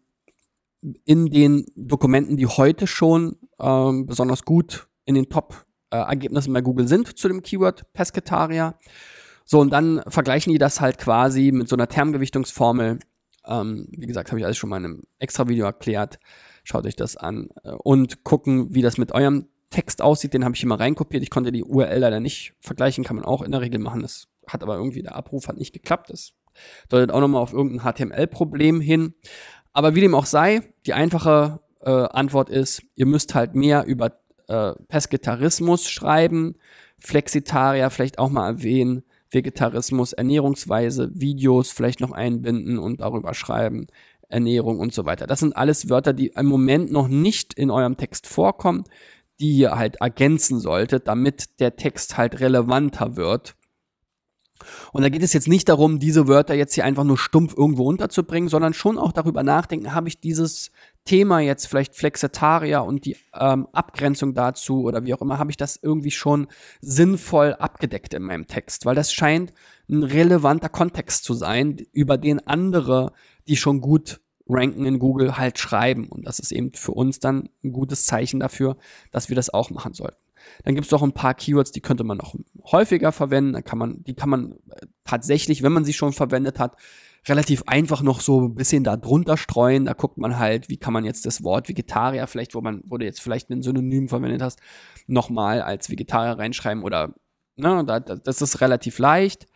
in 1.05 1.26
den 1.26 1.64
Dokumenten, 1.76 2.37
die 2.37 2.49
heute 2.49 2.89
schon 2.89 3.37
ähm, 3.61 4.07
besonders 4.07 4.45
gut 4.45 4.89
in 5.05 5.14
den 5.14 5.28
Top-Ergebnissen 5.28 6.51
äh, 6.51 6.55
bei 6.55 6.61
Google 6.61 6.89
sind 6.89 7.16
zu 7.16 7.28
dem 7.28 7.41
Keyword 7.41 7.93
Pescetaria. 7.93 8.76
So, 9.45 9.61
und 9.61 9.70
dann 9.70 10.03
vergleichen 10.09 10.53
die 10.53 10.59
das 10.59 10.80
halt 10.80 10.99
quasi 10.99 11.53
mit 11.53 11.68
so 11.68 11.76
einer 11.76 11.88
Termgewichtungsformel. 11.88 12.99
Ähm, 13.47 13.88
wie 13.90 14.07
gesagt, 14.07 14.30
habe 14.30 14.38
ich 14.38 14.45
alles 14.45 14.57
schon 14.57 14.70
mal 14.70 14.78
in 14.78 14.84
einem 14.84 15.03
extra 15.18 15.49
Video 15.49 15.66
erklärt. 15.66 16.18
Schaut 16.64 16.86
euch 16.86 16.97
das 16.97 17.16
an 17.16 17.49
äh, 17.62 17.72
und 17.72 18.24
gucken, 18.24 18.74
wie 18.74 18.82
das 18.82 18.97
mit 18.97 19.12
eurem 19.12 19.49
Text 19.70 20.01
aussieht. 20.01 20.32
Den 20.32 20.45
habe 20.45 20.55
ich 20.55 20.62
immer 20.62 20.80
reinkopiert. 20.80 21.22
Ich 21.22 21.30
konnte 21.30 21.53
die 21.53 21.64
URL 21.64 21.99
leider 21.99 22.20
nicht 22.20 22.55
vergleichen, 22.61 23.05
kann 23.05 23.16
man 23.16 23.24
auch 23.24 23.42
in 23.42 23.53
der 23.53 23.61
Regel 23.61 23.80
machen. 23.80 24.03
Das 24.03 24.28
hat 24.47 24.62
aber 24.62 24.76
irgendwie, 24.76 25.03
der 25.03 25.14
Abruf 25.14 25.49
hat 25.49 25.59
nicht 25.59 25.72
geklappt. 25.72 26.11
Das 26.11 26.32
deutet 26.88 27.12
auch 27.12 27.20
nochmal 27.20 27.42
auf 27.42 27.53
irgendein 27.53 27.92
HTML-Problem 27.92 28.80
hin. 28.80 29.14
Aber 29.72 29.95
wie 29.95 30.01
dem 30.01 30.14
auch 30.14 30.26
sei, 30.26 30.62
die 30.86 30.95
einfache 30.95 31.61
äh, 31.80 31.90
Antwort 31.90 32.49
ist, 32.49 32.82
ihr 32.95 33.07
müsst 33.07 33.34
halt 33.34 33.55
mehr 33.55 33.84
über 33.84 34.12
äh, 34.49 34.72
Pesketarismus 34.88 35.88
schreiben, 35.90 36.57
Flexitaria 36.99 37.90
vielleicht 37.90 38.18
auch 38.18 38.30
mal 38.30 38.47
erwähnen, 38.47 39.05
Vegetarismus, 39.35 40.12
Ernährungsweise, 40.12 41.11
Videos 41.12 41.70
vielleicht 41.70 42.01
noch 42.01 42.12
einbinden 42.12 42.78
und 42.78 43.01
darüber 43.01 43.35
schreiben, 43.35 43.89
Ernährung 44.28 44.78
und 44.78 44.95
so 44.95 45.05
weiter. 45.05 45.26
Das 45.26 45.41
sind 45.41 45.57
alles 45.57 45.89
Wörter, 45.91 46.12
die 46.12 46.28
im 46.28 46.47
Moment 46.47 46.91
noch 46.91 47.09
nicht 47.09 47.55
in 47.55 47.70
eurem 47.70 47.97
Text 47.97 48.26
vorkommen, 48.26 48.85
die 49.41 49.53
ihr 49.53 49.72
halt 49.76 49.97
ergänzen 49.97 50.61
solltet, 50.61 51.09
damit 51.09 51.61
der 51.61 51.76
Text 51.76 52.16
halt 52.16 52.41
relevanter 52.41 53.16
wird. 53.16 53.57
Und 54.93 55.03
da 55.03 55.09
geht 55.09 55.23
es 55.23 55.33
jetzt 55.33 55.49
nicht 55.49 55.69
darum, 55.69 55.99
diese 55.99 56.29
Wörter 56.29 56.55
jetzt 56.55 56.75
hier 56.75 56.85
einfach 56.85 57.05
nur 57.05 57.19
stumpf 57.19 57.57
irgendwo 57.57 57.85
unterzubringen, 57.85 58.49
sondern 58.49 58.73
schon 58.73 58.99
auch 58.99 59.13
darüber 59.13 59.43
nachdenken, 59.43 59.95
habe 59.95 60.09
ich 60.09 60.21
dieses 60.21 60.71
Thema 61.05 61.41
jetzt 61.41 61.67
vielleicht 61.67 61.95
Flexitaria 61.95 62.79
und 62.81 63.05
die 63.05 63.17
ähm, 63.35 63.67
Abgrenzung 63.73 64.33
dazu 64.33 64.85
oder 64.85 65.05
wie 65.05 65.13
auch 65.13 65.21
immer, 65.21 65.39
habe 65.39 65.51
ich 65.51 65.57
das 65.57 65.79
irgendwie 65.83 66.13
schon 66.13 66.47
sinnvoll 66.81 67.55
abgedeckt 67.55 68.15
in 68.15 68.23
meinem 68.23 68.47
Text, 68.47 68.87
weil 68.87 68.95
das 68.95 69.13
scheint 69.13 69.53
ein 69.89 70.03
relevanter 70.03 70.69
Kontext 70.71 71.25
zu 71.25 71.35
sein, 71.35 71.85
über 71.93 72.17
den 72.17 72.47
andere, 72.47 73.13
die 73.49 73.57
schon 73.57 73.81
gut 73.81 74.21
ranken 74.49 74.87
in 74.87 74.99
Google, 74.99 75.37
halt 75.37 75.59
schreiben. 75.59 76.09
Und 76.09 76.27
das 76.27 76.39
ist 76.39 76.53
eben 76.53 76.73
für 76.75 76.93
uns 76.93 77.19
dann 77.19 77.49
ein 77.63 77.73
gutes 77.73 78.07
Zeichen 78.07 78.41
dafür, 78.41 78.77
dass 79.11 79.29
wir 79.29 79.37
das 79.37 79.53
auch 79.53 79.71
machen 79.71 79.95
sollten. 79.95 80.24
Dann 80.63 80.75
gibt 80.75 80.87
es 80.87 80.93
noch 80.93 81.03
ein 81.03 81.13
paar 81.13 81.35
Keywords, 81.35 81.73
die 81.73 81.81
könnte 81.81 82.05
man 82.05 82.19
noch 82.19 82.35
häufiger 82.71 83.13
verwenden. 83.13 83.53
Da 83.55 83.63
kann 83.63 83.79
man, 83.79 84.05
die 84.05 84.15
kann 84.15 84.29
man 84.29 84.53
äh, 84.71 84.87
tatsächlich, 85.05 85.63
wenn 85.63 85.73
man 85.73 85.85
sie 85.85 85.93
schon 85.93 86.13
verwendet 86.13 86.59
hat, 86.59 86.77
relativ 87.27 87.63
einfach 87.67 88.03
noch 88.03 88.21
so 88.21 88.49
ein 88.49 88.55
bisschen 88.55 88.85
da 88.85 88.97
drunter 88.97 89.37
streuen. 89.37 89.87
Da 89.87 89.95
guckt 89.95 90.19
man 90.19 90.39
halt, 90.39 90.69
wie 90.69 90.77
kann 90.77 90.93
man 90.93 91.05
jetzt 91.05 91.27
das 91.27 91.43
Wort 91.43 91.69
Vegetarier, 91.69 92.27
vielleicht, 92.27 92.55
wo 92.55 92.61
man, 92.61 92.83
wo 92.87 92.99
du 92.99 93.05
jetzt 93.05 93.21
vielleicht 93.21 93.51
ein 93.51 93.63
Synonym 93.63 94.09
verwendet 94.09 94.43
hast, 94.43 94.61
nochmal 95.07 95.63
als 95.63 95.91
Vegetarier 95.91 96.39
reinschreiben 96.39 96.83
oder, 96.83 97.15
ne, 97.57 97.85
da, 97.87 98.01
das 98.01 98.43
ist 98.43 98.61
relativ 98.61 98.99
leicht. 98.99 99.47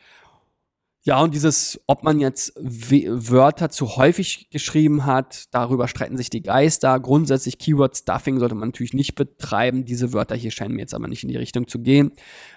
Ja, 1.09 1.23
und 1.23 1.33
dieses, 1.33 1.81
ob 1.87 2.03
man 2.03 2.21
jetzt 2.21 2.53
Wörter 2.61 3.71
zu 3.71 3.97
häufig 3.97 4.51
geschrieben 4.51 5.07
hat, 5.07 5.47
darüber 5.53 5.89
streiten 5.89 6.19
sich 6.19 6.29
die 6.29 6.43
Geister. 6.43 7.01
Grundsätzlich 7.01 7.57
Keyword-Stuffing 7.57 8.39
sollte 8.39 8.55
man 8.55 8.69
natürlich 8.69 8.93
nicht 8.93 9.15
betreiben. 9.15 9.87
Diese 9.87 10.13
Wörter 10.13 10.37
hier 10.37 10.51
scheinen 10.51 10.75
mir 10.75 10.83
jetzt 10.83 10.93
aber 10.93 11.09
nicht 11.09 11.23
in 11.23 11.31
die 11.31 11.39
Richtung 11.39 11.67
zu 11.67 11.79
gehen. 11.79 12.13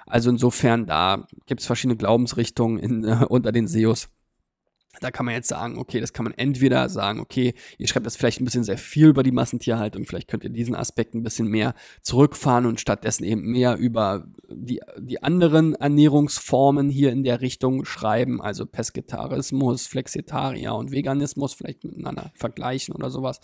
Also 0.06 0.30
insofern, 0.30 0.86
da 0.86 1.28
gibt 1.46 1.62
es 1.62 1.66
verschiedene 1.66 1.96
Glaubensrichtungen 1.96 2.78
in, 2.78 3.06
äh, 3.06 3.26
unter 3.30 3.54
den 3.54 3.68
SEOs. 3.68 4.10
Da 5.00 5.10
kann 5.10 5.26
man 5.26 5.36
jetzt 5.36 5.48
sagen, 5.48 5.78
okay, 5.78 6.02
das 6.02 6.12
kann 6.12 6.26
man 6.26 6.34
entweder 6.34 6.90
sagen, 6.90 7.22
okay, 7.22 7.54
ihr 7.78 7.88
schreibt 7.88 8.06
das 8.06 8.18
vielleicht 8.18 8.42
ein 8.42 8.46
bisschen 8.46 8.64
sehr 8.64 8.78
viel 8.78 9.08
über 9.08 9.24
die 9.24 9.32
Massentierhaltung, 9.32 10.06
vielleicht 10.06 10.28
könnt 10.28 10.44
ihr 10.44 10.50
diesen 10.50 10.76
Aspekt 10.76 11.16
ein 11.16 11.24
bisschen 11.24 11.48
mehr 11.48 11.74
zurückfahren 12.02 12.66
und 12.66 12.80
stattdessen 12.80 13.24
eben 13.24 13.42
mehr 13.44 13.78
über 13.78 14.28
die, 14.50 14.82
die 15.00 15.24
anderen 15.24 15.76
Ernährungsformen 15.76 16.90
hier 16.90 17.12
in 17.12 17.24
der 17.24 17.42
Richtung 17.42 17.86
schreiben, 17.86 18.42
also 18.42 18.66
Pesketarismus, 18.66 19.88
Flexitaria 19.88 20.72
und 20.72 20.92
Veganismus 20.92 21.54
vielleicht 21.54 21.84
miteinander 21.86 22.32
vergleichen 22.36 22.94
oder 22.94 23.10
sowas 23.10 23.40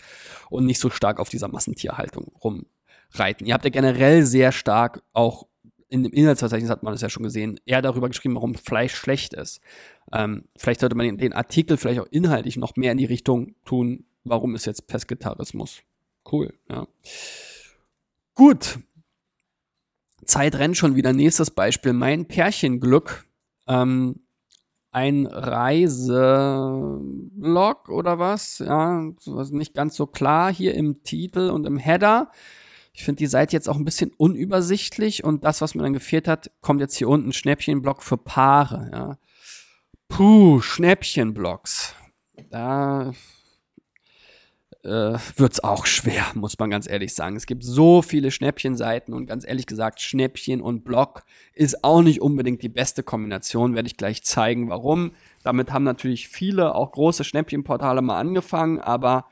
und 0.49 0.65
nicht 0.65 0.79
so 0.79 0.89
stark 0.89 1.19
auf 1.19 1.29
dieser 1.29 1.47
Massentierhaltung 1.47 2.31
rumreiten. 2.43 3.47
Ihr 3.47 3.53
habt 3.53 3.63
ja 3.63 3.71
generell 3.71 4.23
sehr 4.23 4.51
stark 4.51 5.01
auch 5.13 5.47
in 5.89 6.03
dem 6.03 6.11
Inhaltsverzeichnis 6.11 6.69
hat 6.69 6.83
man 6.83 6.93
es 6.93 7.01
ja 7.01 7.09
schon 7.09 7.23
gesehen, 7.23 7.59
eher 7.65 7.81
darüber 7.81 8.09
geschrieben, 8.09 8.35
warum 8.35 8.55
Fleisch 8.55 8.95
schlecht 8.95 9.33
ist. 9.33 9.61
Ähm, 10.11 10.45
vielleicht 10.57 10.81
sollte 10.81 10.95
man 10.95 11.17
den 11.17 11.33
Artikel 11.33 11.77
vielleicht 11.77 11.99
auch 11.99 12.07
inhaltlich 12.11 12.57
noch 12.57 12.75
mehr 12.75 12.91
in 12.91 12.97
die 12.97 13.05
Richtung 13.05 13.55
tun, 13.65 14.05
warum 14.23 14.55
ist 14.55 14.65
jetzt 14.65 14.87
Pesketarismus? 14.87 15.81
Cool, 16.29 16.53
ja. 16.69 16.87
Gut. 18.35 18.79
Zeit 20.25 20.55
rennt 20.55 20.77
schon 20.77 20.95
wieder. 20.95 21.13
Nächstes 21.13 21.51
Beispiel. 21.51 21.93
Mein 21.93 22.27
Pärchenglück. 22.27 23.25
Ähm, 23.67 24.19
ein 24.91 25.25
Reiseblog 25.27 26.19
oder 27.89 28.19
was? 28.19 28.59
Ja, 28.59 29.11
nicht 29.51 29.73
ganz 29.73 29.95
so 29.95 30.05
klar 30.07 30.53
hier 30.53 30.73
im 30.75 31.03
Titel 31.03 31.49
und 31.49 31.65
im 31.65 31.77
Header. 31.77 32.31
Ich 32.97 33.03
finde 33.03 33.19
die 33.19 33.27
Seite 33.27 33.55
jetzt 33.55 33.69
auch 33.69 33.75
ein 33.75 33.85
bisschen 33.85 34.11
unübersichtlich 34.17 35.23
und 35.23 35.43
das, 35.43 35.61
was 35.61 35.75
mir 35.75 35.83
dann 35.83 35.93
gefehlt 35.93 36.27
hat, 36.27 36.49
kommt 36.61 36.81
jetzt 36.81 36.95
hier 36.95 37.07
unten 37.07 37.31
Schnäppchenblock 37.31 38.01
für 38.01 38.17
Paare. 38.17 38.89
Ja. 38.91 39.17
Puh, 40.07 40.61
Schnäppchenblocks. 40.61 41.93
Da 42.49 43.13
äh, 44.83 45.17
es 45.37 45.63
auch 45.63 45.85
schwer, 45.85 46.25
muss 46.33 46.57
man 46.57 46.71
ganz 46.71 46.89
ehrlich 46.89 47.13
sagen. 47.13 47.35
Es 47.35 47.45
gibt 47.45 47.63
so 47.63 48.01
viele 48.01 48.31
Schnäppchenseiten 48.31 49.13
und 49.13 49.27
ganz 49.27 49.45
ehrlich 49.47 49.67
gesagt, 49.67 50.01
Schnäppchen 50.01 50.59
und 50.59 50.83
Blog 50.83 51.23
ist 51.53 51.83
auch 51.83 52.01
nicht 52.01 52.19
unbedingt 52.21 52.63
die 52.63 52.69
beste 52.69 53.03
Kombination, 53.03 53.75
werde 53.75 53.87
ich 53.87 53.97
gleich 53.97 54.23
zeigen, 54.23 54.69
warum. 54.69 55.11
Damit 55.43 55.71
haben 55.71 55.83
natürlich 55.83 56.29
viele, 56.29 56.73
auch 56.73 56.93
große 56.93 57.23
Schnäppchenportale 57.23 58.01
mal 58.01 58.19
angefangen, 58.19 58.79
aber 58.79 59.25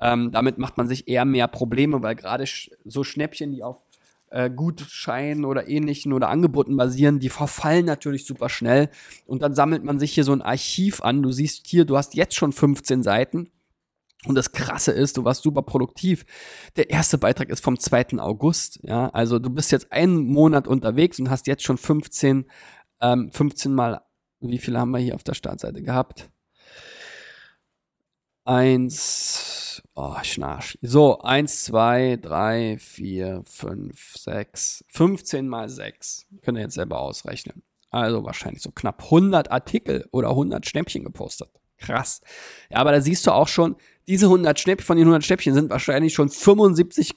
ähm, 0.00 0.32
damit 0.32 0.58
macht 0.58 0.76
man 0.76 0.88
sich 0.88 1.08
eher 1.08 1.24
mehr 1.24 1.48
Probleme, 1.48 2.02
weil 2.02 2.16
gerade 2.16 2.46
sch 2.46 2.70
so 2.84 3.04
Schnäppchen, 3.04 3.52
die 3.52 3.62
auf 3.62 3.82
äh, 4.30 4.50
Gutscheinen 4.50 5.44
oder 5.44 5.68
ähnlichen 5.68 6.12
oder 6.12 6.28
Angeboten 6.28 6.76
basieren, 6.76 7.20
die 7.20 7.28
verfallen 7.28 7.84
natürlich 7.84 8.24
super 8.26 8.48
schnell. 8.48 8.88
Und 9.26 9.42
dann 9.42 9.54
sammelt 9.54 9.84
man 9.84 9.98
sich 9.98 10.12
hier 10.12 10.24
so 10.24 10.32
ein 10.32 10.42
Archiv 10.42 11.02
an. 11.02 11.22
Du 11.22 11.32
siehst 11.32 11.66
hier, 11.66 11.84
du 11.84 11.96
hast 11.96 12.14
jetzt 12.14 12.34
schon 12.34 12.52
15 12.52 13.02
Seiten. 13.02 13.50
Und 14.26 14.34
das 14.34 14.52
Krasse 14.52 14.92
ist, 14.92 15.16
du 15.16 15.24
warst 15.24 15.42
super 15.42 15.62
produktiv. 15.62 16.26
Der 16.76 16.90
erste 16.90 17.16
Beitrag 17.16 17.48
ist 17.48 17.64
vom 17.64 17.78
2. 17.78 18.18
August. 18.18 18.78
Ja, 18.82 19.08
also 19.08 19.38
du 19.38 19.48
bist 19.48 19.72
jetzt 19.72 19.92
einen 19.92 20.26
Monat 20.26 20.68
unterwegs 20.68 21.18
und 21.18 21.30
hast 21.30 21.46
jetzt 21.46 21.62
schon 21.64 21.78
15, 21.78 22.44
ähm, 23.00 23.30
15 23.32 23.74
mal, 23.74 24.02
wie 24.40 24.58
viele 24.58 24.78
haben 24.78 24.90
wir 24.90 24.98
hier 24.98 25.14
auf 25.14 25.24
der 25.24 25.34
Startseite 25.34 25.82
gehabt? 25.82 26.30
Eins, 28.44 29.39
oh, 29.94 30.16
Schnarch. 30.22 30.78
So, 30.82 31.20
eins, 31.20 31.64
zwei, 31.64 32.18
drei, 32.20 32.78
vier, 32.78 33.42
fünf, 33.44 34.14
sechs, 34.16 34.84
15 34.88 35.48
mal 35.48 35.68
sechs. 35.68 36.26
Könnt 36.42 36.58
ihr 36.58 36.62
jetzt 36.64 36.74
selber 36.74 37.00
ausrechnen. 37.00 37.62
Also 37.90 38.24
wahrscheinlich 38.24 38.62
so 38.62 38.70
knapp 38.70 39.02
100 39.04 39.50
Artikel 39.50 40.06
oder 40.12 40.30
100 40.30 40.64
Schnäppchen 40.66 41.04
gepostet. 41.04 41.50
Krass. 41.78 42.20
Ja, 42.70 42.78
aber 42.78 42.92
da 42.92 43.00
siehst 43.00 43.26
du 43.26 43.32
auch 43.32 43.48
schon, 43.48 43.76
diese 44.06 44.26
100 44.26 44.58
Schnäppchen, 44.60 44.86
von 44.86 44.96
den 44.96 45.04
100 45.06 45.24
Schnäppchen 45.24 45.54
sind 45.54 45.70
wahrscheinlich 45.70 46.14
schon 46.14 46.28
75 46.28 47.14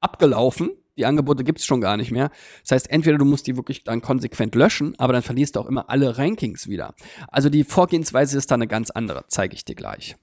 abgelaufen. 0.00 0.70
die 0.96 1.06
Angebote 1.06 1.44
gibt 1.44 1.58
es 1.58 1.66
schon 1.66 1.80
gar 1.80 1.96
nicht 1.96 2.10
mehr. 2.10 2.30
Das 2.62 2.72
heißt, 2.72 2.90
entweder 2.90 3.18
du 3.18 3.24
musst 3.24 3.46
die 3.46 3.56
wirklich 3.56 3.84
dann 3.84 4.00
konsequent 4.00 4.54
löschen, 4.54 4.94
aber 4.98 5.12
dann 5.12 5.22
verlierst 5.22 5.56
du 5.56 5.60
auch 5.60 5.66
immer 5.66 5.90
alle 5.90 6.16
Rankings 6.16 6.68
wieder. 6.68 6.94
Also 7.28 7.50
die 7.50 7.64
Vorgehensweise 7.64 8.38
ist 8.38 8.50
da 8.50 8.54
eine 8.54 8.66
ganz 8.66 8.90
andere, 8.90 9.24
zeige 9.28 9.54
ich 9.54 9.64
dir 9.64 9.74
gleich. 9.74 10.16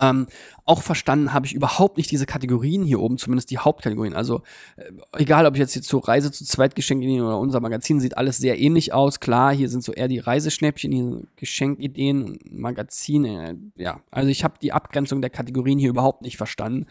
Ähm, 0.00 0.26
auch 0.64 0.82
verstanden 0.82 1.32
habe 1.32 1.46
ich 1.46 1.54
überhaupt 1.54 1.96
nicht 1.96 2.10
diese 2.10 2.26
Kategorien 2.26 2.84
hier 2.84 3.00
oben, 3.00 3.18
zumindest 3.18 3.50
die 3.50 3.58
Hauptkategorien. 3.58 4.14
Also 4.14 4.42
äh, 4.76 4.84
egal, 5.16 5.46
ob 5.46 5.54
ich 5.54 5.60
jetzt 5.60 5.72
hier 5.72 5.82
zur 5.82 6.06
Reise 6.06 6.30
zu 6.30 6.44
Zweitgeschenkideen 6.44 7.22
oder 7.22 7.38
unser 7.38 7.60
Magazin, 7.60 8.00
sieht 8.00 8.16
alles 8.16 8.38
sehr 8.38 8.58
ähnlich 8.60 8.92
aus. 8.92 9.18
Klar, 9.18 9.54
hier 9.54 9.68
sind 9.68 9.82
so 9.82 9.92
eher 9.92 10.08
die 10.08 10.18
Reiseschnäppchen, 10.18 10.92
hier 10.92 11.22
Geschenkideen, 11.36 12.38
Magazine. 12.50 13.50
Äh, 13.50 13.82
ja, 13.82 14.00
also 14.10 14.28
ich 14.28 14.44
habe 14.44 14.54
die 14.62 14.72
Abgrenzung 14.72 15.20
der 15.20 15.30
Kategorien 15.30 15.78
hier 15.78 15.90
überhaupt 15.90 16.22
nicht 16.22 16.36
verstanden. 16.36 16.86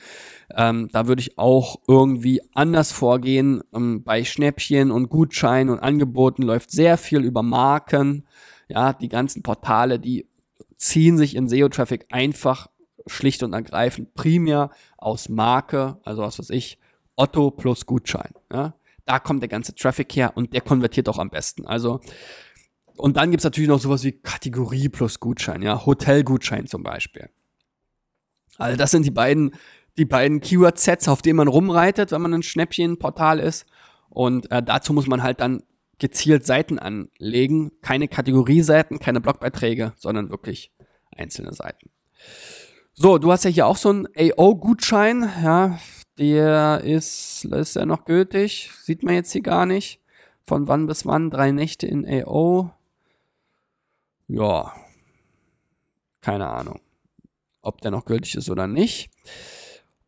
Ähm, 0.55 0.89
da 0.91 1.07
würde 1.07 1.21
ich 1.21 1.37
auch 1.37 1.79
irgendwie 1.87 2.41
anders 2.53 2.91
vorgehen. 2.91 3.61
Ähm, 3.73 4.03
bei 4.03 4.23
Schnäppchen 4.25 4.91
und 4.91 5.09
Gutscheinen 5.09 5.69
und 5.69 5.79
Angeboten 5.79 6.43
läuft 6.43 6.71
sehr 6.71 6.97
viel 6.97 7.23
über 7.23 7.43
Marken. 7.43 8.25
Ja, 8.67 8.91
die 8.91 9.07
ganzen 9.07 9.43
Portale, 9.43 9.97
die 9.97 10.25
ziehen 10.77 11.17
sich 11.17 11.35
in 11.35 11.47
SEO-Traffic 11.47 12.05
einfach 12.11 12.67
schlicht 13.07 13.43
und 13.43 13.53
ergreifend 13.53 14.13
primär 14.13 14.71
aus 14.97 15.29
Marke, 15.29 15.97
also 16.03 16.21
was 16.21 16.39
weiß 16.39 16.49
ich, 16.49 16.79
Otto 17.15 17.51
plus 17.51 17.85
Gutschein. 17.85 18.31
Ja? 18.51 18.75
Da 19.05 19.19
kommt 19.19 19.41
der 19.41 19.49
ganze 19.49 19.75
Traffic 19.75 20.15
her 20.15 20.33
und 20.35 20.53
der 20.53 20.61
konvertiert 20.61 21.09
auch 21.09 21.17
am 21.17 21.29
besten. 21.29 21.65
Also, 21.65 21.99
und 22.95 23.17
dann 23.17 23.31
gibt 23.31 23.41
es 23.41 23.45
natürlich 23.45 23.69
noch 23.69 23.79
sowas 23.79 24.03
wie 24.03 24.11
Kategorie 24.11 24.89
plus 24.89 25.19
Gutschein, 25.19 25.61
ja, 25.61 25.85
Hotelgutschein 25.85 26.67
zum 26.67 26.83
Beispiel. 26.83 27.29
Also, 28.57 28.77
das 28.77 28.91
sind 28.91 29.05
die 29.05 29.11
beiden, 29.11 29.55
die 29.97 30.05
beiden 30.05 30.41
Keyword-Sets, 30.41 31.07
auf 31.07 31.21
denen 31.21 31.37
man 31.37 31.47
rumreitet, 31.47 32.11
wenn 32.11 32.21
man 32.21 32.33
ein 32.33 32.43
Schnäppchenportal 32.43 33.39
ist. 33.39 33.65
Und 34.09 34.51
äh, 34.51 34.63
dazu 34.63 34.93
muss 34.93 35.07
man 35.07 35.23
halt 35.23 35.41
dann 35.41 35.63
gezielt 35.99 36.45
Seiten 36.45 36.79
anlegen. 36.79 37.71
Keine 37.81 38.07
Kategorieseiten, 38.07 38.99
keine 38.99 39.21
Blogbeiträge, 39.21 39.93
sondern 39.97 40.29
wirklich 40.29 40.71
einzelne 41.15 41.53
Seiten. 41.53 41.89
So, 42.99 43.19
du 43.19 43.31
hast 43.31 43.43
ja 43.43 43.51
hier 43.51 43.67
auch 43.67 43.77
so 43.77 43.89
einen 43.89 44.07
AO-Gutschein, 44.17 45.29
ja, 45.43 45.77
der 46.17 46.81
ist, 46.83 47.45
ist 47.45 47.75
ja 47.75 47.85
noch 47.85 48.05
gültig, 48.05 48.71
sieht 48.81 49.03
man 49.03 49.13
jetzt 49.13 49.31
hier 49.31 49.43
gar 49.43 49.67
nicht. 49.67 50.01
Von 50.41 50.67
wann 50.67 50.87
bis 50.87 51.05
wann? 51.05 51.29
Drei 51.29 51.51
Nächte 51.51 51.85
in 51.85 52.07
AO. 52.07 52.71
Ja, 54.27 54.73
keine 56.21 56.49
Ahnung, 56.49 56.79
ob 57.61 57.81
der 57.81 57.91
noch 57.91 58.05
gültig 58.05 58.33
ist 58.33 58.49
oder 58.49 58.65
nicht. 58.65 59.11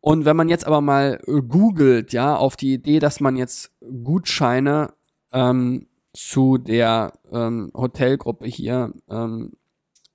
Und 0.00 0.24
wenn 0.24 0.36
man 0.36 0.48
jetzt 0.48 0.66
aber 0.66 0.80
mal 0.80 1.22
googelt, 1.46 2.12
ja, 2.12 2.34
auf 2.34 2.56
die 2.56 2.74
Idee, 2.74 2.98
dass 2.98 3.20
man 3.20 3.36
jetzt 3.36 3.70
Gutscheine 4.02 4.94
ähm, 5.32 5.86
zu 6.12 6.58
der 6.58 7.12
ähm, 7.30 7.70
Hotelgruppe 7.72 8.48
hier 8.48 8.92
ähm, 9.08 9.52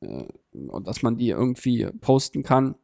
äh, 0.02 0.26
und 0.70 0.88
dass 0.88 1.02
man 1.02 1.18
die 1.18 1.30
irgendwie 1.30 1.88
posten 2.02 2.44
kann. 2.44 2.76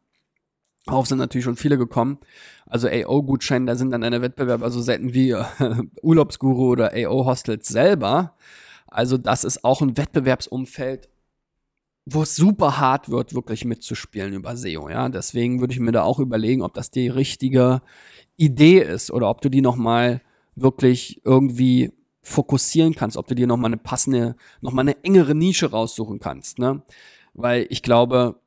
Darauf 0.86 1.08
sind 1.08 1.20
natürlich 1.20 1.46
schon 1.46 1.58
viele 1.58 1.78
gekommen. 1.78 2.20
Also 2.66 2.88
AO-Gutscheine, 2.88 3.66
da 3.66 3.76
sind 3.76 3.92
dann 3.92 4.04
eine 4.04 4.22
Wettbewerber 4.22 4.72
so 4.72 4.82
Seiten 4.82 5.14
wie 5.14 5.32
äh, 5.32 5.44
Urlaubsguru 6.02 6.72
oder 6.72 6.92
AO-Hostels 6.94 7.68
selber. 7.68 8.36
Also 8.88 9.18
das 9.18 9.44
ist 9.44 9.64
auch 9.64 9.82
ein 9.82 9.96
Wettbewerbsumfeld, 9.98 11.08
wo 12.06 12.24
es 12.24 12.36
super 12.36 12.80
hart 12.80 13.10
wird, 13.10 13.36
wirklich 13.36 13.64
mitzuspielen 13.64 14.34
über 14.34 14.58
SEO. 14.58 14.90
Ja, 14.90 15.08
deswegen 15.10 15.60
würde 15.60 15.74
ich 15.74 15.80
mir 15.80 15.92
da 15.92 16.04
auch 16.04 16.20
überlegen, 16.20 16.64
ob 16.64 16.74
das 16.74 16.90
die 16.90 17.08
richtige 17.08 17.82
Idee 18.38 18.80
ist 18.80 19.12
oder 19.12 19.30
ob 19.30 19.42
du 19.42 19.50
die 19.50 19.62
nochmal 19.62 20.22
wirklich 20.56 21.22
irgendwie 21.24 21.94
fokussieren 22.24 22.96
kannst, 22.96 23.18
ob 23.18 23.28
du 23.28 23.36
dir 23.36 23.48
nochmal 23.48 23.70
eine 23.70 23.78
passende, 23.78 24.36
nochmal 24.62 24.84
eine 24.84 25.04
engere 25.04 25.36
Nische 25.36 25.72
raussuchen 25.72 26.20
kannst. 26.20 26.60
Ne? 26.60 26.82
Weil 27.34 27.66
ich 27.70 27.82
glaube, 27.82 28.42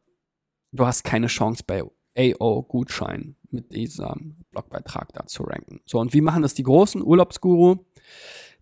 du 0.72 0.86
hast 0.86 1.04
keine 1.04 1.28
Chance 1.28 1.64
bei 1.66 1.82
AO-Gutschein 2.16 3.36
mit 3.50 3.74
diesem 3.74 4.36
Blogbeitrag 4.50 5.12
da 5.12 5.26
zu 5.26 5.44
ranken. 5.44 5.80
So, 5.86 5.98
und 5.98 6.12
wie 6.12 6.20
machen 6.20 6.42
das 6.42 6.54
die 6.54 6.62
großen 6.62 7.02
Urlaubsguru? 7.02 7.76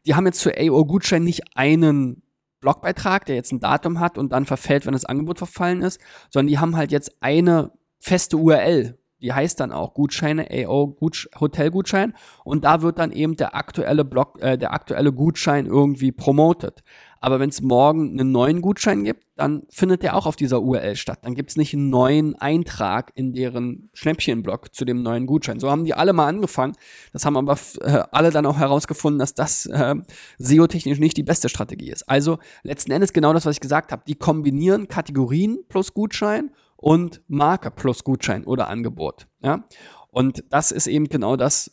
Die 0.07 0.15
haben 0.15 0.27
jetzt 0.27 0.41
zu 0.41 0.51
AO-Gutschein 0.51 1.23
nicht 1.23 1.57
einen 1.57 2.23
Blogbeitrag, 2.61 3.27
der 3.27 3.37
jetzt 3.37 3.53
ein 3.53 3.61
Datum 3.61 4.01
hat 4.01 4.17
und 4.19 4.33
dann 4.33 4.47
verfällt, 4.47 4.87
wenn 4.87 4.93
das 4.93 5.05
Angebot 5.05 5.39
verfallen 5.39 5.83
ist, 5.83 6.01
sondern 6.31 6.49
die 6.49 6.59
haben 6.59 6.77
halt 6.77 6.93
jetzt 6.93 7.17
eine 7.21 7.73
feste 7.99 8.37
URL, 8.37 8.99
die 9.21 9.33
heißt 9.33 9.61
dann 9.61 9.73
auch 9.73 9.95
Gutscheine, 9.95 10.49
AO 10.51 10.89
Gutsch 10.89 11.29
Hotelgutschein 11.39 12.15
und 12.45 12.65
da 12.65 12.83
wird 12.83 12.99
dann 12.99 13.13
eben 13.13 13.37
der 13.37 13.55
aktuelle 13.55 14.05
Blog, 14.05 14.41
äh, 14.41 14.57
der 14.57 14.73
aktuelle 14.73 15.13
Gutschein 15.13 15.67
irgendwie 15.67 16.13
promotet. 16.13 16.83
Aber 17.25 17.39
wenn 17.39 17.51
es 17.51 17.63
morgen 17.63 18.19
einen 18.19 18.33
neuen 18.33 18.61
Gutschein 18.63 19.05
gibt, 19.05 19.25
dann 19.37 19.63
findet 19.71 20.03
der 20.03 20.17
auch 20.17 20.27
auf 20.27 20.35
dieser 20.35 20.61
URL 20.61 20.97
statt. 20.97 21.21
Dann 21.23 21.37
gibt 21.37 21.51
es 21.51 21.57
nicht 21.57 21.73
einen 21.73 21.89
neuen 21.89 22.35
Eintrag 22.35 23.13
in 23.15 23.33
deren 23.33 23.91
Schnäppchenblock 23.95 24.75
zu 24.75 24.85
dem 24.85 25.05
neuen 25.05 25.27
Gutschein. 25.27 25.61
So 25.61 25.71
haben 25.71 25.85
die 25.85 25.95
alle 25.95 26.15
mal 26.15 26.27
angefangen. 26.27 26.75
Das 27.13 27.25
haben 27.25 27.37
aber 27.37 27.57
äh, 27.81 28.03
alle 28.11 28.33
dann 28.33 28.45
auch 28.45 28.59
herausgefunden, 28.59 29.21
dass 29.21 29.35
das 29.35 29.67
äh, 29.67 29.95
SEO-technisch 30.39 30.99
nicht 30.99 31.17
die 31.17 31.23
beste 31.23 31.49
Strategie 31.49 31.93
ist. 31.93 32.09
Also 32.09 32.41
letzten 32.65 32.91
Endes 32.91 33.13
genau 33.13 33.33
das, 33.33 33.47
was 33.47 33.55
ich 33.55 33.61
gesagt 33.61 33.93
habe. 33.93 34.03
Die 34.09 34.17
kombinieren 34.17 34.89
Kategorien 34.89 35.61
plus 35.69 35.95
Gutschein 35.95 36.51
und 36.77 37.23
Marke 37.29 37.71
plus 37.71 38.03
Gutschein 38.03 38.43
oder 38.43 38.67
Angebot. 38.67 39.29
Ja? 39.45 39.65
Und 40.09 40.43
das 40.51 40.73
ist 40.73 40.89
eben 40.89 41.09
genau 41.09 41.37
das, 41.37 41.71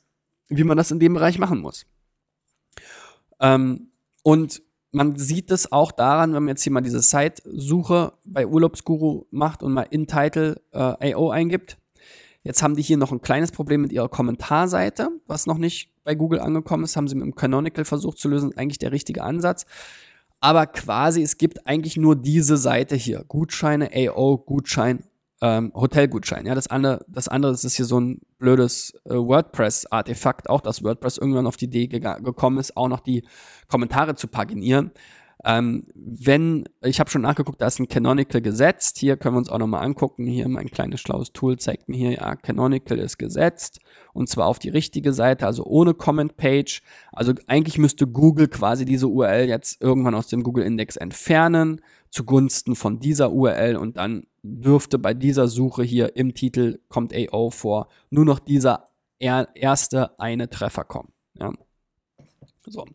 wie 0.48 0.64
man 0.64 0.78
das 0.78 0.92
in 0.92 1.00
dem 1.00 1.16
Bereich 1.16 1.40
machen 1.40 1.60
muss. 1.60 1.88
Ähm, 3.40 3.90
und 4.22 4.62
man 4.92 5.18
sieht 5.18 5.52
es 5.52 5.72
auch 5.72 5.92
daran, 5.92 6.34
wenn 6.34 6.44
man 6.44 6.50
jetzt 6.50 6.64
hier 6.64 6.72
mal 6.72 6.82
diese 6.82 7.02
Site-Suche 7.02 8.14
bei 8.26 8.48
Urlaubsguru 8.48 9.26
macht 9.32 9.62
und 9.62 9.74
mal 9.74 9.88
in 9.90 10.08
Title 10.08 10.62
äh, 10.72 11.14
AO 11.14 11.30
eingibt. 11.30 11.78
Jetzt 12.44 12.64
haben 12.64 12.76
die 12.76 12.82
hier 12.82 12.98
noch 12.98 13.12
ein 13.12 13.22
kleines 13.22 13.52
Problem 13.52 13.82
mit 13.82 13.92
ihrer 13.92 14.10
Kommentarseite, 14.10 15.10
was 15.28 15.46
noch 15.46 15.58
nicht 15.58 15.92
bei 16.04 16.16
Google 16.16 16.40
angekommen 16.40 16.86
ist. 16.86 16.96
Haben 16.96 17.08
sie 17.08 17.16
mit 17.16 17.26
dem 17.26 17.36
Canonical 17.36 17.86
versucht 17.86 18.18
zu 18.18 18.30
lösen. 18.30 18.58
Eigentlich 18.58 18.80
der 18.80 18.92
richtige 18.92 19.24
Ansatz. 19.24 19.66
Aber 20.40 20.66
quasi, 20.68 21.22
es 21.22 21.38
gibt 21.38 21.68
eigentlich 21.68 21.98
nur 21.98 22.16
diese 22.16 22.58
Seite 22.58 22.96
hier. 22.96 23.26
Gutscheine, 23.28 23.90
AO, 23.94 24.38
Gutschein 24.38 25.04
ähm, 25.42 25.72
Hotelgutschein. 25.74 26.46
Ja, 26.46 26.56
das 26.56 26.68
andere, 26.68 27.06
das 27.08 27.28
andere 27.28 27.52
das 27.52 27.64
ist 27.64 27.76
hier 27.76 27.86
so 27.86 28.00
ein 28.00 28.22
blödes 28.40 28.94
äh, 29.06 29.14
WordPress-Artefakt, 29.14 30.50
auch 30.50 30.62
dass 30.62 30.84
WordPress 30.84 31.18
irgendwann 31.18 31.48
auf 31.48 31.58
die 31.58 31.66
Idee 31.66 31.88
ge 31.88 32.00
gekommen 32.00 32.58
ist, 32.58 32.76
auch 32.76 32.88
noch 32.88 33.00
die 33.00 33.24
Kommentare 33.68 34.16
zu 34.16 34.28
paginieren. 34.28 34.92
Ähm, 35.46 35.86
wenn, 35.96 36.66
ich 36.82 37.00
habe 37.00 37.10
schon 37.10 37.22
nachgeguckt, 37.22 37.62
da 37.62 37.68
ist 37.68 37.80
ein 37.80 37.88
Canonical 37.88 38.42
gesetzt. 38.42 38.98
Hier 38.98 39.16
können 39.16 39.36
wir 39.36 39.40
uns 39.40 39.50
auch 39.50 39.58
nochmal 39.58 39.86
angucken. 39.86 40.28
Hier 40.28 40.50
mein 40.50 40.70
kleines 40.70 41.00
schlaues 41.00 41.32
Tool 41.32 41.58
zeigt 41.58 41.88
mir 41.88 41.96
hier, 41.96 42.12
ja, 42.12 42.36
Canonical 42.36 43.00
ist 43.00 43.18
gesetzt. 43.18 43.80
Und 44.12 44.28
zwar 44.28 44.48
auf 44.48 44.60
die 44.60 44.68
richtige 44.68 45.14
Seite, 45.14 45.46
also 45.46 45.64
ohne 45.64 45.94
Comment 45.94 46.36
Page. 46.36 46.82
Also 47.14 47.34
eigentlich 47.48 47.78
müsste 47.78 48.06
Google 48.06 48.50
quasi 48.50 48.84
diese 48.84 49.08
URL 49.08 49.48
jetzt 49.48 49.82
irgendwann 49.82 50.16
aus 50.16 50.28
dem 50.28 50.44
Google 50.44 50.66
Index 50.66 50.98
entfernen, 50.98 51.80
zugunsten 52.10 52.76
von 52.76 53.00
dieser 53.00 53.32
URL 53.32 53.76
und 53.76 53.98
dann 53.98 54.26
dürfte 54.42 54.98
bei 55.00 55.14
dieser 55.14 55.48
Suche 55.48 55.84
hier 55.84 56.16
im 56.16 56.34
Titel 56.34 56.80
kommt 56.90 57.14
AO 57.14 57.52
vor, 57.52 57.88
nur 58.10 58.26
noch 58.26 58.40
dieser 58.40 58.90
erste 59.20 60.20
eine 60.20 60.50
Treffer 60.50 60.86
kommen. 60.86 61.12
Ja. 61.34 61.54
So. 62.66 62.86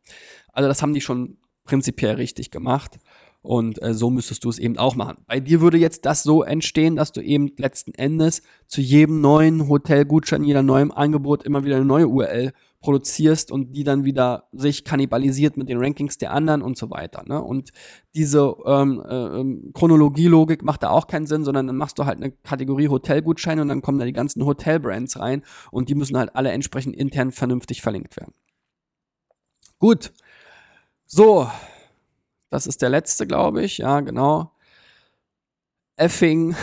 Also 0.52 0.68
das 0.68 0.82
haben 0.82 0.94
die 0.94 1.00
schon 1.00 1.38
prinzipiell 1.64 2.14
richtig 2.14 2.50
gemacht. 2.50 2.98
Und 3.42 3.82
äh, 3.82 3.92
so 3.92 4.08
müsstest 4.08 4.44
du 4.44 4.48
es 4.48 4.58
eben 4.58 4.78
auch 4.78 4.96
machen. 4.96 5.18
Bei 5.26 5.38
dir 5.38 5.60
würde 5.60 5.76
jetzt 5.76 6.06
das 6.06 6.22
so 6.22 6.42
entstehen, 6.42 6.96
dass 6.96 7.12
du 7.12 7.20
eben 7.20 7.52
letzten 7.58 7.92
Endes 7.92 8.40
zu 8.68 8.80
jedem 8.80 9.20
neuen 9.20 9.68
Hotelgutschein, 9.68 10.44
jeder 10.44 10.62
neuen 10.62 10.90
Angebot 10.90 11.42
immer 11.42 11.62
wieder 11.62 11.76
eine 11.76 11.84
neue 11.84 12.08
URL 12.08 12.52
produzierst 12.84 13.50
und 13.50 13.72
die 13.72 13.82
dann 13.82 14.04
wieder 14.04 14.48
sich 14.52 14.84
kannibalisiert 14.84 15.56
mit 15.56 15.70
den 15.70 15.78
Rankings 15.78 16.18
der 16.18 16.32
anderen 16.32 16.60
und 16.60 16.76
so 16.76 16.90
weiter. 16.90 17.24
Ne? 17.26 17.42
Und 17.42 17.70
diese 18.14 18.54
ähm, 18.66 19.02
äh, 19.08 19.40
ähm, 19.40 19.70
Chronologielogik 19.72 20.62
macht 20.62 20.82
da 20.82 20.90
auch 20.90 21.06
keinen 21.06 21.26
Sinn, 21.26 21.44
sondern 21.44 21.66
dann 21.66 21.76
machst 21.76 21.98
du 21.98 22.04
halt 22.04 22.18
eine 22.18 22.30
Kategorie 22.30 22.88
Hotelgutscheine 22.88 23.62
und 23.62 23.68
dann 23.68 23.80
kommen 23.80 23.98
da 23.98 24.04
die 24.04 24.12
ganzen 24.12 24.44
Hotelbrands 24.44 25.18
rein 25.18 25.42
und 25.70 25.88
die 25.88 25.94
müssen 25.94 26.18
halt 26.18 26.36
alle 26.36 26.50
entsprechend 26.52 26.94
intern 26.94 27.32
vernünftig 27.32 27.80
verlinkt 27.80 28.18
werden. 28.18 28.34
Gut. 29.78 30.12
So. 31.06 31.50
Das 32.50 32.66
ist 32.66 32.82
der 32.82 32.90
letzte, 32.90 33.26
glaube 33.26 33.62
ich. 33.62 33.78
Ja, 33.78 34.00
genau. 34.00 34.52
Effing 35.96 36.54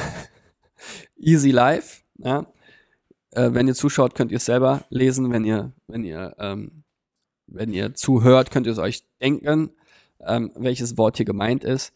Easy 1.18 1.50
Life. 1.50 2.04
Ja. 2.20 2.46
Äh, 3.32 3.54
wenn 3.54 3.68
ihr 3.68 3.76
zuschaut, 3.76 4.16
könnt 4.16 4.32
ihr 4.32 4.38
es 4.38 4.46
selber 4.46 4.84
lesen. 4.90 5.32
Wenn 5.32 5.46
ihr, 5.46 5.72
wenn 5.88 6.04
ihr, 6.04 6.36
ähm, 6.40 6.84
wenn 7.48 7.74
ihr 7.74 7.94
zuhört, 7.94 8.52
könnt 8.52 8.66
ihr 8.66 8.74
es 8.74 8.80
euch 8.80 9.04
denken, 9.22 9.72
ähm, 10.20 10.52
welches 10.56 10.98
Wort 10.98 11.18
hier 11.18 11.26
gemeint 11.26 11.64
ist. 11.64 11.94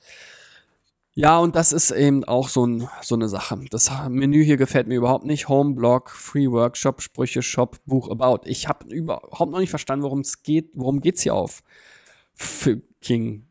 Ja, 1.17 1.39
und 1.39 1.55
das 1.55 1.71
ist 1.71 1.91
eben 1.91 2.25
auch 2.25 2.49
so, 2.49 2.65
ein, 2.65 2.89
so 3.01 3.15
eine 3.15 3.29
Sache. 3.29 3.57
Das 3.69 3.89
Menü 4.09 4.43
hier 4.43 4.57
gefällt 4.57 4.87
mir 4.87 4.95
überhaupt 4.97 5.25
nicht. 5.25 5.47
Home, 5.47 5.73
Blog, 5.73 6.09
Free 6.09 6.51
Workshop, 6.51 7.01
Sprüche, 7.01 7.41
Shop, 7.41 7.79
Buch, 7.85 8.09
About. 8.09 8.41
Ich 8.49 8.67
habe 8.67 8.93
überhaupt 8.93 9.49
noch 9.49 9.59
nicht 9.59 9.69
verstanden, 9.69 10.03
worum 10.03 10.19
es 10.19 10.43
geht. 10.43 10.71
Worum 10.73 10.99
geht's 10.99 11.21
hier 11.21 11.33
auf? 11.33 11.63
Für 12.33 12.81
King 12.99 13.47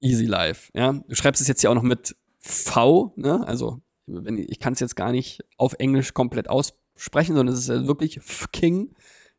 Easy 0.00 0.26
Life. 0.26 0.70
Ja, 0.74 0.92
du 0.92 1.14
schreibst 1.14 1.40
es 1.40 1.48
jetzt 1.48 1.62
hier 1.62 1.70
auch 1.70 1.74
noch 1.74 1.82
mit 1.82 2.14
V, 2.38 3.14
ne? 3.16 3.46
Also 3.46 3.80
wenn, 4.04 4.36
ich 4.36 4.60
kann 4.60 4.74
es 4.74 4.80
jetzt 4.80 4.94
gar 4.94 5.10
nicht 5.10 5.42
auf 5.56 5.74
Englisch 5.78 6.12
komplett 6.12 6.50
aussprechen, 6.96 7.36
sondern 7.36 7.54
es 7.54 7.68
ist 7.68 7.86
wirklich 7.86 8.20
King 8.52 8.94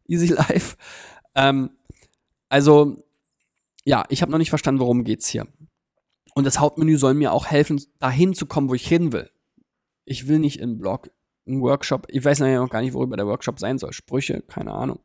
Easy 0.08 0.28
Life. 0.34 0.76
Ähm, 1.36 1.72
also 2.50 3.04
ja, 3.88 4.04
ich 4.10 4.22
habe 4.22 4.32
noch 4.32 4.38
nicht 4.38 4.50
verstanden, 4.50 4.82
worum 4.82 5.06
geht's 5.06 5.28
hier. 5.28 5.48
Und 6.36 6.44
das 6.44 6.60
Hauptmenü 6.60 6.98
soll 6.98 7.14
mir 7.14 7.32
auch 7.32 7.46
helfen, 7.46 7.82
dahin 8.00 8.34
zu 8.34 8.46
kommen, 8.46 8.70
wo 8.70 8.74
ich 8.74 8.86
hin 8.86 9.14
will. 9.14 9.30
Ich 10.04 10.28
will 10.28 10.40
nicht 10.40 10.60
im 10.60 10.78
Blog, 10.78 11.10
einen 11.48 11.62
Workshop, 11.62 12.06
ich 12.10 12.24
weiß 12.24 12.42
noch 12.42 12.70
gar 12.70 12.82
nicht, 12.82 12.94
worüber 12.94 13.16
der 13.16 13.28
Workshop 13.28 13.60
sein 13.60 13.78
soll. 13.78 13.94
Sprüche, 13.94 14.42
keine 14.42 14.74
Ahnung. 14.74 15.00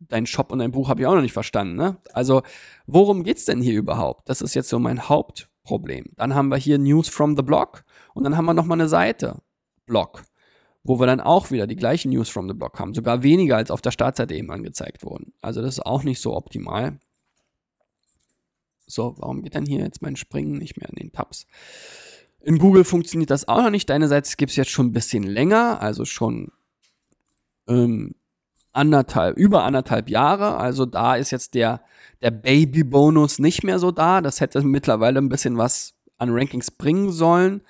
Dein 0.00 0.26
Shop 0.26 0.50
und 0.50 0.58
dein 0.58 0.72
Buch 0.72 0.88
habe 0.88 1.00
ich 1.00 1.06
auch 1.06 1.14
noch 1.14 1.22
nicht 1.22 1.32
verstanden. 1.32 1.76
Ne? 1.76 1.96
Also, 2.12 2.42
worum 2.86 3.22
geht's 3.22 3.44
denn 3.44 3.62
hier 3.62 3.78
überhaupt? 3.78 4.28
Das 4.28 4.42
ist 4.42 4.54
jetzt 4.54 4.68
so 4.68 4.80
mein 4.80 5.08
Hauptproblem. 5.08 6.06
Dann 6.16 6.34
haben 6.34 6.48
wir 6.48 6.56
hier 6.56 6.78
News 6.78 7.08
from 7.08 7.36
the 7.36 7.42
Blog 7.42 7.84
und 8.14 8.24
dann 8.24 8.36
haben 8.36 8.46
wir 8.46 8.54
nochmal 8.54 8.80
eine 8.80 8.88
Seite, 8.88 9.40
Blog, 9.86 10.24
wo 10.86 11.00
wir 11.00 11.06
dann 11.06 11.20
auch 11.20 11.50
wieder 11.50 11.66
die 11.66 11.76
gleichen 11.76 12.10
News 12.10 12.28
from 12.28 12.48
the 12.48 12.54
Blog 12.54 12.78
haben. 12.78 12.94
Sogar 12.94 13.22
weniger 13.22 13.56
als 13.56 13.70
auf 13.70 13.82
der 13.82 13.90
Startseite 13.90 14.34
eben 14.34 14.50
angezeigt 14.50 15.04
wurden. 15.04 15.32
Also, 15.40 15.60
das 15.62 15.78
ist 15.78 15.86
auch 15.86 16.04
nicht 16.04 16.20
so 16.20 16.36
optimal. 16.36 16.98
So, 18.86 19.14
warum 19.18 19.42
geht 19.42 19.54
dann 19.54 19.66
hier 19.66 19.80
jetzt 19.80 20.00
mein 20.00 20.16
Springen 20.16 20.58
nicht 20.58 20.76
mehr 20.76 20.88
in 20.88 20.96
den 20.96 21.12
Tabs? 21.12 21.46
In 22.40 22.58
Google 22.58 22.84
funktioniert 22.84 23.30
das 23.30 23.48
auch 23.48 23.62
noch 23.62 23.70
nicht. 23.70 23.90
Deine 23.90 24.06
Seite 24.06 24.30
gibt 24.36 24.50
es 24.50 24.56
jetzt 24.56 24.70
schon 24.70 24.86
ein 24.86 24.92
bisschen 24.92 25.24
länger, 25.24 25.80
also 25.80 26.04
schon 26.04 26.52
ähm, 27.66 28.14
anderthalb, 28.72 29.36
über 29.36 29.64
anderthalb 29.64 30.08
Jahre. 30.08 30.56
Also 30.56 30.86
da 30.86 31.16
ist 31.16 31.32
jetzt 31.32 31.54
der, 31.54 31.82
der 32.22 32.30
Baby-Bonus 32.30 33.40
nicht 33.40 33.64
mehr 33.64 33.80
so 33.80 33.90
da. 33.90 34.20
Das 34.20 34.40
hätte 34.40 34.62
mittlerweile 34.62 35.18
ein 35.18 35.28
bisschen 35.28 35.56
was 35.56 35.94
an 36.18 36.30
Rankings 36.30 36.70
bringen 36.70 37.10
sollen. 37.10 37.62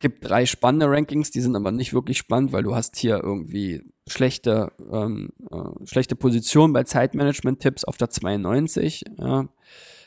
Gibt 0.00 0.28
drei 0.28 0.46
spannende 0.46 0.90
Rankings, 0.90 1.30
die 1.30 1.40
sind 1.40 1.54
aber 1.54 1.72
nicht 1.72 1.92
wirklich 1.92 2.18
spannend, 2.18 2.52
weil 2.52 2.62
du 2.62 2.74
hast 2.74 2.96
hier 2.96 3.22
irgendwie 3.22 3.82
schlechte, 4.08 4.72
ähm, 4.90 5.30
äh, 5.50 5.86
schlechte 5.86 6.16
Position 6.16 6.72
bei 6.72 6.84
Zeitmanagement-Tipps 6.84 7.84
auf 7.84 7.96
der 7.96 8.10
92. 8.10 9.04
Ja. 9.18 9.48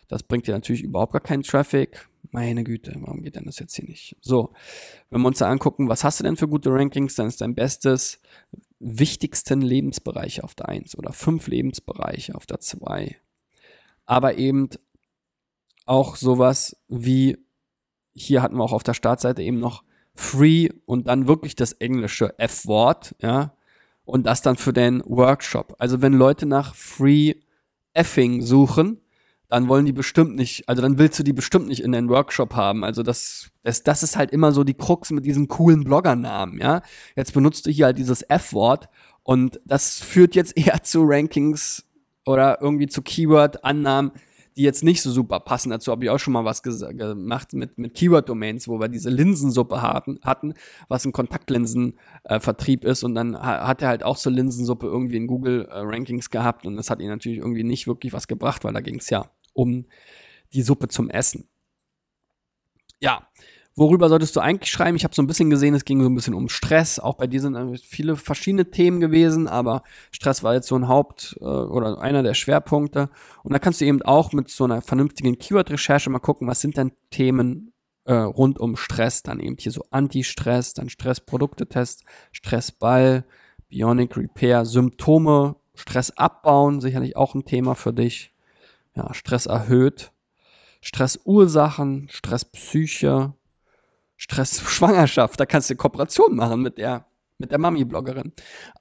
Das 0.07 0.23
bringt 0.23 0.47
dir 0.47 0.53
natürlich 0.53 0.83
überhaupt 0.83 1.13
gar 1.13 1.21
keinen 1.21 1.43
Traffic. 1.43 2.09
Meine 2.31 2.63
Güte, 2.63 2.93
warum 3.01 3.21
geht 3.21 3.35
denn 3.35 3.45
das 3.45 3.59
jetzt 3.59 3.75
hier 3.75 3.85
nicht? 3.85 4.15
So, 4.21 4.53
wenn 5.09 5.21
wir 5.21 5.27
uns 5.27 5.39
da 5.39 5.49
angucken, 5.49 5.89
was 5.89 6.03
hast 6.03 6.19
du 6.19 6.23
denn 6.23 6.37
für 6.37 6.47
gute 6.47 6.71
Rankings, 6.71 7.15
dann 7.15 7.27
ist 7.27 7.41
dein 7.41 7.55
bestes, 7.55 8.19
wichtigsten 8.79 9.61
Lebensbereiche 9.61 10.43
auf 10.43 10.55
der 10.55 10.69
1 10.69 10.97
oder 10.97 11.13
fünf 11.13 11.47
Lebensbereiche 11.47 12.35
auf 12.35 12.45
der 12.45 12.59
2. 12.59 13.15
Aber 14.05 14.37
eben 14.37 14.69
auch 15.85 16.15
sowas 16.15 16.75
wie, 16.87 17.37
hier 18.13 18.41
hatten 18.41 18.57
wir 18.57 18.63
auch 18.63 18.73
auf 18.73 18.83
der 18.83 18.93
Startseite 18.93 19.41
eben 19.41 19.59
noch 19.59 19.83
Free 20.15 20.69
und 20.85 21.07
dann 21.07 21.27
wirklich 21.27 21.55
das 21.55 21.73
englische 21.73 22.37
F-Wort, 22.37 23.15
ja, 23.19 23.53
und 24.05 24.25
das 24.25 24.41
dann 24.41 24.57
für 24.57 24.73
den 24.73 25.01
Workshop. 25.05 25.75
Also 25.79 26.01
wenn 26.01 26.13
Leute 26.13 26.45
nach 26.45 26.75
Free 26.75 27.35
Effing 27.93 28.41
suchen, 28.41 28.99
dann 29.47 29.67
wollen 29.67 29.85
die 29.85 29.93
bestimmt 29.93 30.35
nicht, 30.35 30.67
also 30.67 30.81
dann 30.81 30.97
willst 30.97 31.19
du 31.19 31.23
die 31.23 31.33
bestimmt 31.33 31.67
nicht 31.67 31.83
in 31.83 31.91
deinen 31.91 32.09
Workshop 32.09 32.55
haben. 32.55 32.83
Also 32.83 33.03
das, 33.03 33.51
das, 33.61 33.83
das 33.83 34.03
ist 34.03 34.17
halt 34.17 34.31
immer 34.31 34.51
so 34.51 34.63
die 34.63 34.73
Krux 34.73 35.11
mit 35.11 35.25
diesen 35.25 35.47
coolen 35.47 35.83
Bloggernamen, 35.83 36.59
ja. 36.59 36.81
Jetzt 37.15 37.33
benutzt 37.33 37.65
du 37.65 37.69
hier 37.69 37.85
halt 37.85 37.97
dieses 37.97 38.23
F-Wort 38.23 38.89
und 39.21 39.59
das 39.65 39.99
führt 39.99 40.35
jetzt 40.35 40.57
eher 40.57 40.81
zu 40.83 41.03
Rankings 41.03 41.85
oder 42.25 42.61
irgendwie 42.61 42.87
zu 42.87 43.01
Keyword-Annahmen, 43.01 44.11
die 44.55 44.63
jetzt 44.63 44.83
nicht 44.83 45.01
so 45.01 45.11
super 45.11 45.39
passen. 45.39 45.69
Dazu 45.69 45.91
habe 45.91 46.05
ich 46.05 46.09
auch 46.09 46.19
schon 46.19 46.33
mal 46.33 46.45
was 46.45 46.63
gemacht 46.63 47.53
mit, 47.53 47.77
mit 47.77 47.93
Keyword-Domains, 47.93 48.67
wo 48.67 48.79
wir 48.79 48.87
diese 48.87 49.09
Linsensuppe 49.09 49.81
hatten, 49.81 50.19
hatten 50.23 50.53
was 50.87 51.05
ein 51.05 51.11
Kontaktlinsenvertrieb 51.11 52.85
äh, 52.85 52.89
ist. 52.89 53.03
Und 53.03 53.15
dann 53.15 53.37
hat 53.37 53.81
er 53.81 53.87
halt 53.87 54.03
auch 54.03 54.17
so 54.17 54.29
Linsensuppe 54.29 54.87
irgendwie 54.87 55.17
in 55.17 55.27
Google-Rankings 55.27 56.27
äh, 56.27 56.29
gehabt. 56.29 56.65
Und 56.65 56.75
das 56.75 56.89
hat 56.89 57.01
ihn 57.01 57.09
natürlich 57.09 57.39
irgendwie 57.39 57.63
nicht 57.63 57.87
wirklich 57.87 58.13
was 58.13 58.27
gebracht, 58.27 58.63
weil 58.63 58.73
da 58.73 58.81
ging 58.81 58.97
es 58.97 59.09
ja 59.09 59.29
um 59.53 59.85
die 60.53 60.61
Suppe 60.61 60.87
zum 60.87 61.09
Essen. 61.09 61.47
Ja, 62.99 63.27
worüber 63.75 64.09
solltest 64.09 64.35
du 64.35 64.39
eigentlich 64.39 64.71
schreiben? 64.71 64.95
Ich 64.95 65.03
habe 65.03 65.15
so 65.15 65.21
ein 65.21 65.27
bisschen 65.27 65.49
gesehen, 65.49 65.73
es 65.73 65.85
ging 65.85 66.01
so 66.01 66.09
ein 66.09 66.15
bisschen 66.15 66.33
um 66.33 66.49
Stress. 66.49 66.99
Auch 66.99 67.15
bei 67.15 67.27
dir 67.27 67.41
sind 67.41 67.79
viele 67.79 68.15
verschiedene 68.15 68.69
Themen 68.69 68.99
gewesen, 68.99 69.47
aber 69.47 69.83
Stress 70.11 70.43
war 70.43 70.53
jetzt 70.53 70.67
so 70.67 70.75
ein 70.75 70.87
Haupt- 70.87 71.37
äh, 71.39 71.43
oder 71.45 71.99
einer 71.99 72.23
der 72.23 72.33
Schwerpunkte. 72.33 73.09
Und 73.43 73.53
da 73.53 73.59
kannst 73.59 73.81
du 73.81 73.85
eben 73.85 74.01
auch 74.01 74.33
mit 74.33 74.49
so 74.49 74.65
einer 74.65 74.81
vernünftigen 74.81 75.37
Keyword-Recherche 75.37 76.09
mal 76.09 76.19
gucken, 76.19 76.47
was 76.47 76.61
sind 76.61 76.77
denn 76.77 76.91
Themen 77.09 77.73
äh, 78.05 78.13
rund 78.13 78.59
um 78.59 78.75
Stress. 78.75 79.23
Dann 79.23 79.39
eben 79.39 79.55
hier 79.57 79.71
so 79.71 79.85
Anti-Stress, 79.91 80.73
dann 80.73 80.89
Stress-Produkte-Test, 80.89 82.03
Stressball, 82.31 83.25
Bionic 83.69 84.15
Repair, 84.17 84.65
Symptome, 84.65 85.55
Stress 85.75 86.11
abbauen, 86.11 86.81
sicherlich 86.81 87.15
auch 87.15 87.33
ein 87.33 87.45
Thema 87.45 87.75
für 87.75 87.93
dich 87.93 88.33
ja, 88.95 89.13
Stress 89.13 89.47
erhöht, 89.47 90.11
Stressursachen, 90.81 92.07
Stresspsyche, 92.11 93.33
Stressschwangerschaft. 94.23 95.37
Da 95.39 95.45
kannst 95.45 95.69
du 95.69 95.75
Kooperation 95.75 96.35
machen 96.35 96.61
mit 96.61 96.77
der, 96.77 97.05
mit 97.39 97.51
der 97.51 97.59
Mami-Bloggerin. 97.59 98.31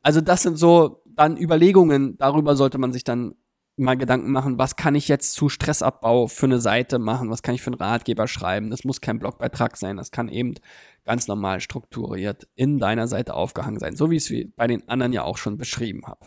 Also 0.01 0.21
das 0.21 0.43
sind 0.43 0.57
so 0.57 1.03
dann 1.05 1.37
Überlegungen, 1.37 2.17
darüber 2.17 2.55
sollte 2.57 2.79
man 2.79 2.93
sich 2.93 3.05
dann 3.05 3.35
mal 3.77 3.97
Gedanken 3.97 4.31
machen, 4.31 4.59
was 4.59 4.77
kann 4.77 4.95
ich 4.95 5.09
jetzt 5.09 5.33
zu 5.33 5.49
Stressabbau 5.49 6.29
für 6.29 6.47
eine 6.47 6.61
Seite 6.61 6.99
machen, 6.99 7.31
was 7.31 7.43
kann 7.43 7.55
ich 7.55 7.63
für 7.63 7.71
einen 7.73 7.81
Ratgeber 7.81 8.29
schreiben. 8.29 8.71
Das 8.71 8.85
muss 8.85 9.01
kein 9.01 9.19
Blogbeitrag 9.19 9.77
sein, 9.77 9.97
das 9.97 10.11
kann 10.13 10.29
eben 10.29 10.55
ganz 11.05 11.27
normal 11.27 11.61
strukturiert 11.61 12.49
in 12.55 12.79
deiner 12.79 13.09
Seite 13.09 13.35
aufgehangen 13.35 13.81
sein, 13.81 13.97
so 13.97 14.11
wie 14.11 14.17
ich 14.17 14.31
es 14.31 14.47
bei 14.55 14.69
den 14.69 14.89
anderen 14.89 15.13
ja 15.13 15.25
auch 15.25 15.39
schon 15.39 15.57
beschrieben 15.57 16.07
habe. 16.07 16.27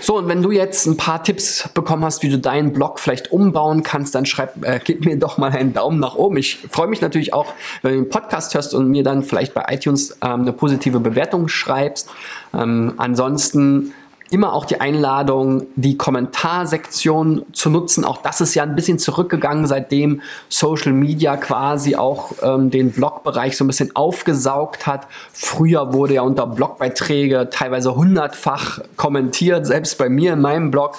So, 0.00 0.18
und 0.18 0.28
wenn 0.28 0.42
du 0.42 0.50
jetzt 0.50 0.86
ein 0.86 0.96
paar 0.96 1.22
Tipps 1.22 1.68
bekommen 1.74 2.04
hast, 2.04 2.22
wie 2.22 2.28
du 2.28 2.38
deinen 2.38 2.72
Blog 2.72 3.00
vielleicht 3.00 3.32
umbauen 3.32 3.82
kannst, 3.82 4.14
dann 4.14 4.26
schreib, 4.26 4.64
äh, 4.64 4.78
gib 4.82 5.04
mir 5.04 5.18
doch 5.18 5.38
mal 5.38 5.50
einen 5.50 5.72
Daumen 5.72 5.98
nach 5.98 6.14
oben. 6.14 6.36
Ich 6.36 6.58
freue 6.70 6.86
mich 6.86 7.00
natürlich 7.00 7.32
auch, 7.32 7.52
wenn 7.82 7.92
du 7.92 8.02
den 8.02 8.08
Podcast 8.10 8.54
hörst 8.54 8.74
und 8.74 8.88
mir 8.88 9.02
dann 9.02 9.22
vielleicht 9.22 9.54
bei 9.54 9.64
iTunes 9.68 10.18
ähm, 10.22 10.42
eine 10.42 10.52
positive 10.52 11.00
Bewertung 11.00 11.48
schreibst. 11.48 12.08
Ähm, 12.54 12.94
ansonsten 12.98 13.94
immer 14.30 14.52
auch 14.52 14.64
die 14.64 14.80
Einladung, 14.80 15.66
die 15.74 15.96
Kommentarsektion 15.96 17.44
zu 17.52 17.68
nutzen. 17.68 18.04
Auch 18.04 18.18
das 18.22 18.40
ist 18.40 18.54
ja 18.54 18.62
ein 18.62 18.76
bisschen 18.76 18.98
zurückgegangen, 18.98 19.66
seitdem 19.66 20.22
Social 20.48 20.92
Media 20.92 21.36
quasi 21.36 21.96
auch 21.96 22.32
ähm, 22.42 22.70
den 22.70 22.92
Blogbereich 22.92 23.56
so 23.56 23.64
ein 23.64 23.66
bisschen 23.66 23.94
aufgesaugt 23.96 24.86
hat. 24.86 25.08
Früher 25.32 25.92
wurde 25.92 26.14
ja 26.14 26.22
unter 26.22 26.46
Blogbeiträge 26.46 27.48
teilweise 27.50 27.96
hundertfach 27.96 28.80
kommentiert, 28.96 29.66
selbst 29.66 29.98
bei 29.98 30.08
mir 30.08 30.34
in 30.34 30.40
meinem 30.40 30.70
Blog. 30.70 30.96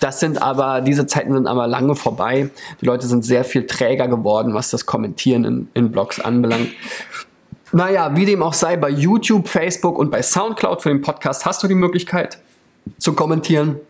Das 0.00 0.18
sind 0.18 0.42
aber, 0.42 0.80
diese 0.80 1.06
Zeiten 1.06 1.34
sind 1.34 1.46
aber 1.46 1.68
lange 1.68 1.94
vorbei. 1.94 2.50
Die 2.80 2.86
Leute 2.86 3.06
sind 3.06 3.24
sehr 3.24 3.44
viel 3.44 3.66
träger 3.66 4.08
geworden, 4.08 4.54
was 4.54 4.70
das 4.70 4.86
Kommentieren 4.86 5.44
in, 5.44 5.68
in 5.74 5.92
Blogs 5.92 6.18
anbelangt. 6.18 6.70
Naja, 7.74 8.14
wie 8.16 8.26
dem 8.26 8.42
auch 8.42 8.52
sei, 8.52 8.76
bei 8.76 8.90
YouTube, 8.90 9.48
Facebook 9.48 9.98
und 9.98 10.10
bei 10.10 10.20
Soundcloud 10.20 10.82
für 10.82 10.90
den 10.90 11.00
Podcast 11.00 11.46
hast 11.46 11.62
du 11.62 11.68
die 11.68 11.74
Möglichkeit, 11.74 12.38
zu 12.98 13.14
kommentieren. 13.14 13.80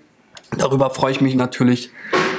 Darüber 0.58 0.90
freue 0.90 1.12
ich 1.12 1.20
mich 1.20 1.34
natürlich 1.34 1.90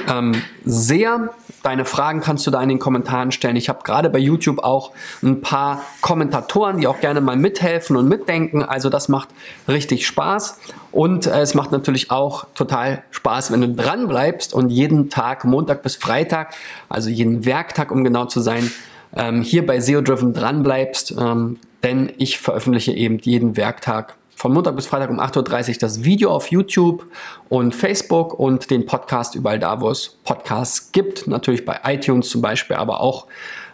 ähm, 0.08 0.42
sehr. 0.64 1.30
Deine 1.62 1.84
Fragen 1.84 2.20
kannst 2.20 2.46
du 2.46 2.50
da 2.50 2.62
in 2.62 2.68
den 2.68 2.78
Kommentaren 2.78 3.32
stellen. 3.32 3.56
Ich 3.56 3.68
habe 3.68 3.80
gerade 3.84 4.10
bei 4.10 4.18
YouTube 4.18 4.62
auch 4.62 4.92
ein 5.22 5.40
paar 5.40 5.82
Kommentatoren, 6.00 6.78
die 6.78 6.86
auch 6.86 7.00
gerne 7.00 7.20
mal 7.20 7.36
mithelfen 7.36 7.96
und 7.96 8.08
mitdenken. 8.08 8.62
Also 8.62 8.90
das 8.90 9.08
macht 9.08 9.28
richtig 9.66 10.06
Spaß. 10.06 10.60
Und 10.92 11.26
äh, 11.26 11.40
es 11.40 11.54
macht 11.54 11.72
natürlich 11.72 12.10
auch 12.10 12.46
total 12.54 13.02
Spaß, 13.10 13.50
wenn 13.50 13.62
du 13.62 13.68
dran 13.68 14.06
bleibst 14.06 14.54
und 14.54 14.70
jeden 14.70 15.10
Tag, 15.10 15.44
Montag 15.44 15.82
bis 15.82 15.96
Freitag, 15.96 16.54
also 16.88 17.08
jeden 17.10 17.44
Werktag, 17.44 17.90
um 17.90 18.04
genau 18.04 18.26
zu 18.26 18.40
sein, 18.40 18.70
ähm, 19.16 19.42
hier 19.42 19.66
bei 19.66 19.80
SEO 19.80 20.02
Driven 20.02 20.34
dran 20.34 20.62
bleibst. 20.62 21.14
Ähm, 21.18 21.58
denn 21.82 22.12
ich 22.16 22.38
veröffentliche 22.38 22.92
eben 22.92 23.18
jeden 23.18 23.56
Werktag 23.56 24.14
von 24.36 24.52
Montag 24.52 24.76
bis 24.76 24.86
Freitag 24.86 25.10
um 25.10 25.20
8.30 25.20 25.68
Uhr 25.68 25.74
das 25.80 26.04
Video 26.04 26.30
auf 26.30 26.50
YouTube 26.50 27.06
und 27.48 27.74
Facebook 27.74 28.38
und 28.38 28.70
den 28.70 28.86
Podcast 28.86 29.34
überall 29.34 29.58
da, 29.58 29.80
wo 29.80 29.90
es 29.90 30.18
Podcasts 30.24 30.92
gibt. 30.92 31.26
Natürlich 31.26 31.64
bei 31.64 31.80
iTunes 31.84 32.28
zum 32.28 32.42
Beispiel, 32.42 32.76
aber 32.76 33.00
auch 33.00 33.26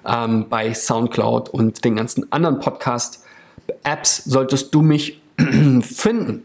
ähm, 0.06 0.46
bei 0.48 0.72
SoundCloud 0.72 1.48
und 1.48 1.84
den 1.84 1.96
ganzen 1.96 2.30
anderen 2.32 2.58
Podcast-Apps 2.60 4.24
solltest 4.24 4.74
du 4.74 4.82
mich 4.82 5.20
finden. 5.82 6.44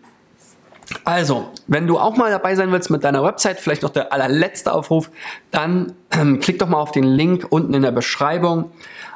Also, 1.03 1.49
wenn 1.67 1.87
du 1.87 1.97
auch 1.97 2.15
mal 2.15 2.29
dabei 2.29 2.55
sein 2.55 2.71
willst 2.71 2.91
mit 2.91 3.03
deiner 3.03 3.23
Website, 3.23 3.59
vielleicht 3.59 3.81
noch 3.81 3.89
der 3.89 4.13
allerletzte 4.13 4.71
Aufruf, 4.71 5.09
dann 5.51 5.93
ähm, 6.11 6.39
klick 6.41 6.59
doch 6.59 6.69
mal 6.69 6.79
auf 6.79 6.91
den 6.91 7.05
Link 7.05 7.47
unten 7.49 7.73
in 7.73 7.81
der 7.81 7.91
Beschreibung. 7.91 8.71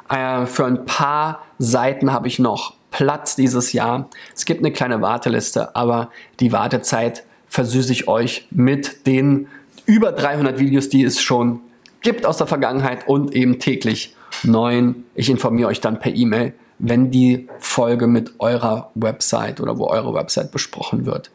Äh, 0.08 0.46
für 0.46 0.66
ein 0.66 0.84
paar 0.84 1.42
Seiten 1.58 2.12
habe 2.12 2.28
ich 2.28 2.38
noch 2.38 2.74
Platz 2.90 3.36
dieses 3.36 3.72
Jahr. 3.72 4.08
Es 4.34 4.44
gibt 4.44 4.60
eine 4.60 4.72
kleine 4.72 5.00
Warteliste, 5.00 5.74
aber 5.76 6.10
die 6.40 6.52
Wartezeit 6.52 7.24
versüße 7.48 7.92
ich 7.92 8.08
euch 8.08 8.46
mit 8.50 9.06
den 9.06 9.48
über 9.86 10.12
300 10.12 10.58
Videos, 10.58 10.88
die 10.88 11.04
es 11.04 11.20
schon 11.20 11.60
gibt 12.02 12.24
aus 12.24 12.38
der 12.38 12.46
Vergangenheit 12.46 13.08
und 13.08 13.34
eben 13.34 13.58
täglich 13.58 14.16
neuen. 14.42 15.04
Ich 15.14 15.28
informiere 15.28 15.68
euch 15.68 15.80
dann 15.80 15.98
per 15.98 16.14
E-Mail, 16.14 16.54
wenn 16.78 17.10
die 17.10 17.48
Folge 17.58 18.06
mit 18.06 18.34
eurer 18.38 18.90
Website 18.94 19.60
oder 19.60 19.78
wo 19.78 19.88
eure 19.88 20.14
Website 20.14 20.50
besprochen 20.50 21.06
wird, 21.06 21.30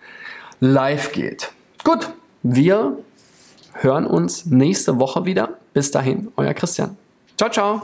live 0.59 1.11
geht. 1.11 1.51
Gut, 1.83 2.09
wir 2.41 2.97
hören 3.73 4.07
uns 4.07 4.45
nächste 4.45 4.99
Woche 4.99 5.25
wieder. 5.25 5.49
Bis 5.73 5.91
dahin, 5.91 6.31
euer 6.37 6.53
Christian. 6.53 6.97
Ciao, 7.37 7.49
ciao. 7.49 7.81